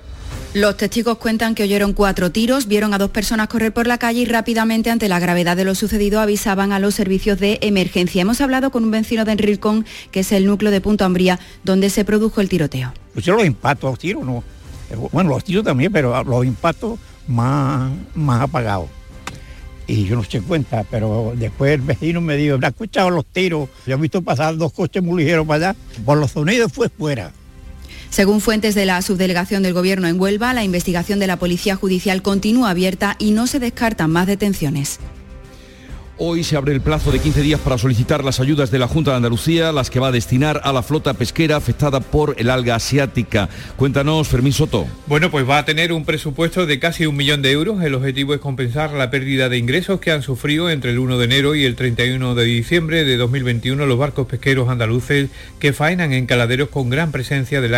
Los 0.55 0.76
testigos 0.76 1.18
cuentan 1.18 1.55
que 1.55 1.62
oyeron 1.62 1.93
cuatro 1.93 2.33
tiros, 2.33 2.66
vieron 2.66 2.93
a 2.93 2.99
dos 2.99 3.11
personas 3.11 3.47
correr 3.47 3.72
por 3.72 3.87
la 3.87 3.99
calle 3.99 4.22
y 4.22 4.24
rápidamente 4.24 4.91
ante 4.91 5.09
la 5.09 5.20
gravedad 5.20 5.57
de 5.57 5.64
lo 5.64 5.76
sucedido 5.76 6.20
avisaban 6.20 6.72
a 6.72 6.81
los 6.81 6.97
servicios 6.97 7.39
de 7.39 7.59
emergencia. 7.62 8.22
Hemos 8.22 8.41
hablado 8.41 8.70
con 8.70 8.83
un 8.83 8.91
vecino 8.91 9.24
de 9.24 9.31
Enrilcón, 9.31 9.87
que 10.11 10.20
es 10.20 10.33
el 10.33 10.47
núcleo 10.47 10.72
de 10.72 10.81
Punta 10.81 11.07
Umbría, 11.07 11.39
donde 11.62 11.91
se 11.91 12.05
produjo 12.05 12.41
el 12.41 12.49
tiroteo. 12.49 12.93
Pusieron 13.14 13.39
los 13.39 13.47
impactos, 13.47 13.91
los 13.91 13.99
tiros 14.01 14.24
no. 14.24 14.43
Bueno, 15.12 15.31
los 15.31 15.45
tiros 15.45 15.64
también, 15.64 15.93
pero 15.93 16.24
los 16.24 16.45
impactos 16.45 16.99
más, 17.28 17.93
más 18.16 18.43
apagados 18.43 18.89
y 19.91 20.05
yo 20.05 20.16
no 20.16 20.24
se 20.24 20.41
cuenta, 20.41 20.84
pero 20.88 21.32
después 21.36 21.72
el 21.72 21.80
vecino 21.80 22.20
me 22.20 22.36
dijo, 22.36 22.59
¿ha 22.62 22.68
escuchado 22.68 23.11
los 23.11 23.26
tiros? 23.26 23.68
Yo 23.86 23.95
he 23.95 24.01
visto 24.01 24.22
pasar 24.22 24.57
dos 24.57 24.72
coches 24.72 25.03
muy 25.03 25.22
ligeros 25.22 25.47
para 25.47 25.70
allá, 25.70 25.78
por 26.05 26.18
los 26.18 26.30
sonidos 26.30 26.72
fue 26.72 26.88
fuera. 26.88 27.32
Según 28.11 28.41
fuentes 28.41 28.74
de 28.74 28.86
la 28.86 29.03
subdelegación 29.03 29.62
del 29.62 29.74
Gobierno 29.74 30.09
en 30.09 30.20
Huelva, 30.20 30.53
la 30.53 30.64
investigación 30.64 31.18
de 31.18 31.26
la 31.26 31.38
Policía 31.38 31.76
Judicial 31.76 32.22
continúa 32.22 32.70
abierta 32.70 33.16
y 33.18 33.32
no 33.32 33.47
se 33.47 33.61
descartan 33.61 34.11
más 34.11 34.26
detenciones. 34.26 34.99
Hoy 36.22 36.44
se 36.44 36.54
abre 36.58 36.74
el 36.74 36.82
plazo 36.82 37.10
de 37.12 37.18
15 37.18 37.40
días 37.40 37.60
para 37.60 37.78
solicitar 37.78 38.22
las 38.22 38.40
ayudas 38.40 38.70
de 38.70 38.78
la 38.78 38.86
Junta 38.86 39.12
de 39.12 39.16
Andalucía, 39.16 39.72
las 39.72 39.88
que 39.88 40.00
va 40.00 40.08
a 40.08 40.12
destinar 40.12 40.60
a 40.64 40.70
la 40.70 40.82
flota 40.82 41.14
pesquera 41.14 41.56
afectada 41.56 42.00
por 42.00 42.34
el 42.36 42.50
alga 42.50 42.74
asiática. 42.74 43.48
Cuéntanos, 43.76 44.28
Fermín 44.28 44.52
Soto. 44.52 44.86
Bueno, 45.06 45.30
pues 45.30 45.48
va 45.48 45.56
a 45.56 45.64
tener 45.64 45.94
un 45.94 46.04
presupuesto 46.04 46.66
de 46.66 46.78
casi 46.78 47.06
un 47.06 47.16
millón 47.16 47.40
de 47.40 47.52
euros. 47.52 47.82
El 47.82 47.94
objetivo 47.94 48.34
es 48.34 48.40
compensar 48.40 48.92
la 48.92 49.08
pérdida 49.08 49.48
de 49.48 49.56
ingresos 49.56 49.98
que 49.98 50.10
han 50.10 50.20
sufrido 50.20 50.68
entre 50.68 50.90
el 50.90 50.98
1 50.98 51.16
de 51.16 51.24
enero 51.24 51.54
y 51.54 51.64
el 51.64 51.74
31 51.74 52.34
de 52.34 52.44
diciembre 52.44 53.04
de 53.04 53.16
2021 53.16 53.86
los 53.86 53.98
barcos 53.98 54.26
pesqueros 54.26 54.68
andaluces 54.68 55.30
que 55.58 55.72
faenan 55.72 56.12
en 56.12 56.26
caladeros 56.26 56.68
con 56.68 56.90
gran 56.90 57.12
presencia 57.12 57.62
del 57.62 57.74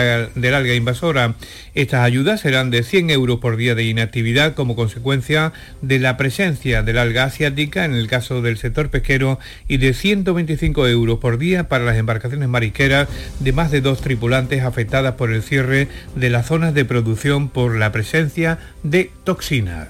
alga 0.55 0.75
invasora. 0.75 1.37
Estas 1.77 2.01
ayudas 2.01 2.41
serán 2.41 2.73
de 2.73 2.83
100 2.83 3.11
euros 3.11 3.39
por 3.39 3.57
día 3.57 3.77
de 3.77 3.85
inactividad 3.85 4.55
como 4.55 4.75
consecuencia 4.75 5.53
de 5.81 6.01
la 6.01 6.17
presencia 6.17 6.83
del 6.83 6.99
alga 6.99 7.23
asiática 7.23 7.85
en 7.85 7.95
el 7.95 8.09
caso 8.09 8.32
del 8.41 8.57
sector 8.57 8.89
pesquero 8.89 9.39
y 9.69 9.77
de 9.77 9.93
125 9.93 10.87
euros 10.89 11.19
por 11.19 11.37
día 11.37 11.69
para 11.69 11.85
las 11.85 11.97
embarcaciones 11.97 12.49
marisqueras 12.49 13.09
de 13.41 13.53
más 13.53 13.71
de 13.71 13.81
dos 13.81 14.01
tripulantes 14.01 14.63
afectadas 14.63 15.15
por 15.17 15.33
el 15.33 15.43
cierre 15.43 15.89
de 16.15 16.31
las 16.31 16.47
zonas 16.47 16.73
de 16.73 16.85
producción 16.85 17.49
por 17.49 17.77
la 17.77 17.93
presencia 17.93 18.59
de 18.83 19.11
toxinas. 19.25 19.89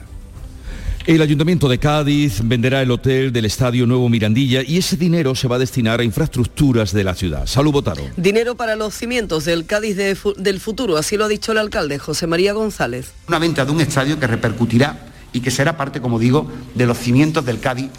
El 1.05 1.21
Ayuntamiento 1.21 1.69
de 1.69 1.79
Cádiz 1.79 2.43
venderá 2.45 2.81
el 2.81 2.93
hotel 2.93 3.33
del 3.33 3.45
Estadio 3.45 3.87
Nuevo 3.87 4.09
Mirandilla 4.09 4.63
y 4.65 4.79
ese 4.79 4.97
dinero 4.97 5.35
se 5.35 5.49
va 5.49 5.57
a 5.57 5.59
destinar 5.59 5.99
a 5.99 6.05
infraestructuras 6.05 6.93
de 6.93 7.03
la 7.03 7.17
ciudad. 7.17 7.47
Salud, 7.47 7.73
Botaro. 7.73 8.05
Dinero 8.17 8.55
para 8.55 8.77
los 8.77 8.95
cimientos 8.95 9.45
del 9.45 9.67
Cádiz 9.67 9.97
del 9.97 10.61
futuro, 10.61 10.97
así 10.97 11.17
lo 11.17 11.25
ha 11.25 11.29
dicho 11.29 11.51
el 11.51 11.59
alcalde 11.59 11.99
José 11.99 12.29
María 12.29 12.53
González. 12.53 13.11
Una 13.27 13.41
venta 13.41 13.65
de 13.65 13.73
un 13.73 13.81
estadio 13.81 14.21
que 14.21 14.29
repercutirá 14.29 14.97
y 15.33 15.41
que 15.41 15.51
será 15.51 15.77
parte, 15.77 16.01
como 16.01 16.21
digo, 16.21 16.49
de 16.77 16.87
los 16.87 16.99
cimientos 16.99 17.45
del 17.45 17.59
Cádiz 17.59 17.91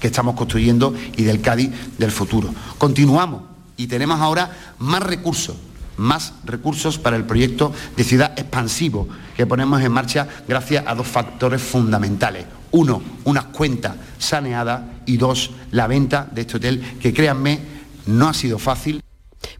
que 0.00 0.08
estamos 0.08 0.34
construyendo 0.34 0.94
y 1.16 1.24
del 1.24 1.40
Cádiz 1.40 1.70
del 1.98 2.10
futuro. 2.10 2.54
Continuamos 2.78 3.42
y 3.76 3.86
tenemos 3.86 4.20
ahora 4.20 4.74
más 4.78 5.02
recursos, 5.02 5.56
más 5.96 6.34
recursos 6.44 6.98
para 6.98 7.16
el 7.16 7.24
proyecto 7.24 7.72
de 7.96 8.04
ciudad 8.04 8.38
expansivo 8.38 9.08
que 9.36 9.46
ponemos 9.46 9.80
en 9.82 9.92
marcha 9.92 10.26
gracias 10.48 10.84
a 10.86 10.94
dos 10.94 11.06
factores 11.06 11.62
fundamentales. 11.62 12.44
Uno, 12.70 13.00
unas 13.24 13.46
cuentas 13.46 13.94
saneadas 14.18 14.82
y 15.06 15.16
dos, 15.16 15.52
la 15.70 15.86
venta 15.86 16.28
de 16.32 16.42
este 16.42 16.56
hotel 16.56 16.82
que 17.00 17.14
créanme 17.14 17.60
no 18.06 18.28
ha 18.28 18.34
sido 18.34 18.58
fácil. 18.58 19.00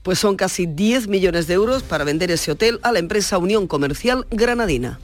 Pues 0.03 0.19
son 0.19 0.37
casi 0.37 0.67
10 0.67 1.09
millones 1.09 1.47
de 1.47 1.55
euros 1.55 1.83
para 1.83 2.05
vender 2.05 2.31
ese 2.31 2.51
hotel 2.51 2.81
a 2.83 2.93
la 2.93 2.99
empresa 2.99 3.39
Unión 3.39 3.67
Comercial 3.67 4.27
Granadina. 4.31 4.99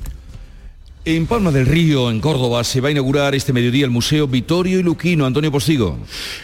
En 1.07 1.27
Palma 1.27 1.51
del 1.51 1.67
Río, 1.67 2.11
en 2.11 2.19
Córdoba, 2.19 2.65
se 2.65 2.81
va 2.81 2.89
a 2.89 2.91
inaugurar 2.91 3.35
este 3.35 3.53
mediodía 3.53 3.85
el 3.85 3.91
Museo 3.91 4.27
Vittorio 4.27 4.79
y 4.79 4.83
Luquino. 4.83 5.27
Antonio 5.27 5.53
Postigo. 5.53 5.99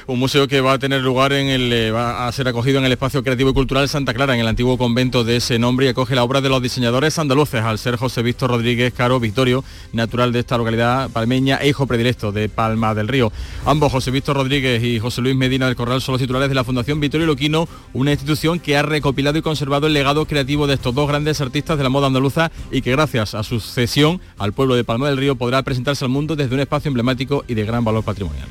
Un 0.06 0.18
museo 0.18 0.46
que 0.48 0.60
va 0.60 0.74
a 0.74 0.78
tener 0.78 1.00
lugar 1.00 1.32
en 1.32 1.46
el, 1.46 1.72
eh, 1.72 1.90
va 1.90 2.28
a 2.28 2.32
ser 2.32 2.46
acogido 2.46 2.78
en 2.78 2.84
el 2.84 2.92
espacio 2.92 3.22
creativo 3.22 3.48
y 3.48 3.52
cultural 3.54 3.88
Santa 3.88 4.12
Clara, 4.12 4.34
en 4.34 4.40
el 4.40 4.46
antiguo 4.46 4.76
convento 4.76 5.24
de 5.24 5.36
ese 5.36 5.58
nombre 5.58 5.86
y 5.86 5.88
acoge 5.88 6.14
la 6.14 6.24
obra 6.24 6.42
de 6.42 6.50
los 6.50 6.60
diseñadores 6.60 7.18
andaluces, 7.18 7.62
al 7.62 7.78
ser 7.78 7.96
José 7.96 8.20
Víctor 8.20 8.50
Rodríguez 8.50 8.92
Caro 8.92 9.18
Vittorio, 9.18 9.64
natural 9.94 10.30
de 10.30 10.40
esta 10.40 10.58
localidad 10.58 11.08
palmeña 11.08 11.56
e 11.56 11.68
hijo 11.70 11.86
predilecto 11.86 12.30
de 12.30 12.50
Palma 12.50 12.94
del 12.94 13.08
Río. 13.08 13.32
Ambos, 13.64 13.90
José 13.90 14.10
Víctor 14.10 14.36
Rodríguez 14.36 14.84
y 14.84 14.98
José 14.98 15.22
Luis 15.22 15.36
Medina 15.36 15.68
del 15.68 15.76
Corral, 15.76 16.02
son 16.02 16.12
los 16.12 16.20
titulares 16.20 16.50
de 16.50 16.54
la 16.54 16.64
Fundación 16.64 17.00
Vittorio 17.00 17.24
y 17.24 17.28
Luquino, 17.28 17.66
una 17.94 18.12
institución 18.12 18.60
que 18.60 18.76
ha 18.76 18.82
recopilado 18.82 19.38
y 19.38 19.42
conservado 19.42 19.86
el 19.86 19.94
legado 19.94 20.26
creativo 20.26 20.66
de 20.66 20.74
estos 20.74 20.94
dos 20.94 21.08
grandes 21.08 21.40
artistas 21.40 21.78
de 21.78 21.84
la 21.84 21.88
moda 21.88 22.08
andaluza 22.08 22.52
y 22.70 22.82
que 22.82 22.90
gracias 22.90 23.34
a 23.34 23.42
su 23.42 23.58
cesión 23.58 24.20
al 24.36 24.49
pueblo 24.52 24.74
de 24.74 24.84
Palma 24.84 25.08
del 25.08 25.16
Río 25.16 25.36
podrá 25.36 25.62
presentarse 25.62 26.04
al 26.04 26.10
mundo 26.10 26.36
desde 26.36 26.54
un 26.54 26.60
espacio 26.60 26.88
emblemático 26.88 27.44
y 27.48 27.54
de 27.54 27.64
gran 27.64 27.84
valor 27.84 28.04
patrimonial. 28.04 28.48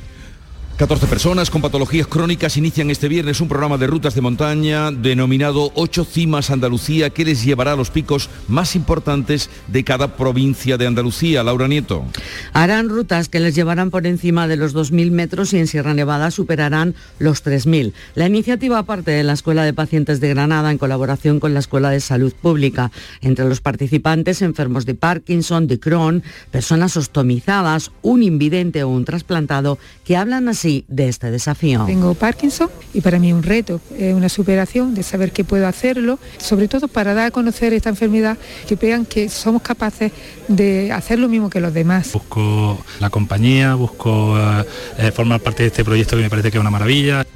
14 0.80 1.08
personas 1.08 1.50
con 1.50 1.60
patologías 1.60 2.06
crónicas 2.06 2.56
inician 2.56 2.88
este 2.88 3.06
viernes 3.06 3.42
un 3.42 3.48
programa 3.48 3.76
de 3.76 3.86
rutas 3.86 4.14
de 4.14 4.22
montaña 4.22 4.90
denominado 4.90 5.72
Ocho 5.74 6.06
Cimas 6.06 6.50
Andalucía 6.50 7.10
que 7.10 7.26
les 7.26 7.44
llevará 7.44 7.74
a 7.74 7.76
los 7.76 7.90
picos 7.90 8.30
más 8.48 8.74
importantes 8.74 9.50
de 9.68 9.84
cada 9.84 10.16
provincia 10.16 10.78
de 10.78 10.86
Andalucía. 10.86 11.42
Laura 11.42 11.68
Nieto. 11.68 12.06
Harán 12.54 12.88
rutas 12.88 13.28
que 13.28 13.40
les 13.40 13.54
llevarán 13.54 13.90
por 13.90 14.06
encima 14.06 14.48
de 14.48 14.56
los 14.56 14.74
2.000 14.74 15.10
metros 15.10 15.52
y 15.52 15.58
en 15.58 15.66
Sierra 15.66 15.92
Nevada 15.92 16.30
superarán 16.30 16.94
los 17.18 17.44
3.000. 17.44 17.92
La 18.14 18.26
iniciativa 18.26 18.82
parte 18.84 19.10
de 19.10 19.22
la 19.22 19.34
Escuela 19.34 19.64
de 19.64 19.74
Pacientes 19.74 20.18
de 20.18 20.30
Granada 20.30 20.70
en 20.70 20.78
colaboración 20.78 21.40
con 21.40 21.52
la 21.52 21.60
Escuela 21.60 21.90
de 21.90 22.00
Salud 22.00 22.32
Pública. 22.32 22.90
Entre 23.20 23.46
los 23.46 23.60
participantes, 23.60 24.40
enfermos 24.40 24.86
de 24.86 24.94
Parkinson, 24.94 25.66
de 25.66 25.78
Crohn, 25.78 26.22
personas 26.50 26.96
ostomizadas, 26.96 27.90
un 28.00 28.22
invidente 28.22 28.82
o 28.82 28.88
un 28.88 29.04
trasplantado 29.04 29.78
que 30.06 30.16
hablan 30.16 30.48
así 30.48 30.69
de 30.88 31.08
este 31.08 31.30
desafío. 31.30 31.84
Tengo 31.86 32.14
Parkinson 32.14 32.68
y 32.94 33.00
para 33.00 33.18
mí 33.18 33.28
es 33.28 33.34
un 33.34 33.42
reto, 33.42 33.80
es 33.96 34.14
una 34.14 34.28
superación 34.28 34.94
de 34.94 35.02
saber 35.02 35.32
que 35.32 35.44
puedo 35.44 35.66
hacerlo, 35.66 36.18
sobre 36.38 36.68
todo 36.68 36.88
para 36.88 37.14
dar 37.14 37.26
a 37.26 37.30
conocer 37.30 37.72
esta 37.72 37.88
enfermedad, 37.88 38.38
que 38.66 38.76
vean 38.76 39.04
que 39.04 39.28
somos 39.28 39.62
capaces 39.62 40.12
de 40.48 40.92
hacer 40.92 41.18
lo 41.18 41.28
mismo 41.28 41.50
que 41.50 41.60
los 41.60 41.74
demás. 41.74 42.12
Busco 42.12 42.84
la 43.00 43.10
compañía, 43.10 43.74
busco 43.74 44.38
eh, 44.38 44.64
eh, 44.98 45.12
formar 45.12 45.40
parte 45.40 45.62
de 45.62 45.68
este 45.68 45.84
proyecto 45.84 46.16
que 46.16 46.22
me 46.22 46.30
parece 46.30 46.50
que 46.50 46.58
es 46.58 46.60
una 46.60 46.70
maravilla. 46.70 47.26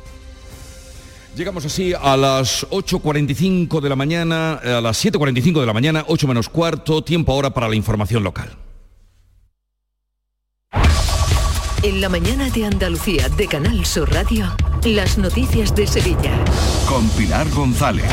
Llegamos 1.36 1.64
así 1.64 1.92
a 2.00 2.16
las 2.16 2.64
8.45 2.70 3.80
de 3.80 3.88
la 3.88 3.96
mañana, 3.96 4.54
a 4.54 4.80
las 4.80 5.04
7.45 5.04 5.60
de 5.60 5.66
la 5.66 5.72
mañana, 5.72 6.04
8 6.06 6.28
menos 6.28 6.48
cuarto, 6.48 7.02
tiempo 7.02 7.32
ahora 7.32 7.50
para 7.50 7.68
la 7.68 7.74
información 7.74 8.22
local. 8.22 8.63
En 11.84 12.00
la 12.00 12.08
mañana 12.08 12.48
de 12.48 12.64
Andalucía 12.64 13.28
de 13.28 13.46
Canal 13.46 13.84
Sur 13.84 14.10
Radio, 14.10 14.50
las 14.86 15.18
noticias 15.18 15.74
de 15.74 15.86
Sevilla. 15.86 16.42
Con 16.88 17.06
Pilar 17.10 17.46
González. 17.50 18.10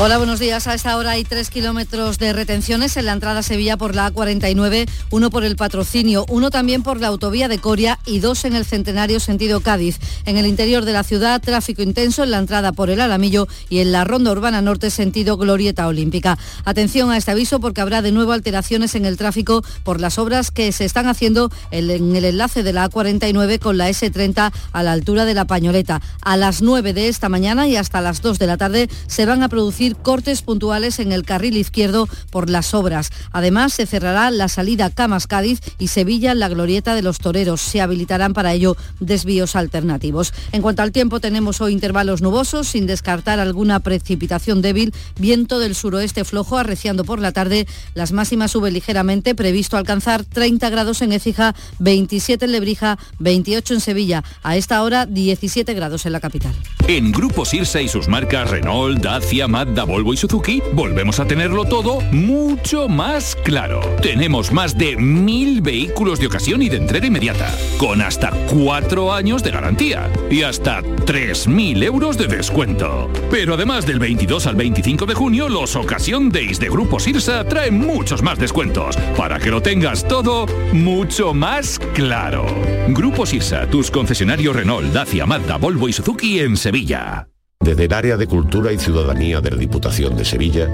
Hola, 0.00 0.18
buenos 0.18 0.40
días. 0.40 0.66
A 0.66 0.74
esta 0.74 0.96
hora 0.96 1.12
hay 1.12 1.22
tres 1.22 1.48
kilómetros 1.48 2.18
de 2.18 2.32
retenciones 2.32 2.96
en 2.96 3.06
la 3.06 3.12
entrada 3.12 3.40
a 3.40 3.42
Sevilla 3.44 3.76
por 3.76 3.94
la 3.94 4.12
A49, 4.12 4.88
uno 5.10 5.30
por 5.30 5.44
el 5.44 5.54
patrocinio, 5.54 6.24
uno 6.30 6.50
también 6.50 6.82
por 6.82 7.00
la 7.00 7.08
autovía 7.08 7.46
de 7.46 7.58
Coria 7.58 8.00
y 8.06 8.18
dos 8.18 8.44
en 8.44 8.56
el 8.56 8.64
centenario 8.64 9.20
sentido 9.20 9.60
Cádiz. 9.60 10.00
En 10.26 10.36
el 10.36 10.46
interior 10.46 10.84
de 10.84 10.92
la 10.92 11.04
ciudad, 11.04 11.40
tráfico 11.40 11.82
intenso 11.82 12.24
en 12.24 12.32
la 12.32 12.38
entrada 12.38 12.72
por 12.72 12.90
el 12.90 13.00
Alamillo 13.00 13.46
y 13.68 13.78
en 13.78 13.92
la 13.92 14.02
ronda 14.02 14.32
urbana 14.32 14.62
norte 14.62 14.90
sentido 14.90 15.36
Glorieta 15.36 15.86
Olímpica. 15.86 16.38
Atención 16.64 17.12
a 17.12 17.16
este 17.16 17.30
aviso 17.30 17.60
porque 17.60 17.82
habrá 17.82 18.02
de 18.02 18.10
nuevo 18.10 18.32
alteraciones 18.32 18.96
en 18.96 19.06
el 19.06 19.16
tráfico 19.16 19.62
por 19.84 20.00
las 20.00 20.18
obras 20.18 20.50
que 20.50 20.72
se 20.72 20.84
están 20.84 21.06
haciendo 21.06 21.52
en 21.70 22.16
el 22.16 22.24
enlace 22.24 22.64
de 22.64 22.72
la 22.72 22.90
A49 22.90 23.11
con 23.60 23.76
la 23.76 23.90
S30 23.90 24.52
a 24.72 24.82
la 24.82 24.92
altura 24.92 25.24
de 25.24 25.34
la 25.34 25.44
Pañoleta. 25.44 26.00
A 26.22 26.36
las 26.36 26.62
9 26.62 26.92
de 26.92 27.08
esta 27.08 27.28
mañana 27.28 27.68
y 27.68 27.76
hasta 27.76 28.00
las 28.00 28.22
2 28.22 28.38
de 28.38 28.46
la 28.46 28.56
tarde 28.56 28.88
se 29.06 29.26
van 29.26 29.42
a 29.42 29.48
producir 29.48 29.96
cortes 29.96 30.42
puntuales 30.42 30.98
en 30.98 31.12
el 31.12 31.24
carril 31.24 31.56
izquierdo 31.56 32.08
por 32.30 32.48
las 32.48 32.74
obras. 32.74 33.10
Además, 33.30 33.74
se 33.74 33.86
cerrará 33.86 34.30
la 34.30 34.48
salida 34.48 34.90
Camas-Cádiz 34.90 35.60
y 35.78 35.88
Sevilla 35.88 36.34
la 36.34 36.48
glorieta 36.48 36.94
de 36.94 37.02
los 37.02 37.18
toreros. 37.18 37.60
Se 37.60 37.80
habilitarán 37.80 38.32
para 38.32 38.54
ello 38.54 38.76
desvíos 39.00 39.56
alternativos. 39.56 40.32
En 40.52 40.62
cuanto 40.62 40.82
al 40.82 40.92
tiempo, 40.92 41.20
tenemos 41.20 41.60
hoy 41.60 41.72
intervalos 41.72 42.22
nubosos, 42.22 42.68
sin 42.68 42.86
descartar 42.86 43.40
alguna 43.40 43.80
precipitación 43.80 44.62
débil, 44.62 44.94
viento 45.18 45.58
del 45.58 45.74
suroeste 45.74 46.24
flojo 46.24 46.56
arreciando 46.56 47.04
por 47.04 47.20
la 47.20 47.32
tarde. 47.32 47.66
Las 47.94 48.12
máximas 48.12 48.52
suben 48.52 48.74
ligeramente, 48.74 49.34
previsto 49.34 49.76
alcanzar 49.76 50.24
30 50.24 50.70
grados 50.70 51.02
en 51.02 51.12
Écija, 51.12 51.54
27 51.78 52.44
en 52.44 52.52
Lebrija, 52.52 52.98
28 53.18 53.74
en 53.74 53.80
Sevilla, 53.80 54.24
a 54.42 54.56
esta 54.56 54.82
hora 54.82 55.06
17 55.06 55.74
grados 55.74 56.06
en 56.06 56.12
la 56.12 56.20
capital. 56.20 56.54
En 56.88 57.12
Grupo 57.12 57.44
Sirsa 57.44 57.80
y 57.80 57.88
sus 57.88 58.08
marcas 58.08 58.50
Renault, 58.50 59.00
Dacia, 59.00 59.46
Mazda, 59.46 59.84
Volvo 59.84 60.12
y 60.12 60.16
Suzuki, 60.16 60.62
volvemos 60.72 61.20
a 61.20 61.26
tenerlo 61.26 61.64
todo 61.64 62.00
mucho 62.10 62.88
más 62.88 63.36
claro. 63.44 63.80
Tenemos 64.02 64.52
más 64.52 64.76
de 64.76 64.96
mil 64.96 65.60
vehículos 65.60 66.18
de 66.18 66.26
ocasión 66.26 66.62
y 66.62 66.68
de 66.68 66.78
entrega 66.78 67.06
inmediata, 67.06 67.54
con 67.78 68.02
hasta 68.02 68.30
cuatro 68.48 69.12
años 69.12 69.42
de 69.42 69.52
garantía 69.52 70.10
y 70.30 70.42
hasta 70.42 70.82
3.000 70.82 71.82
euros 71.84 72.18
de 72.18 72.26
descuento. 72.26 73.10
Pero 73.30 73.54
además 73.54 73.86
del 73.86 73.98
22 73.98 74.46
al 74.46 74.56
25 74.56 75.06
de 75.06 75.14
junio, 75.14 75.48
los 75.48 75.76
Ocasión 75.76 76.30
Days 76.30 76.58
de 76.58 76.68
Grupo 76.68 76.98
Sirsa 76.98 77.44
traen 77.44 77.78
muchos 77.78 78.22
más 78.22 78.38
descuentos, 78.38 78.96
para 79.16 79.38
que 79.38 79.50
lo 79.50 79.62
tengas 79.62 80.06
todo 80.06 80.46
mucho 80.72 81.32
más 81.34 81.78
claro. 81.94 82.46
Grupo 82.94 83.24
Sirsa, 83.24 83.66
tus 83.66 83.90
concesionarios 83.90 84.54
Renault, 84.54 84.92
Dacia, 84.92 85.24
Mazda, 85.24 85.56
Volvo 85.56 85.88
y 85.88 85.92
Suzuki 85.92 86.40
en 86.40 86.56
Sevilla. 86.56 87.28
Desde 87.60 87.84
el 87.84 87.92
área 87.92 88.16
de 88.16 88.26
Cultura 88.26 88.72
y 88.72 88.78
Ciudadanía 88.78 89.40
de 89.40 89.50
la 89.50 89.56
Diputación 89.56 90.16
de 90.16 90.24
Sevilla, 90.24 90.68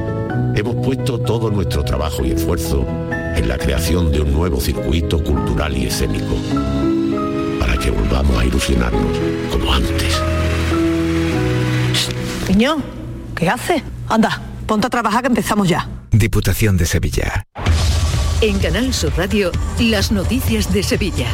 hemos 0.55 0.77
puesto 0.85 1.21
todo 1.21 1.51
nuestro 1.51 1.85
trabajo 1.85 2.25
y 2.25 2.31
esfuerzo 2.31 2.87
en 3.11 3.47
la 3.47 3.59
creación 3.59 4.11
de 4.11 4.21
un 4.23 4.33
nuevo 4.33 4.61
circuito 4.61 5.23
cultural 5.23 5.77
y 5.77 5.87
escénico, 5.87 6.35
para 7.61 7.77
que 7.77 7.91
volvamos 7.91 8.39
a 8.39 8.45
ilusionarnos 8.45 9.19
como 9.51 9.73
antes. 9.73 10.21
Niño, 12.49 12.79
¿qué 13.37 13.49
hace? 13.49 13.83
Anda, 14.09 14.41
ponte 14.67 14.87
a 14.87 14.91
trabajar 14.91 15.23
que 15.23 15.29
empezamos 15.29 15.69
ya. 15.69 15.87
Diputación 16.11 16.77
de 16.77 16.87
Sevilla. 16.87 17.45
En 18.41 18.59
Canal 18.59 18.95
Sur 18.95 19.13
Radio, 19.17 19.53
las 19.79 20.11
noticias 20.11 20.73
de 20.73 20.83
Sevilla. 20.83 21.29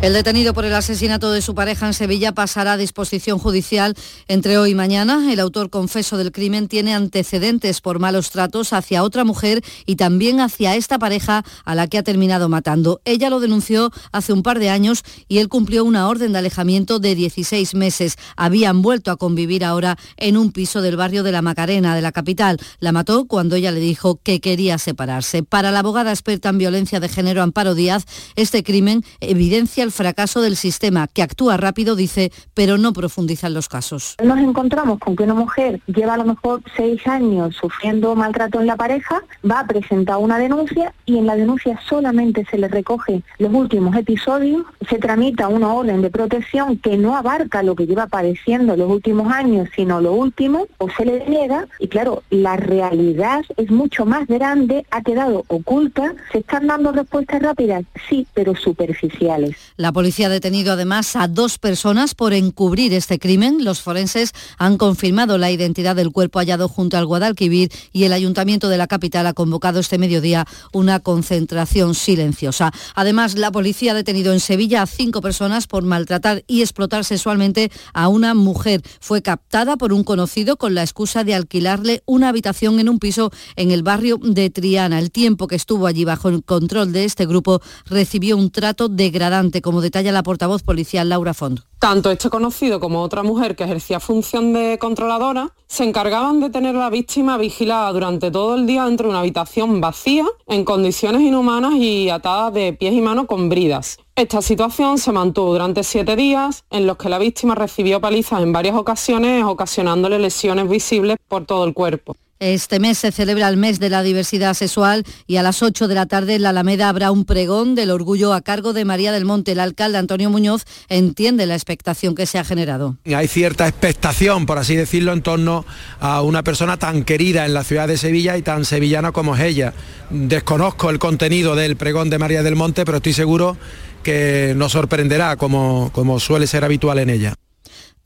El 0.00 0.12
detenido 0.12 0.54
por 0.54 0.64
el 0.64 0.74
asesinato 0.74 1.32
de 1.32 1.42
su 1.42 1.56
pareja 1.56 1.84
en 1.88 1.92
Sevilla 1.92 2.30
pasará 2.30 2.74
a 2.74 2.76
disposición 2.76 3.40
judicial 3.40 3.96
entre 4.28 4.56
hoy 4.56 4.70
y 4.70 4.74
mañana. 4.76 5.32
El 5.32 5.40
autor 5.40 5.70
confeso 5.70 6.16
del 6.16 6.30
crimen 6.30 6.68
tiene 6.68 6.94
antecedentes 6.94 7.80
por 7.80 7.98
malos 7.98 8.30
tratos 8.30 8.72
hacia 8.72 9.02
otra 9.02 9.24
mujer 9.24 9.60
y 9.86 9.96
también 9.96 10.38
hacia 10.38 10.76
esta 10.76 11.00
pareja 11.00 11.44
a 11.64 11.74
la 11.74 11.88
que 11.88 11.98
ha 11.98 12.04
terminado 12.04 12.48
matando. 12.48 13.00
Ella 13.04 13.28
lo 13.28 13.40
denunció 13.40 13.90
hace 14.12 14.32
un 14.32 14.44
par 14.44 14.60
de 14.60 14.70
años 14.70 15.02
y 15.26 15.38
él 15.38 15.48
cumplió 15.48 15.84
una 15.84 16.06
orden 16.06 16.30
de 16.30 16.38
alejamiento 16.38 17.00
de 17.00 17.16
16 17.16 17.74
meses. 17.74 18.18
Habían 18.36 18.82
vuelto 18.82 19.10
a 19.10 19.16
convivir 19.16 19.64
ahora 19.64 19.98
en 20.16 20.36
un 20.36 20.52
piso 20.52 20.80
del 20.80 20.96
barrio 20.96 21.24
de 21.24 21.32
la 21.32 21.42
Macarena, 21.42 21.96
de 21.96 22.02
la 22.02 22.12
capital. 22.12 22.58
La 22.78 22.92
mató 22.92 23.26
cuando 23.26 23.56
ella 23.56 23.72
le 23.72 23.80
dijo 23.80 24.20
que 24.22 24.40
quería 24.40 24.78
separarse. 24.78 25.42
Para 25.42 25.72
la 25.72 25.80
abogada 25.80 26.12
experta 26.12 26.50
en 26.50 26.58
violencia 26.58 27.00
de 27.00 27.08
género 27.08 27.42
Amparo 27.42 27.74
Díaz, 27.74 28.04
este 28.36 28.62
crimen 28.62 29.04
evidencia 29.20 29.87
el 29.88 29.92
fracaso 29.92 30.42
del 30.42 30.56
sistema, 30.56 31.08
que 31.08 31.22
actúa 31.22 31.56
rápido, 31.56 31.96
dice, 31.96 32.30
pero 32.52 32.76
no 32.76 32.92
profundiza 32.92 33.46
en 33.46 33.54
los 33.54 33.68
casos. 33.68 34.16
Nos 34.22 34.38
encontramos 34.38 34.98
con 34.98 35.16
que 35.16 35.22
una 35.22 35.32
mujer 35.32 35.80
lleva 35.86 36.12
a 36.12 36.18
lo 36.18 36.26
mejor 36.26 36.60
seis 36.76 37.06
años 37.06 37.56
sufriendo 37.56 38.14
maltrato 38.14 38.60
en 38.60 38.66
la 38.66 38.76
pareja, 38.76 39.22
va 39.50 39.60
a 39.60 39.66
presentar 39.66 40.18
una 40.18 40.36
denuncia 40.36 40.92
y 41.06 41.16
en 41.16 41.24
la 41.24 41.36
denuncia 41.36 41.80
solamente 41.88 42.44
se 42.50 42.58
le 42.58 42.68
recoge 42.68 43.22
los 43.38 43.52
últimos 43.52 43.96
episodios, 43.96 44.66
se 44.88 44.98
tramita 44.98 45.48
una 45.48 45.72
orden 45.72 46.02
de 46.02 46.10
protección 46.10 46.76
que 46.76 46.98
no 46.98 47.16
abarca 47.16 47.62
lo 47.62 47.74
que 47.74 47.86
lleva 47.86 48.08
padeciendo 48.08 48.76
los 48.76 48.90
últimos 48.90 49.32
años, 49.32 49.70
sino 49.74 50.02
lo 50.02 50.12
último, 50.12 50.66
o 50.76 50.90
se 50.90 51.06
le 51.06 51.26
niega 51.26 51.66
y 51.78 51.88
claro, 51.88 52.22
la 52.28 52.56
realidad 52.56 53.42
es 53.56 53.70
mucho 53.70 54.04
más 54.04 54.26
grande, 54.26 54.84
ha 54.90 55.00
quedado 55.00 55.44
oculta, 55.48 56.14
se 56.30 56.38
están 56.38 56.66
dando 56.66 56.92
respuestas 56.92 57.40
rápidas, 57.40 57.84
sí, 58.10 58.26
pero 58.34 58.54
superficiales. 58.54 59.56
La 59.78 59.92
policía 59.92 60.26
ha 60.26 60.28
detenido 60.28 60.72
además 60.72 61.14
a 61.14 61.28
dos 61.28 61.58
personas 61.58 62.16
por 62.16 62.32
encubrir 62.32 62.92
este 62.92 63.20
crimen. 63.20 63.64
Los 63.64 63.80
forenses 63.80 64.32
han 64.58 64.76
confirmado 64.76 65.38
la 65.38 65.52
identidad 65.52 65.94
del 65.94 66.10
cuerpo 66.10 66.40
hallado 66.40 66.68
junto 66.68 66.96
al 66.96 67.06
Guadalquivir 67.06 67.70
y 67.92 68.02
el 68.02 68.12
ayuntamiento 68.12 68.68
de 68.68 68.76
la 68.76 68.88
capital 68.88 69.28
ha 69.28 69.34
convocado 69.34 69.78
este 69.78 69.96
mediodía 69.96 70.48
una 70.72 70.98
concentración 70.98 71.94
silenciosa. 71.94 72.72
Además, 72.96 73.38
la 73.38 73.52
policía 73.52 73.92
ha 73.92 73.94
detenido 73.94 74.32
en 74.32 74.40
Sevilla 74.40 74.82
a 74.82 74.86
cinco 74.86 75.20
personas 75.20 75.68
por 75.68 75.84
maltratar 75.84 76.42
y 76.48 76.62
explotar 76.62 77.04
sexualmente 77.04 77.70
a 77.94 78.08
una 78.08 78.34
mujer. 78.34 78.82
Fue 78.98 79.22
captada 79.22 79.76
por 79.76 79.92
un 79.92 80.02
conocido 80.02 80.56
con 80.56 80.74
la 80.74 80.82
excusa 80.82 81.22
de 81.22 81.36
alquilarle 81.36 82.02
una 82.04 82.30
habitación 82.30 82.80
en 82.80 82.88
un 82.88 82.98
piso 82.98 83.30
en 83.54 83.70
el 83.70 83.84
barrio 83.84 84.18
de 84.20 84.50
Triana. 84.50 84.98
El 84.98 85.12
tiempo 85.12 85.46
que 85.46 85.54
estuvo 85.54 85.86
allí 85.86 86.04
bajo 86.04 86.30
el 86.30 86.42
control 86.42 86.90
de 86.90 87.04
este 87.04 87.26
grupo 87.26 87.62
recibió 87.86 88.36
un 88.36 88.50
trato 88.50 88.88
degradante, 88.88 89.62
como 89.68 89.82
detalla 89.82 90.12
la 90.12 90.22
portavoz 90.22 90.62
policial 90.62 91.10
Laura 91.10 91.34
Font. 91.34 91.60
Tanto 91.78 92.10
este 92.10 92.30
conocido 92.30 92.80
como 92.80 93.02
otra 93.02 93.22
mujer 93.22 93.54
que 93.54 93.64
ejercía 93.64 94.00
función 94.00 94.54
de 94.54 94.78
controladora 94.78 95.52
se 95.66 95.84
encargaban 95.84 96.40
de 96.40 96.48
tener 96.48 96.74
a 96.74 96.78
la 96.78 96.88
víctima 96.88 97.36
vigilada 97.36 97.92
durante 97.92 98.30
todo 98.30 98.54
el 98.54 98.66
día 98.66 98.86
dentro 98.86 99.08
de 99.08 99.10
una 99.10 99.20
habitación 99.20 99.78
vacía, 99.82 100.24
en 100.46 100.64
condiciones 100.64 101.20
inhumanas 101.20 101.74
y 101.74 102.08
atada 102.08 102.50
de 102.50 102.72
pies 102.72 102.94
y 102.94 103.02
manos 103.02 103.26
con 103.26 103.50
bridas. 103.50 103.98
Esta 104.16 104.40
situación 104.40 104.96
se 104.96 105.12
mantuvo 105.12 105.52
durante 105.52 105.84
siete 105.84 106.16
días, 106.16 106.64
en 106.70 106.86
los 106.86 106.96
que 106.96 107.10
la 107.10 107.18
víctima 107.18 107.54
recibió 107.54 108.00
palizas 108.00 108.40
en 108.40 108.54
varias 108.54 108.74
ocasiones, 108.74 109.44
ocasionándole 109.44 110.18
lesiones 110.18 110.66
visibles 110.66 111.18
por 111.28 111.44
todo 111.44 111.66
el 111.66 111.74
cuerpo. 111.74 112.16
Este 112.40 112.78
mes 112.78 112.98
se 112.98 113.10
celebra 113.10 113.48
el 113.48 113.56
mes 113.56 113.80
de 113.80 113.90
la 113.90 114.04
diversidad 114.04 114.54
sexual 114.54 115.04
y 115.26 115.36
a 115.36 115.42
las 115.42 115.60
8 115.60 115.88
de 115.88 115.94
la 115.96 116.06
tarde 116.06 116.36
en 116.36 116.42
la 116.42 116.50
Alameda 116.50 116.88
habrá 116.88 117.10
un 117.10 117.24
pregón 117.24 117.74
del 117.74 117.90
orgullo 117.90 118.32
a 118.32 118.42
cargo 118.42 118.72
de 118.72 118.84
María 118.84 119.10
del 119.10 119.24
Monte. 119.24 119.52
El 119.52 119.60
alcalde 119.60 119.98
Antonio 119.98 120.30
Muñoz 120.30 120.64
entiende 120.88 121.46
la 121.46 121.54
expectación 121.54 122.14
que 122.14 122.26
se 122.26 122.38
ha 122.38 122.44
generado. 122.44 122.96
Hay 123.06 123.26
cierta 123.26 123.66
expectación, 123.66 124.46
por 124.46 124.58
así 124.58 124.76
decirlo, 124.76 125.12
en 125.12 125.22
torno 125.22 125.64
a 125.98 126.22
una 126.22 126.44
persona 126.44 126.76
tan 126.76 127.02
querida 127.02 127.44
en 127.44 127.54
la 127.54 127.64
ciudad 127.64 127.88
de 127.88 127.98
Sevilla 127.98 128.36
y 128.36 128.42
tan 128.42 128.64
sevillana 128.64 129.10
como 129.10 129.34
es 129.34 129.42
ella. 129.42 129.74
Desconozco 130.10 130.90
el 130.90 131.00
contenido 131.00 131.56
del 131.56 131.76
pregón 131.76 132.08
de 132.08 132.18
María 132.18 132.44
del 132.44 132.54
Monte, 132.54 132.84
pero 132.84 132.98
estoy 132.98 133.14
seguro 133.14 133.56
que 134.04 134.54
nos 134.56 134.72
sorprenderá 134.72 135.36
como, 135.36 135.90
como 135.92 136.20
suele 136.20 136.46
ser 136.46 136.64
habitual 136.64 137.00
en 137.00 137.10
ella. 137.10 137.34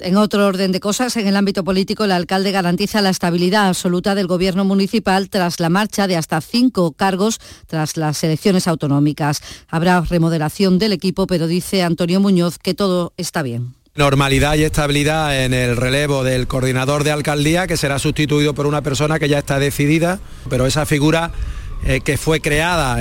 En 0.05 0.17
otro 0.17 0.47
orden 0.47 0.73
de 0.73 0.81
cosas, 0.81 1.17
en 1.17 1.29
el 1.29 1.37
ámbito 1.37 1.63
político, 1.63 2.03
el 2.03 2.11
alcalde 2.11 2.51
garantiza 2.51 3.01
la 3.01 3.11
estabilidad 3.11 3.69
absoluta 3.69 4.17
del 4.17 4.27
gobierno 4.27 4.65
municipal 4.65 5.31
tras 5.31 5.61
la 5.61 5.69
marcha 5.69 6.09
de 6.09 6.17
hasta 6.17 6.41
cinco 6.41 6.91
cargos 6.91 7.39
tras 7.69 7.97
las 7.97 8.25
elecciones 8.25 8.67
autonómicas. 8.67 9.41
Habrá 9.69 10.01
remodelación 10.01 10.81
del 10.81 10.93
equipo, 10.93 11.29
pero 11.29 11.47
dice 11.47 11.85
Antonio 11.85 12.19
Muñoz 12.19 12.59
que 12.59 12.75
todo 12.75 13.13
está 13.17 13.43
bien 13.43 13.75
normalidad 13.95 14.55
y 14.55 14.65
estabilidad 14.65 15.45
en 15.45 15.53
el 15.53 15.77
relevo 15.77 16.25
del 16.25 16.47
coordinador 16.47 17.05
de 17.05 17.13
alcaldía, 17.13 17.67
que 17.67 17.77
será 17.77 17.99
sustituido 17.99 18.55
por 18.55 18.67
una 18.67 18.81
persona 18.81 19.19
que 19.19 19.29
ya 19.29 19.39
está 19.39 19.59
decidida, 19.59 20.19
pero 20.49 20.65
esa 20.65 20.87
figura 20.87 21.31
eh, 21.85 22.01
que 22.01 22.16
fue 22.16 22.41
creada 22.41 22.99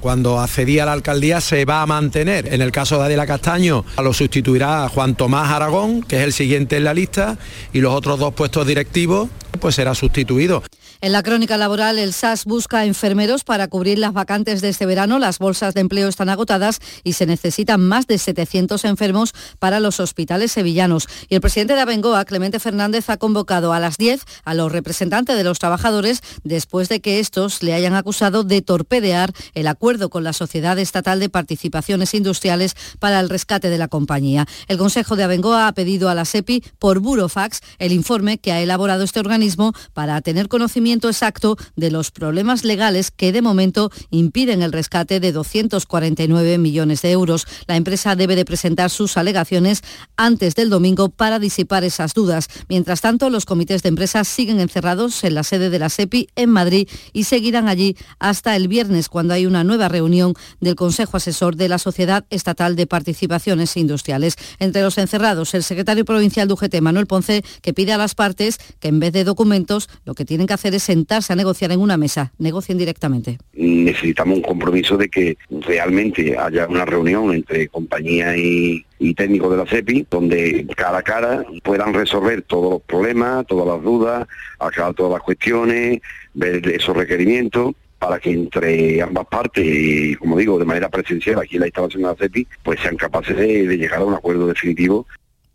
cuando 0.00 0.40
accedía 0.40 0.82
a 0.82 0.86
la 0.86 0.92
alcaldía 0.92 1.40
se 1.40 1.64
va 1.64 1.82
a 1.82 1.86
mantener. 1.86 2.52
En 2.52 2.62
el 2.62 2.72
caso 2.72 2.98
de 2.98 3.04
Adela 3.04 3.26
Castaño 3.26 3.84
lo 4.02 4.12
sustituirá 4.12 4.88
Juan 4.88 5.14
Tomás 5.14 5.50
Aragón, 5.50 6.02
que 6.02 6.16
es 6.16 6.22
el 6.22 6.32
siguiente 6.32 6.76
en 6.76 6.84
la 6.84 6.94
lista, 6.94 7.38
y 7.72 7.80
los 7.80 7.94
otros 7.94 8.18
dos 8.18 8.34
puestos 8.34 8.66
directivos 8.66 9.28
pues 9.60 9.74
será 9.74 9.94
sustituido. 9.94 10.62
En 11.00 11.12
la 11.12 11.22
crónica 11.22 11.56
laboral, 11.56 11.96
el 11.96 12.12
SAS 12.12 12.44
busca 12.44 12.84
enfermeros 12.84 13.44
para 13.44 13.68
cubrir 13.68 14.00
las 14.00 14.12
vacantes 14.12 14.60
de 14.60 14.70
este 14.70 14.84
verano. 14.84 15.20
Las 15.20 15.38
bolsas 15.38 15.72
de 15.72 15.80
empleo 15.80 16.08
están 16.08 16.28
agotadas 16.28 16.80
y 17.04 17.12
se 17.12 17.24
necesitan 17.24 17.80
más 17.80 18.08
de 18.08 18.18
700 18.18 18.84
enfermos 18.84 19.32
para 19.60 19.78
los 19.78 20.00
hospitales 20.00 20.50
sevillanos. 20.50 21.06
Y 21.28 21.36
el 21.36 21.40
presidente 21.40 21.74
de 21.74 21.82
Abengoa, 21.82 22.24
Clemente 22.24 22.58
Fernández, 22.58 23.10
ha 23.10 23.16
convocado 23.16 23.72
a 23.72 23.78
las 23.78 23.96
10 23.96 24.24
a 24.42 24.54
los 24.54 24.72
representantes 24.72 25.36
de 25.36 25.44
los 25.44 25.60
trabajadores 25.60 26.20
después 26.42 26.88
de 26.88 26.98
que 26.98 27.20
estos 27.20 27.62
le 27.62 27.74
hayan 27.74 27.94
acusado 27.94 28.42
de 28.42 28.60
torpedear 28.60 29.32
el 29.54 29.68
acuerdo 29.68 30.10
con 30.10 30.24
la 30.24 30.32
Sociedad 30.32 30.80
Estatal 30.80 31.20
de 31.20 31.28
Participaciones 31.28 32.12
Industriales 32.12 32.74
para 32.98 33.20
el 33.20 33.28
rescate 33.28 33.70
de 33.70 33.78
la 33.78 33.86
compañía. 33.86 34.46
El 34.66 34.78
Consejo 34.78 35.14
de 35.14 35.22
Abengoa 35.22 35.68
ha 35.68 35.72
pedido 35.74 36.08
a 36.08 36.16
la 36.16 36.24
SEPI 36.24 36.64
por 36.80 36.98
burofax 36.98 37.60
el 37.78 37.92
informe 37.92 38.38
que 38.38 38.50
ha 38.50 38.60
elaborado 38.60 39.04
este 39.04 39.20
organismo 39.20 39.72
para 39.92 40.20
tener 40.22 40.48
conocimiento 40.48 40.87
exacto 40.92 41.56
de 41.76 41.90
los 41.90 42.10
problemas 42.10 42.64
legales 42.64 43.10
que 43.10 43.32
de 43.32 43.42
momento 43.42 43.90
impiden 44.10 44.62
el 44.62 44.72
rescate 44.72 45.20
de 45.20 45.32
249 45.32 46.58
millones 46.58 47.02
de 47.02 47.10
euros. 47.10 47.46
La 47.66 47.76
empresa 47.76 48.16
debe 48.16 48.36
de 48.36 48.44
presentar 48.44 48.90
sus 48.90 49.16
alegaciones 49.16 49.82
antes 50.16 50.54
del 50.54 50.70
domingo 50.70 51.08
para 51.10 51.38
disipar 51.38 51.84
esas 51.84 52.14
dudas. 52.14 52.48
Mientras 52.68 53.00
tanto, 53.00 53.30
los 53.30 53.44
comités 53.44 53.82
de 53.82 53.90
empresas 53.90 54.28
siguen 54.28 54.60
encerrados 54.60 55.22
en 55.24 55.34
la 55.34 55.44
sede 55.44 55.70
de 55.70 55.78
la 55.78 55.88
SEPI 55.88 56.28
en 56.36 56.50
Madrid 56.50 56.88
y 57.12 57.24
seguirán 57.24 57.68
allí 57.68 57.96
hasta 58.18 58.56
el 58.56 58.68
viernes 58.68 59.08
cuando 59.08 59.34
hay 59.34 59.46
una 59.46 59.64
nueva 59.64 59.88
reunión 59.88 60.34
del 60.60 60.74
Consejo 60.74 61.16
Asesor 61.16 61.56
de 61.56 61.68
la 61.68 61.78
Sociedad 61.78 62.24
Estatal 62.30 62.76
de 62.76 62.86
Participaciones 62.86 63.76
Industriales. 63.76 64.36
Entre 64.58 64.82
los 64.82 64.98
encerrados, 64.98 65.54
el 65.54 65.62
secretario 65.62 66.04
provincial 66.04 66.48
de 66.48 66.54
UGT, 66.54 66.80
Manuel 66.80 67.06
Ponce, 67.06 67.44
que 67.62 67.74
pide 67.74 67.92
a 67.92 67.98
las 67.98 68.14
partes 68.14 68.58
que 68.80 68.88
en 68.88 69.00
vez 69.00 69.12
de 69.12 69.24
documentos, 69.24 69.88
lo 70.04 70.14
que 70.14 70.24
tienen 70.24 70.46
que 70.46 70.54
hacer 70.54 70.74
es 70.74 70.77
sentarse 70.78 71.32
a 71.32 71.36
negociar 71.36 71.72
en 71.72 71.80
una 71.80 71.96
mesa, 71.96 72.32
negocien 72.38 72.78
directamente. 72.78 73.38
Necesitamos 73.54 74.36
un 74.36 74.42
compromiso 74.42 74.96
de 74.96 75.08
que 75.08 75.36
realmente 75.50 76.36
haya 76.38 76.66
una 76.66 76.84
reunión 76.84 77.32
entre 77.34 77.68
compañía 77.68 78.36
y, 78.36 78.84
técnicos 79.16 79.50
de 79.50 79.56
la 79.56 79.66
CEPI, 79.66 80.06
donde 80.10 80.66
cara 80.76 80.98
a 80.98 81.02
cara 81.02 81.44
puedan 81.62 81.94
resolver 81.94 82.42
todos 82.42 82.72
los 82.72 82.82
problemas, 82.82 83.46
todas 83.46 83.66
las 83.66 83.82
dudas, 83.82 84.28
aclarar 84.58 84.94
todas 84.94 85.12
las 85.12 85.22
cuestiones, 85.22 86.00
ver 86.34 86.66
esos 86.68 86.96
requerimientos 86.96 87.74
para 87.98 88.20
que 88.20 88.30
entre 88.30 89.02
ambas 89.02 89.26
partes, 89.26 89.64
y 89.66 90.14
como 90.16 90.36
digo, 90.36 90.58
de 90.58 90.64
manera 90.64 90.88
presencial 90.88 91.40
aquí 91.40 91.56
en 91.56 91.62
la 91.62 91.66
instalación 91.66 92.02
de 92.02 92.08
la 92.08 92.14
CEPI, 92.14 92.46
pues 92.62 92.80
sean 92.80 92.96
capaces 92.96 93.36
de 93.36 93.76
llegar 93.76 94.00
a 94.00 94.04
un 94.04 94.14
acuerdo 94.14 94.46
definitivo 94.46 95.06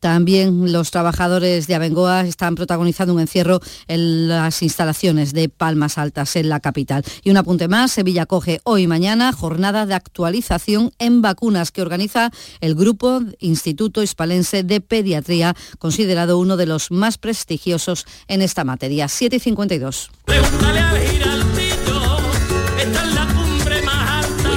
también 0.03 0.73
los 0.73 0.91
trabajadores 0.91 1.65
de 1.65 1.75
Abengoa 1.75 2.27
están 2.27 2.55
protagonizando 2.55 3.13
un 3.13 3.21
encierro 3.21 3.61
en 3.87 4.27
las 4.27 4.61
instalaciones 4.61 5.31
de 5.31 5.47
Palmas 5.47 5.97
Altas, 5.97 6.35
en 6.35 6.49
la 6.49 6.59
capital. 6.59 7.05
Y 7.23 7.29
un 7.29 7.37
apunte 7.37 7.69
más, 7.69 7.93
Sevilla 7.93 8.25
coge 8.25 8.59
hoy 8.65 8.83
y 8.83 8.87
mañana 8.87 9.31
jornada 9.31 9.85
de 9.85 9.93
actualización 9.93 10.91
en 10.99 11.21
vacunas 11.21 11.71
que 11.71 11.81
organiza 11.81 12.31
el 12.59 12.75
Grupo 12.75 13.21
Instituto 13.39 14.03
Hispalense 14.03 14.63
de 14.63 14.81
Pediatría, 14.81 15.55
considerado 15.79 16.37
uno 16.37 16.57
de 16.57 16.65
los 16.65 16.91
más 16.91 17.17
prestigiosos 17.17 18.05
en 18.27 18.41
esta 18.41 18.65
materia. 18.65 19.07
7 19.07 19.39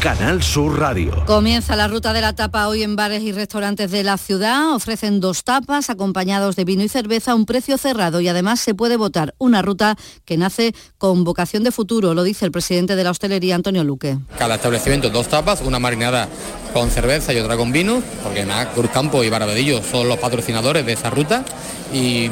Canal 0.00 0.42
Sur 0.42 0.78
Radio. 0.78 1.26
Comienza 1.26 1.76
la 1.76 1.86
ruta 1.86 2.14
de 2.14 2.22
la 2.22 2.32
tapa 2.32 2.68
hoy 2.68 2.82
en 2.82 2.96
bares 2.96 3.22
y 3.22 3.32
restaurantes 3.32 3.90
de 3.90 4.02
la 4.02 4.16
ciudad. 4.16 4.72
Ofrecen 4.74 5.20
dos 5.20 5.44
tapas 5.44 5.90
acompañados 5.90 6.56
de 6.56 6.64
vino 6.64 6.82
y 6.82 6.88
cerveza 6.88 7.32
a 7.32 7.34
un 7.34 7.44
precio 7.44 7.76
cerrado 7.76 8.22
y 8.22 8.28
además 8.28 8.60
se 8.60 8.74
puede 8.74 8.96
votar 8.96 9.34
una 9.36 9.60
ruta 9.60 9.96
que 10.24 10.38
nace 10.38 10.74
con 10.96 11.22
vocación 11.22 11.64
de 11.64 11.70
futuro, 11.70 12.14
lo 12.14 12.22
dice 12.22 12.46
el 12.46 12.50
presidente 12.50 12.96
de 12.96 13.04
la 13.04 13.10
hostelería 13.10 13.54
Antonio 13.54 13.84
Luque. 13.84 14.18
Cada 14.38 14.54
establecimiento 14.54 15.10
dos 15.10 15.28
tapas, 15.28 15.60
una 15.60 15.78
marinada 15.78 16.30
con 16.72 16.90
cerveza 16.90 17.32
y 17.32 17.38
otra 17.38 17.56
con 17.56 17.72
vino, 17.72 18.02
porque 18.22 18.44
más 18.44 18.68
Campo 18.92 19.22
y 19.22 19.30
Barabedillo 19.30 19.82
son 19.82 20.08
los 20.08 20.18
patrocinadores 20.18 20.84
de 20.84 20.92
esa 20.92 21.10
ruta. 21.10 21.44
Y, 21.92 22.28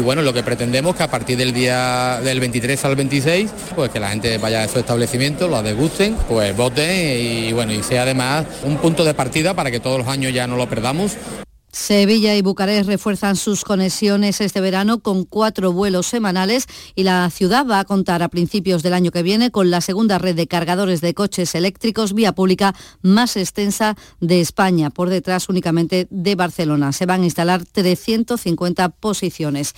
bueno, 0.00 0.22
lo 0.22 0.32
que 0.32 0.42
pretendemos 0.42 0.96
que 0.96 1.02
a 1.02 1.10
partir 1.10 1.36
del 1.36 1.52
día 1.52 2.20
del 2.22 2.40
23 2.40 2.84
al 2.86 2.96
26, 2.96 3.50
pues 3.76 3.90
que 3.90 4.00
la 4.00 4.08
gente 4.08 4.38
vaya 4.38 4.60
a 4.60 4.64
esos 4.64 4.78
establecimientos, 4.78 5.50
los 5.50 5.62
degusten, 5.62 6.16
pues 6.28 6.56
voten 6.56 6.90
y 7.20 7.52
bueno, 7.52 7.72
y 7.72 7.82
sea 7.82 8.02
además 8.02 8.46
un 8.64 8.78
punto 8.78 9.04
de 9.04 9.12
partida 9.12 9.54
para 9.54 9.70
que 9.70 9.80
todos 9.80 9.98
los 9.98 10.08
años 10.08 10.32
ya 10.32 10.46
no 10.46 10.56
lo 10.56 10.66
perdamos 10.66 11.16
Sevilla 11.72 12.36
y 12.36 12.42
Bucarest 12.42 12.86
refuerzan 12.86 13.34
sus 13.34 13.64
conexiones 13.64 14.42
este 14.42 14.60
verano 14.60 15.00
con 15.00 15.24
cuatro 15.24 15.72
vuelos 15.72 16.06
semanales 16.06 16.66
y 16.94 17.02
la 17.02 17.30
ciudad 17.30 17.66
va 17.66 17.78
a 17.78 17.84
contar 17.86 18.22
a 18.22 18.28
principios 18.28 18.82
del 18.82 18.92
año 18.92 19.10
que 19.10 19.22
viene 19.22 19.50
con 19.50 19.70
la 19.70 19.80
segunda 19.80 20.18
red 20.18 20.36
de 20.36 20.46
cargadores 20.46 21.00
de 21.00 21.14
coches 21.14 21.54
eléctricos 21.54 22.12
vía 22.12 22.32
pública 22.32 22.74
más 23.00 23.38
extensa 23.38 23.96
de 24.20 24.42
España, 24.42 24.90
por 24.90 25.08
detrás 25.08 25.48
únicamente 25.48 26.08
de 26.10 26.34
Barcelona. 26.34 26.92
Se 26.92 27.06
van 27.06 27.22
a 27.22 27.24
instalar 27.24 27.64
350 27.64 28.90
posiciones. 28.90 29.74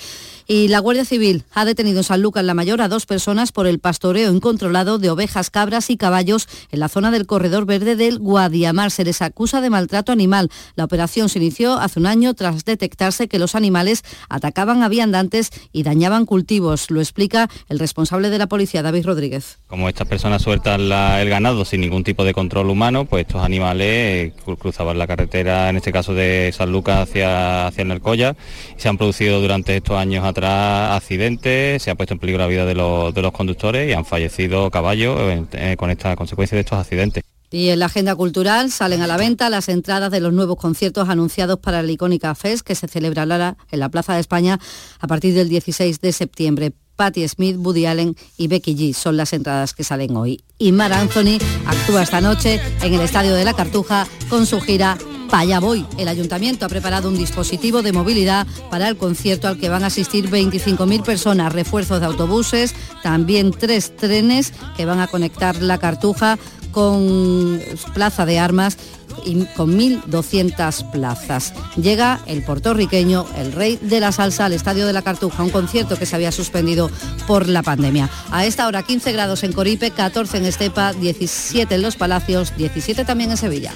Y 0.46 0.68
la 0.68 0.78
Guardia 0.78 1.06
Civil 1.06 1.44
ha 1.54 1.64
detenido 1.64 1.98
en 1.98 2.04
San 2.04 2.20
Lucas 2.20 2.44
la 2.44 2.52
Mayor 2.52 2.82
a 2.82 2.88
dos 2.88 3.06
personas 3.06 3.50
por 3.50 3.66
el 3.66 3.78
pastoreo 3.78 4.30
incontrolado 4.30 4.98
de 4.98 5.08
ovejas, 5.08 5.48
cabras 5.48 5.88
y 5.88 5.96
caballos 5.96 6.48
en 6.70 6.80
la 6.80 6.88
zona 6.88 7.10
del 7.10 7.26
corredor 7.26 7.64
verde 7.64 7.96
del 7.96 8.18
Guadiamar. 8.18 8.90
Se 8.90 9.04
les 9.04 9.22
acusa 9.22 9.62
de 9.62 9.70
maltrato 9.70 10.12
animal. 10.12 10.50
La 10.76 10.84
operación 10.84 11.30
se 11.30 11.38
inició 11.38 11.74
hace 11.74 11.98
un 11.98 12.06
año 12.06 12.34
tras 12.34 12.66
detectarse 12.66 13.26
que 13.26 13.38
los 13.38 13.54
animales 13.54 14.02
atacaban 14.28 14.82
a 14.82 14.88
viandantes 14.88 15.50
y 15.72 15.82
dañaban 15.82 16.26
cultivos. 16.26 16.90
Lo 16.90 17.00
explica 17.00 17.48
el 17.70 17.78
responsable 17.78 18.28
de 18.28 18.38
la 18.38 18.46
policía, 18.46 18.82
David 18.82 19.06
Rodríguez. 19.06 19.60
Como 19.66 19.88
estas 19.88 20.08
personas 20.08 20.42
sueltan 20.42 20.82
el 20.82 21.28
ganado 21.30 21.64
sin 21.64 21.80
ningún 21.80 22.04
tipo 22.04 22.22
de 22.22 22.34
control 22.34 22.68
humano, 22.68 23.06
pues 23.06 23.26
estos 23.26 23.42
animales 23.42 24.34
cruzaban 24.58 24.98
la 24.98 25.06
carretera, 25.06 25.70
en 25.70 25.76
este 25.76 25.90
caso 25.90 26.12
de 26.12 26.52
San 26.54 26.70
Lucas 26.70 27.08
hacia, 27.08 27.66
hacia 27.66 27.84
Nercoya, 27.84 28.36
y 28.76 28.80
se 28.80 28.88
han 28.88 28.98
producido 28.98 29.40
durante 29.40 29.74
estos 29.76 29.96
años 29.96 30.33
tras 30.34 30.96
accidentes, 30.96 31.82
se 31.82 31.90
ha 31.90 31.94
puesto 31.94 32.14
en 32.14 32.20
peligro 32.20 32.40
la 32.40 32.46
vida 32.46 32.66
de 32.66 32.74
los, 32.74 33.14
de 33.14 33.22
los 33.22 33.32
conductores 33.32 33.88
y 33.88 33.92
han 33.92 34.04
fallecido 34.04 34.70
caballos 34.70 35.18
eh, 35.52 35.76
con 35.78 35.90
esta 35.90 36.14
consecuencia 36.16 36.56
de 36.56 36.60
estos 36.60 36.78
accidentes. 36.78 37.24
Y 37.50 37.68
en 37.68 37.78
la 37.78 37.86
agenda 37.86 38.16
cultural 38.16 38.72
salen 38.72 39.00
a 39.00 39.06
la 39.06 39.16
venta 39.16 39.48
las 39.48 39.68
entradas 39.68 40.10
de 40.10 40.18
los 40.18 40.32
nuevos 40.32 40.56
conciertos 40.56 41.08
anunciados 41.08 41.60
para 41.60 41.82
la 41.82 41.92
icónica 41.92 42.34
FES 42.34 42.64
que 42.64 42.74
se 42.74 42.88
celebrará 42.88 43.56
en 43.70 43.78
la 43.78 43.88
Plaza 43.88 44.14
de 44.14 44.20
España 44.20 44.58
a 44.98 45.06
partir 45.06 45.34
del 45.34 45.48
16 45.48 46.00
de 46.00 46.12
septiembre. 46.12 46.72
Patti 46.96 47.26
Smith, 47.28 47.56
Woody 47.58 47.86
Allen 47.86 48.16
y 48.36 48.48
Becky 48.48 48.74
G 48.74 48.92
son 48.92 49.16
las 49.16 49.32
entradas 49.32 49.72
que 49.72 49.84
salen 49.84 50.16
hoy. 50.16 50.42
Y 50.58 50.72
Mar 50.72 50.92
Anthony 50.92 51.38
actúa 51.66 52.02
esta 52.02 52.20
noche 52.20 52.60
en 52.82 52.94
el 52.94 53.00
Estadio 53.00 53.34
de 53.34 53.44
la 53.44 53.54
Cartuja 53.54 54.06
con 54.28 54.46
su 54.46 54.60
gira 54.60 54.98
Vaya 55.34 55.58
voy. 55.58 55.84
El 55.98 56.06
ayuntamiento 56.06 56.64
ha 56.64 56.68
preparado 56.68 57.08
un 57.08 57.16
dispositivo 57.16 57.82
de 57.82 57.92
movilidad 57.92 58.46
para 58.70 58.88
el 58.88 58.96
concierto 58.96 59.48
al 59.48 59.58
que 59.58 59.68
van 59.68 59.82
a 59.82 59.88
asistir 59.88 60.30
25.000 60.30 61.02
personas, 61.02 61.52
refuerzos 61.52 61.98
de 61.98 62.06
autobuses, 62.06 62.72
también 63.02 63.50
tres 63.50 63.96
trenes 63.96 64.52
que 64.76 64.84
van 64.84 65.00
a 65.00 65.08
conectar 65.08 65.60
la 65.60 65.78
Cartuja 65.78 66.38
con 66.70 67.60
Plaza 67.94 68.26
de 68.26 68.38
Armas 68.38 68.78
y 69.24 69.44
con 69.56 69.78
1.200 69.78 70.90
plazas. 70.90 71.52
Llega 71.76 72.20
el 72.26 72.42
puertorriqueño, 72.42 73.26
el 73.36 73.52
rey 73.52 73.78
de 73.80 74.00
la 74.00 74.12
salsa, 74.12 74.46
al 74.46 74.52
Estadio 74.52 74.86
de 74.86 74.92
la 74.92 75.02
Cartuja, 75.02 75.42
un 75.42 75.50
concierto 75.50 75.96
que 75.98 76.06
se 76.06 76.16
había 76.16 76.32
suspendido 76.32 76.90
por 77.26 77.48
la 77.48 77.62
pandemia. 77.62 78.08
A 78.30 78.46
esta 78.46 78.66
hora 78.66 78.82
15 78.82 79.12
grados 79.12 79.42
en 79.44 79.52
Coripe, 79.52 79.90
14 79.90 80.38
en 80.38 80.46
Estepa, 80.46 80.92
17 80.92 81.74
en 81.74 81.82
Los 81.82 81.96
Palacios, 81.96 82.56
17 82.56 83.04
también 83.04 83.30
en 83.30 83.36
Sevilla. 83.36 83.72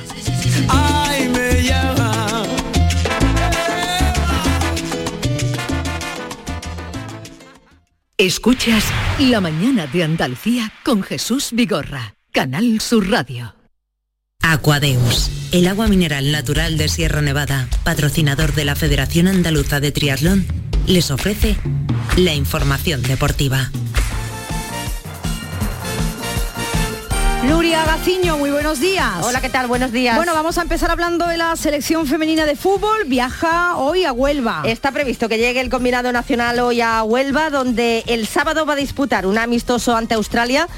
Escuchas 8.18 8.84
La 9.20 9.40
mañana 9.40 9.86
de 9.86 10.02
Andalucía 10.02 10.72
con 10.84 11.04
Jesús 11.04 11.50
Vigorra, 11.52 12.16
Canal 12.32 12.80
Sur 12.80 13.08
Radio. 13.08 13.57
Aquadeus, 14.42 15.30
el 15.52 15.66
agua 15.66 15.88
mineral 15.88 16.32
natural 16.32 16.78
de 16.78 16.88
Sierra 16.88 17.20
Nevada, 17.20 17.68
patrocinador 17.84 18.54
de 18.54 18.64
la 18.64 18.76
Federación 18.76 19.28
Andaluza 19.28 19.78
de 19.78 19.92
Triatlón, 19.92 20.46
les 20.86 21.10
ofrece 21.10 21.56
la 22.16 22.32
información 22.32 23.02
deportiva. 23.02 23.70
Nuria 27.44 27.84
Gaciño, 27.84 28.38
muy 28.38 28.50
buenos 28.50 28.80
días. 28.80 29.16
Hola, 29.22 29.40
¿qué 29.40 29.48
tal? 29.48 29.66
Buenos 29.66 29.92
días. 29.92 30.16
Bueno, 30.16 30.34
vamos 30.34 30.56
a 30.56 30.62
empezar 30.62 30.90
hablando 30.90 31.26
de 31.26 31.36
la 31.36 31.54
selección 31.56 32.06
femenina 32.06 32.46
de 32.46 32.56
fútbol. 32.56 33.04
Viaja 33.06 33.76
hoy 33.76 34.04
a 34.04 34.12
Huelva. 34.12 34.62
Está 34.64 34.92
previsto 34.92 35.28
que 35.28 35.38
llegue 35.38 35.60
el 35.60 35.68
combinado 35.68 36.10
nacional 36.12 36.58
hoy 36.60 36.80
a 36.80 37.02
Huelva, 37.02 37.50
donde 37.50 38.02
el 38.06 38.26
sábado 38.26 38.64
va 38.66 38.74
a 38.74 38.76
disputar 38.76 39.26
un 39.26 39.36
amistoso 39.36 39.96
ante 39.96 40.14
Australia 40.14 40.68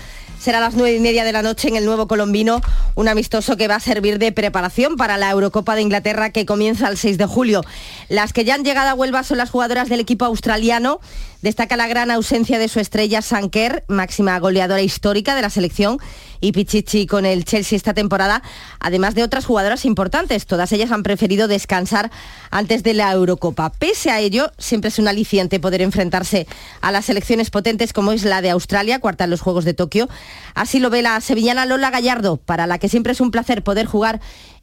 será 0.40 0.56
a 0.58 0.60
las 0.62 0.74
nueve 0.74 0.96
y 0.96 1.00
media 1.00 1.24
de 1.24 1.32
la 1.32 1.42
noche 1.42 1.68
en 1.68 1.76
el 1.76 1.84
nuevo 1.84 2.08
colombino, 2.08 2.62
un 2.94 3.08
amistoso 3.08 3.58
que 3.58 3.68
va 3.68 3.74
a 3.74 3.80
servir 3.80 4.18
de 4.18 4.32
preparación 4.32 4.96
para 4.96 5.18
la 5.18 5.30
Eurocopa 5.30 5.74
de 5.74 5.82
Inglaterra 5.82 6.30
que 6.30 6.46
comienza 6.46 6.88
el 6.88 6.96
6 6.96 7.18
de 7.18 7.26
julio. 7.26 7.62
Las 8.08 8.32
que 8.32 8.44
ya 8.44 8.54
han 8.54 8.64
llegado 8.64 8.88
a 8.88 8.94
Huelva 8.94 9.22
son 9.22 9.36
las 9.36 9.50
jugadoras 9.50 9.90
del 9.90 10.00
equipo 10.00 10.24
australiano 10.24 11.00
Destaca 11.42 11.78
la 11.78 11.88
gran 11.88 12.10
ausencia 12.10 12.58
de 12.58 12.68
su 12.68 12.80
estrella 12.80 13.22
Sanker, 13.22 13.84
máxima 13.88 14.38
goleadora 14.38 14.82
histórica 14.82 15.34
de 15.34 15.40
la 15.40 15.48
selección, 15.48 15.98
y 16.42 16.52
Pichichi 16.52 17.06
con 17.06 17.24
el 17.24 17.46
Chelsea 17.46 17.76
esta 17.76 17.94
temporada, 17.94 18.42
además 18.78 19.14
de 19.14 19.22
otras 19.22 19.46
jugadoras 19.46 19.86
importantes. 19.86 20.44
Todas 20.44 20.70
ellas 20.72 20.90
han 20.90 21.02
preferido 21.02 21.48
descansar 21.48 22.10
antes 22.50 22.82
de 22.82 22.92
la 22.92 23.10
Eurocopa. 23.12 23.72
Pese 23.72 24.10
a 24.10 24.20
ello, 24.20 24.52
siempre 24.58 24.88
es 24.88 24.98
un 24.98 25.08
aliciente 25.08 25.60
poder 25.60 25.80
enfrentarse 25.80 26.46
a 26.82 26.92
las 26.92 27.06
selecciones 27.06 27.50
potentes 27.50 27.94
como 27.94 28.12
es 28.12 28.24
la 28.24 28.42
de 28.42 28.50
Australia, 28.50 28.98
cuarta 28.98 29.24
en 29.24 29.30
los 29.30 29.40
Juegos 29.40 29.64
de 29.64 29.72
Tokio. 29.72 30.10
Así 30.54 30.78
lo 30.78 30.90
ve 30.90 31.00
la 31.00 31.20
sevillana 31.22 31.64
Lola 31.64 31.90
Gallardo, 31.90 32.36
para 32.36 32.66
la 32.66 32.78
que 32.78 32.90
siempre 32.90 33.12
es 33.12 33.20
un 33.20 33.30
placer 33.30 33.62
poder 33.62 33.86
jugar 33.86 34.20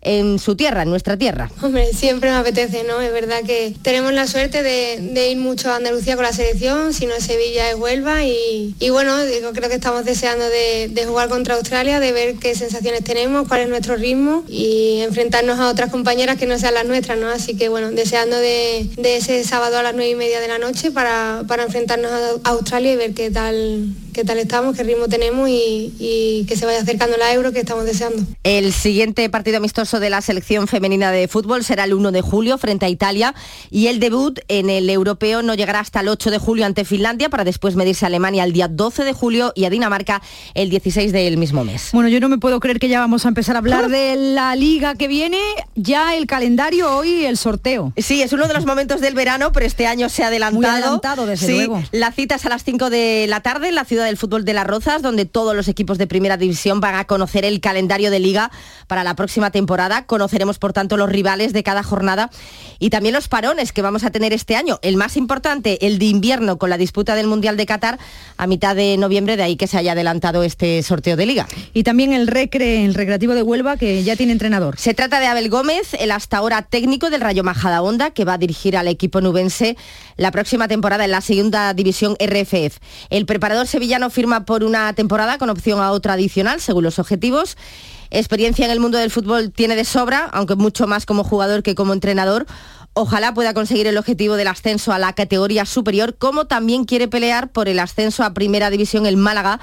en 0.07 0.39
su 0.39 0.55
tierra, 0.55 0.83
en 0.83 0.89
nuestra 0.89 1.17
tierra. 1.17 1.51
Hombre, 1.61 1.93
siempre 1.93 2.29
me 2.29 2.37
apetece, 2.37 2.83
¿no? 2.83 3.01
Es 3.01 3.11
verdad 3.11 3.43
que 3.45 3.73
tenemos 3.81 4.13
la 4.13 4.25
suerte 4.25 4.63
de, 4.63 5.29
ir 5.29 5.37
mucho 5.37 5.69
a 5.69 5.75
Andalucía 5.75 6.15
con 6.15 6.23
la 6.23 6.31
selección, 6.31 6.93
si 6.93 7.05
no 7.05 7.13
es 7.13 7.25
Sevilla 7.25 7.69
es 7.69 7.75
Huelva 7.75 8.23
y, 8.23 8.73
bueno, 8.89 9.17
digo, 9.25 9.51
creo 9.51 9.69
que 9.69 9.75
estamos 9.75 10.05
deseando 10.05 10.45
de, 10.45 11.05
jugar 11.05 11.29
contra 11.29 11.55
Australia, 11.55 11.99
de 11.99 12.11
ver 12.11 12.35
qué 12.35 12.55
sensaciones 12.55 13.03
tenemos, 13.03 13.47
cuál 13.47 13.61
es 13.61 13.69
nuestro 13.69 13.95
ritmo 13.95 14.43
y 14.47 15.01
enfrentarnos 15.01 15.59
a 15.59 15.69
otras 15.69 15.91
compañeras 15.91 16.37
que 16.37 16.45
no 16.45 16.57
sean 16.57 16.73
las 16.73 16.85
nuestras, 16.85 17.17
¿no? 17.17 17.29
Así 17.29 17.55
que 17.55 17.69
bueno, 17.69 17.91
deseando 17.91 18.37
de, 18.37 18.89
ese 19.03 19.43
sábado 19.43 19.77
a 19.77 19.83
las 19.83 19.93
nueve 19.93 20.11
y 20.11 20.15
media 20.15 20.39
de 20.39 20.47
la 20.47 20.57
noche 20.57 20.91
para, 20.91 21.43
para 21.47 21.63
enfrentarnos 21.63 22.11
a 22.11 22.49
Australia 22.49 22.93
y 22.93 22.95
ver 22.95 23.13
qué 23.13 23.31
tal 23.31 23.93
qué 24.17 24.23
tal 24.23 24.39
estamos, 24.39 24.75
qué 24.75 24.81
ritmo 24.81 25.07
tenemos 25.07 25.47
y, 25.47 26.43
que 26.47 26.55
se 26.55 26.65
vaya 26.65 26.79
acercando 26.79 27.17
la 27.17 27.31
euro 27.33 27.51
que 27.51 27.59
estamos 27.59 27.85
deseando. 27.85 28.23
El 28.43 28.73
siguiente 28.73 29.29
partido 29.29 29.57
amistoso 29.57 29.99
de 29.99 30.09
la 30.09 30.21
selección 30.21 30.67
femenina 30.67 31.11
de 31.11 31.27
fútbol 31.27 31.63
será 31.63 31.83
el 31.83 31.93
1 31.93 32.11
de 32.11 32.21
julio 32.21 32.57
frente 32.57 32.87
a 32.87 32.89
Italia 32.89 33.35
y 33.69 33.87
el 33.87 33.99
debut 33.99 34.39
en 34.47 34.71
el 34.71 34.89
europeo 34.89 35.43
no 35.43 35.53
llegará 35.53 35.81
hasta 35.81 35.99
el 35.99 36.07
8 36.07 36.31
de 36.31 36.39
julio 36.39 36.65
ante 36.65 36.83
Finlandia 36.83 37.29
para 37.29 37.43
después 37.43 37.75
medirse 37.75 38.05
a 38.05 38.07
Alemania 38.07 38.43
el 38.43 38.53
día 38.53 38.67
12 38.67 39.03
de 39.03 39.13
julio 39.13 39.53
y 39.53 39.65
a 39.65 39.69
Dinamarca 39.69 40.23
el 40.55 40.71
16 40.71 41.11
del 41.11 41.37
mismo 41.37 41.63
mes. 41.63 41.89
Bueno, 41.93 42.09
yo 42.09 42.19
no 42.19 42.27
me 42.27 42.39
puedo 42.39 42.59
creer 42.59 42.79
que 42.79 42.89
ya 42.89 42.99
vamos 42.99 43.23
a 43.25 43.27
empezar 43.27 43.55
a 43.55 43.59
hablar 43.59 43.87
de 43.89 44.15
la 44.15 44.55
liga 44.55 44.95
que 44.95 45.07
viene, 45.07 45.37
ya 45.75 46.15
el 46.15 46.25
calendario 46.25 46.91
hoy, 46.91 47.25
el 47.25 47.37
sorteo. 47.37 47.93
Sí, 47.97 48.23
es 48.23 48.33
uno 48.33 48.47
de 48.47 48.55
los 48.55 48.65
momentos 48.65 48.99
del 48.99 49.13
verano, 49.13 49.51
pero 49.51 49.67
este 49.67 49.85
año 49.85 50.09
se 50.09 50.23
ha 50.23 50.27
adelantado. 50.27 50.57
Muy 50.57 50.65
adelantado, 50.65 51.27
desde 51.27 51.51
luego. 51.51 51.83
La 51.91 52.11
cita 52.11 52.33
es 52.33 52.45
a 52.47 52.49
las 52.49 52.63
5 52.63 52.89
de 52.89 53.27
la 53.27 53.41
tarde 53.41 53.69
en 53.69 53.75
la 53.75 53.85
ciudad 53.85 54.06
del 54.07 54.17
fútbol 54.17 54.43
de 54.45 54.53
las 54.53 54.65
Rozas, 54.65 55.01
donde 55.01 55.25
todos 55.25 55.55
los 55.55 55.67
equipos 55.67 55.97
de 55.97 56.07
primera 56.07 56.37
división 56.37 56.79
van 56.79 56.95
a 56.95 57.05
conocer 57.05 57.45
el 57.45 57.61
calendario 57.61 58.09
de 58.09 58.19
liga 58.19 58.51
para 58.87 59.03
la 59.03 59.15
próxima 59.15 59.51
temporada. 59.51 60.05
Conoceremos, 60.05 60.57
por 60.59 60.73
tanto, 60.73 60.97
los 60.97 61.09
rivales 61.09 61.53
de 61.53 61.63
cada 61.63 61.83
jornada 61.83 62.29
y 62.79 62.89
también 62.89 63.13
los 63.13 63.27
parones 63.27 63.71
que 63.71 63.81
vamos 63.81 64.03
a 64.03 64.09
tener 64.11 64.33
este 64.33 64.55
año. 64.55 64.79
El 64.81 64.97
más 64.97 65.17
importante, 65.17 65.85
el 65.85 65.99
de 65.99 66.05
invierno, 66.05 66.57
con 66.57 66.69
la 66.69 66.77
disputa 66.77 67.15
del 67.15 67.27
Mundial 67.27 67.57
de 67.57 67.65
Qatar 67.65 67.99
a 68.37 68.47
mitad 68.47 68.75
de 68.75 68.97
noviembre, 68.97 69.37
de 69.37 69.43
ahí 69.43 69.55
que 69.55 69.67
se 69.67 69.77
haya 69.77 69.91
adelantado 69.91 70.43
este 70.43 70.81
sorteo 70.83 71.15
de 71.15 71.25
liga. 71.25 71.47
Y 71.73 71.83
también 71.83 72.13
el 72.13 72.27
Recre, 72.27 72.85
el 72.85 72.93
Recreativo 72.93 73.33
de 73.33 73.43
Huelva, 73.43 73.77
que 73.77 74.03
ya 74.03 74.15
tiene 74.15 74.31
entrenador. 74.31 74.77
Se 74.77 74.93
trata 74.93 75.19
de 75.19 75.27
Abel 75.27 75.49
Gómez, 75.49 75.93
el 75.99 76.11
hasta 76.11 76.37
ahora 76.37 76.61
técnico 76.61 77.09
del 77.09 77.21
Rayo 77.21 77.43
Majada 77.43 77.81
Honda, 77.81 78.11
que 78.11 78.25
va 78.25 78.33
a 78.33 78.37
dirigir 78.37 78.77
al 78.77 78.87
equipo 78.87 79.21
nubense 79.21 79.75
la 80.15 80.31
próxima 80.31 80.67
temporada 80.67 81.05
en 81.05 81.11
la 81.11 81.21
segunda 81.21 81.73
división 81.73 82.15
RFF. 82.19 82.77
El 83.09 83.25
preparador 83.25 83.67
sevillano 83.67 83.96
firma 84.09 84.45
por 84.45 84.63
una 84.63 84.93
temporada 84.93 85.37
con 85.37 85.49
opción 85.49 85.81
a 85.81 85.91
otra 85.91 86.13
adicional, 86.13 86.61
según 86.61 86.83
los 86.83 86.99
objetivos. 86.99 87.57
Experiencia 88.09 88.65
en 88.65 88.71
el 88.71 88.79
mundo 88.79 88.97
del 88.97 89.11
fútbol 89.11 89.51
tiene 89.51 89.75
de 89.75 89.83
sobra, 89.83 90.29
aunque 90.31 90.55
mucho 90.55 90.87
más 90.87 91.05
como 91.05 91.23
jugador 91.23 91.63
que 91.63 91.75
como 91.75 91.93
entrenador. 91.93 92.45
Ojalá 92.93 93.33
pueda 93.33 93.53
conseguir 93.53 93.87
el 93.87 93.97
objetivo 93.97 94.35
del 94.35 94.47
ascenso 94.47 94.91
a 94.93 94.99
la 94.99 95.13
categoría 95.13 95.65
superior, 95.65 96.15
como 96.17 96.45
también 96.45 96.85
quiere 96.85 97.07
pelear 97.07 97.51
por 97.51 97.67
el 97.67 97.79
ascenso 97.79 98.23
a 98.23 98.33
Primera 98.33 98.69
División 98.69 99.05
el 99.05 99.17
Málaga 99.17 99.59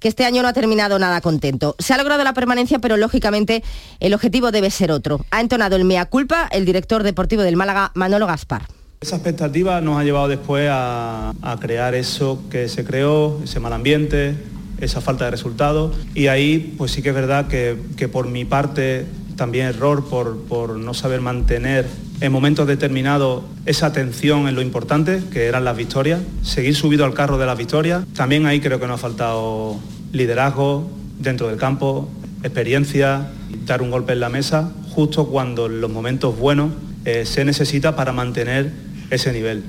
que 0.00 0.08
este 0.08 0.24
año 0.24 0.42
no 0.42 0.48
ha 0.48 0.52
terminado 0.52 0.98
nada 0.98 1.20
contento. 1.20 1.76
Se 1.78 1.94
ha 1.94 1.96
logrado 1.96 2.24
la 2.24 2.34
permanencia, 2.34 2.80
pero 2.80 2.96
lógicamente 2.96 3.62
el 4.00 4.14
objetivo 4.14 4.50
debe 4.50 4.68
ser 4.70 4.90
otro. 4.90 5.24
Ha 5.30 5.40
entonado 5.40 5.76
el 5.76 5.84
mea 5.84 6.06
culpa 6.06 6.48
el 6.50 6.64
director 6.64 7.04
deportivo 7.04 7.42
del 7.42 7.56
Málaga, 7.56 7.92
Manolo 7.94 8.26
Gaspar. 8.26 8.66
Esa 9.02 9.16
expectativa 9.16 9.80
nos 9.80 9.98
ha 9.98 10.04
llevado 10.04 10.28
después 10.28 10.68
a, 10.70 11.34
crear 11.60 11.96
eso 11.96 12.40
que 12.52 12.68
se 12.68 12.84
creó, 12.84 13.40
ese 13.42 13.58
mal 13.58 13.72
ambiente, 13.72 14.36
esa 14.80 15.00
falta 15.00 15.24
de 15.24 15.32
resultados. 15.32 15.96
Y 16.14 16.28
ahí, 16.28 16.76
pues 16.78 16.92
sí 16.92 17.02
que 17.02 17.08
es 17.08 17.14
verdad 17.16 17.48
que, 17.48 18.08
por 18.08 18.28
mi 18.28 18.44
parte 18.44 19.06
también 19.34 19.66
error 19.66 20.04
por, 20.08 20.44
por 20.44 20.76
no 20.76 20.94
saber 20.94 21.20
mantener 21.20 21.84
en 22.20 22.30
momentos 22.30 22.68
determinados 22.68 23.42
esa 23.66 23.86
atención 23.86 24.46
en 24.46 24.54
lo 24.54 24.62
importante, 24.62 25.20
que 25.32 25.46
eran 25.46 25.64
las 25.64 25.76
victorias, 25.76 26.20
seguir 26.42 26.76
subido 26.76 27.04
al 27.04 27.12
carro 27.12 27.38
de 27.38 27.46
las 27.46 27.58
victorias. 27.58 28.04
También 28.14 28.46
ahí 28.46 28.60
creo 28.60 28.78
que 28.78 28.86
nos 28.86 29.00
ha 29.00 29.02
faltado 29.02 29.80
liderazgo 30.12 30.88
dentro 31.18 31.48
del 31.48 31.56
campo, 31.56 32.08
experiencia, 32.44 33.32
dar 33.66 33.82
un 33.82 33.90
golpe 33.90 34.12
en 34.12 34.20
la 34.20 34.28
mesa, 34.28 34.70
justo 34.90 35.26
cuando 35.26 35.66
en 35.66 35.80
los 35.80 35.90
momentos 35.90 36.38
buenos 36.38 36.70
eh, 37.04 37.26
se 37.26 37.44
necesita 37.44 37.96
para 37.96 38.12
mantener 38.12 38.91
ese 39.12 39.32
nivel. 39.32 39.62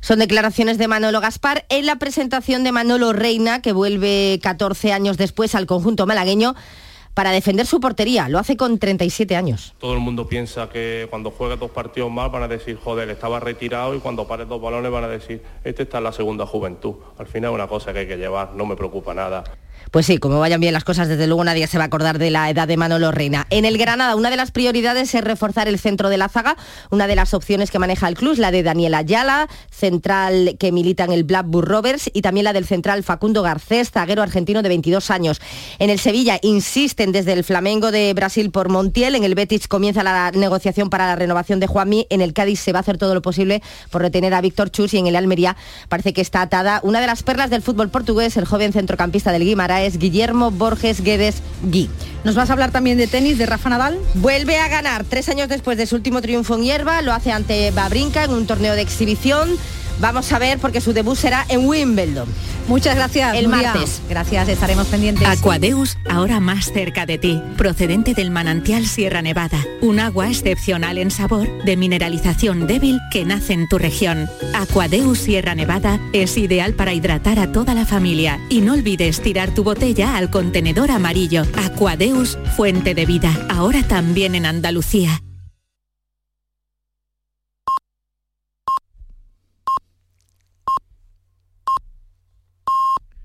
Son 0.00 0.18
declaraciones 0.18 0.78
de 0.78 0.88
Manolo 0.88 1.20
Gaspar 1.20 1.64
en 1.68 1.86
la 1.86 1.96
presentación 1.96 2.64
de 2.64 2.72
Manolo 2.72 3.12
Reina, 3.12 3.60
que 3.60 3.72
vuelve 3.72 4.38
14 4.42 4.92
años 4.92 5.16
después 5.16 5.54
al 5.54 5.66
conjunto 5.66 6.06
malagueño 6.06 6.54
para 7.12 7.30
defender 7.30 7.66
su 7.66 7.80
portería. 7.80 8.28
Lo 8.28 8.38
hace 8.38 8.56
con 8.56 8.78
37 8.78 9.36
años. 9.36 9.74
Todo 9.78 9.94
el 9.94 10.00
mundo 10.00 10.28
piensa 10.28 10.68
que 10.68 11.06
cuando 11.08 11.30
juegue 11.30 11.56
dos 11.56 11.70
partidos 11.70 12.10
más 12.10 12.30
van 12.30 12.42
a 12.42 12.48
decir, 12.48 12.76
joder, 12.76 13.08
estaba 13.08 13.40
retirado 13.40 13.94
y 13.94 14.00
cuando 14.00 14.28
pare 14.28 14.44
dos 14.44 14.60
balones 14.60 14.92
van 14.92 15.04
a 15.04 15.08
decir, 15.08 15.42
este 15.64 15.84
está 15.84 15.98
en 15.98 16.04
la 16.04 16.12
segunda 16.12 16.46
juventud. 16.46 16.96
Al 17.18 17.26
final 17.26 17.50
es 17.50 17.54
una 17.54 17.68
cosa 17.68 17.92
que 17.92 18.00
hay 18.00 18.06
que 18.06 18.18
llevar, 18.18 18.52
no 18.52 18.66
me 18.66 18.76
preocupa 18.76 19.14
nada. 19.14 19.44
Pues 19.96 20.04
sí, 20.04 20.18
como 20.18 20.38
vayan 20.38 20.60
bien 20.60 20.74
las 20.74 20.84
cosas, 20.84 21.08
desde 21.08 21.26
luego 21.26 21.42
nadie 21.42 21.66
se 21.66 21.78
va 21.78 21.84
a 21.84 21.86
acordar 21.86 22.18
de 22.18 22.30
la 22.30 22.50
edad 22.50 22.68
de 22.68 22.76
Manolo 22.76 23.12
Reina. 23.12 23.46
En 23.48 23.64
el 23.64 23.78
Granada, 23.78 24.14
una 24.14 24.28
de 24.28 24.36
las 24.36 24.50
prioridades 24.50 25.14
es 25.14 25.24
reforzar 25.24 25.68
el 25.68 25.78
centro 25.78 26.10
de 26.10 26.18
la 26.18 26.28
zaga. 26.28 26.58
Una 26.90 27.06
de 27.06 27.16
las 27.16 27.32
opciones 27.32 27.70
que 27.70 27.78
maneja 27.78 28.06
el 28.06 28.14
club, 28.14 28.36
la 28.36 28.50
de 28.50 28.62
Daniela 28.62 28.98
Ayala, 28.98 29.48
central 29.70 30.56
que 30.60 30.70
milita 30.70 31.04
en 31.04 31.12
el 31.12 31.24
Blackburn 31.24 31.66
Rovers, 31.66 32.10
y 32.12 32.20
también 32.20 32.44
la 32.44 32.52
del 32.52 32.66
central 32.66 33.04
Facundo 33.04 33.40
Garcés, 33.40 33.90
zaguero 33.90 34.20
argentino 34.20 34.60
de 34.60 34.68
22 34.68 35.10
años. 35.10 35.40
En 35.78 35.88
el 35.88 35.98
Sevilla 35.98 36.40
insisten 36.42 37.10
desde 37.10 37.32
el 37.32 37.42
Flamengo 37.42 37.90
de 37.90 38.12
Brasil 38.12 38.50
por 38.50 38.68
Montiel. 38.68 39.14
En 39.14 39.24
el 39.24 39.34
Betis 39.34 39.66
comienza 39.66 40.02
la 40.02 40.30
negociación 40.30 40.90
para 40.90 41.06
la 41.06 41.16
renovación 41.16 41.58
de 41.58 41.68
Juanmi. 41.68 42.06
En 42.10 42.20
el 42.20 42.34
Cádiz 42.34 42.60
se 42.60 42.72
va 42.72 42.80
a 42.80 42.82
hacer 42.82 42.98
todo 42.98 43.14
lo 43.14 43.22
posible 43.22 43.62
por 43.88 44.02
retener 44.02 44.34
a 44.34 44.42
Víctor 44.42 44.70
Chus 44.70 44.92
y 44.92 44.98
en 44.98 45.06
el 45.06 45.16
Almería 45.16 45.56
parece 45.88 46.12
que 46.12 46.20
está 46.20 46.42
atada 46.42 46.80
una 46.82 47.00
de 47.00 47.06
las 47.06 47.22
perlas 47.22 47.48
del 47.48 47.62
fútbol 47.62 47.88
portugués, 47.88 48.36
el 48.36 48.44
joven 48.44 48.74
centrocampista 48.74 49.32
del 49.32 49.44
Guimara 49.44 49.85
es 49.86 49.98
Guillermo 49.98 50.50
Borges 50.50 51.00
Guedes 51.02 51.36
Gui. 51.62 51.88
¿Nos 52.24 52.34
vas 52.34 52.50
a 52.50 52.52
hablar 52.52 52.72
también 52.72 52.98
de 52.98 53.06
tenis, 53.06 53.38
de 53.38 53.46
Rafa 53.46 53.68
Nadal? 53.68 53.98
Vuelve 54.14 54.58
a 54.58 54.68
ganar 54.68 55.04
tres 55.04 55.28
años 55.28 55.48
después 55.48 55.78
de 55.78 55.86
su 55.86 55.94
último 55.96 56.20
triunfo 56.20 56.56
en 56.56 56.62
hierba, 56.62 57.00
lo 57.02 57.12
hace 57.12 57.30
ante 57.30 57.70
Babrinka 57.70 58.24
en 58.24 58.32
un 58.32 58.46
torneo 58.46 58.74
de 58.74 58.82
exhibición. 58.82 59.50
Vamos 60.00 60.30
a 60.32 60.38
ver 60.38 60.58
porque 60.58 60.80
su 60.80 60.92
debut 60.92 61.16
será 61.16 61.44
en 61.48 61.66
Wimbledon. 61.66 62.28
Muchas 62.68 62.96
gracias. 62.96 63.36
El 63.36 63.48
martes. 63.48 64.02
Gracias, 64.08 64.48
estaremos 64.48 64.86
pendientes. 64.88 65.26
Aquadeus, 65.26 65.96
ahora 66.08 66.40
más 66.40 66.72
cerca 66.72 67.06
de 67.06 67.18
ti, 67.18 67.40
procedente 67.56 68.12
del 68.12 68.30
manantial 68.30 68.86
Sierra 68.86 69.22
Nevada, 69.22 69.58
un 69.80 70.00
agua 70.00 70.28
excepcional 70.28 70.98
en 70.98 71.10
sabor, 71.10 71.48
de 71.64 71.76
mineralización 71.76 72.66
débil 72.66 72.98
que 73.10 73.24
nace 73.24 73.52
en 73.52 73.68
tu 73.68 73.78
región. 73.78 74.28
Aquadeus 74.54 75.18
Sierra 75.18 75.54
Nevada 75.54 76.00
es 76.12 76.36
ideal 76.36 76.74
para 76.74 76.92
hidratar 76.92 77.38
a 77.38 77.52
toda 77.52 77.74
la 77.74 77.86
familia 77.86 78.40
y 78.48 78.60
no 78.60 78.72
olvides 78.74 79.20
tirar 79.20 79.54
tu 79.54 79.62
botella 79.62 80.16
al 80.16 80.30
contenedor 80.30 80.90
amarillo. 80.90 81.44
Aquadeus, 81.64 82.38
fuente 82.56 82.94
de 82.94 83.06
vida, 83.06 83.32
ahora 83.48 83.82
también 83.82 84.34
en 84.34 84.46
Andalucía. 84.46 85.20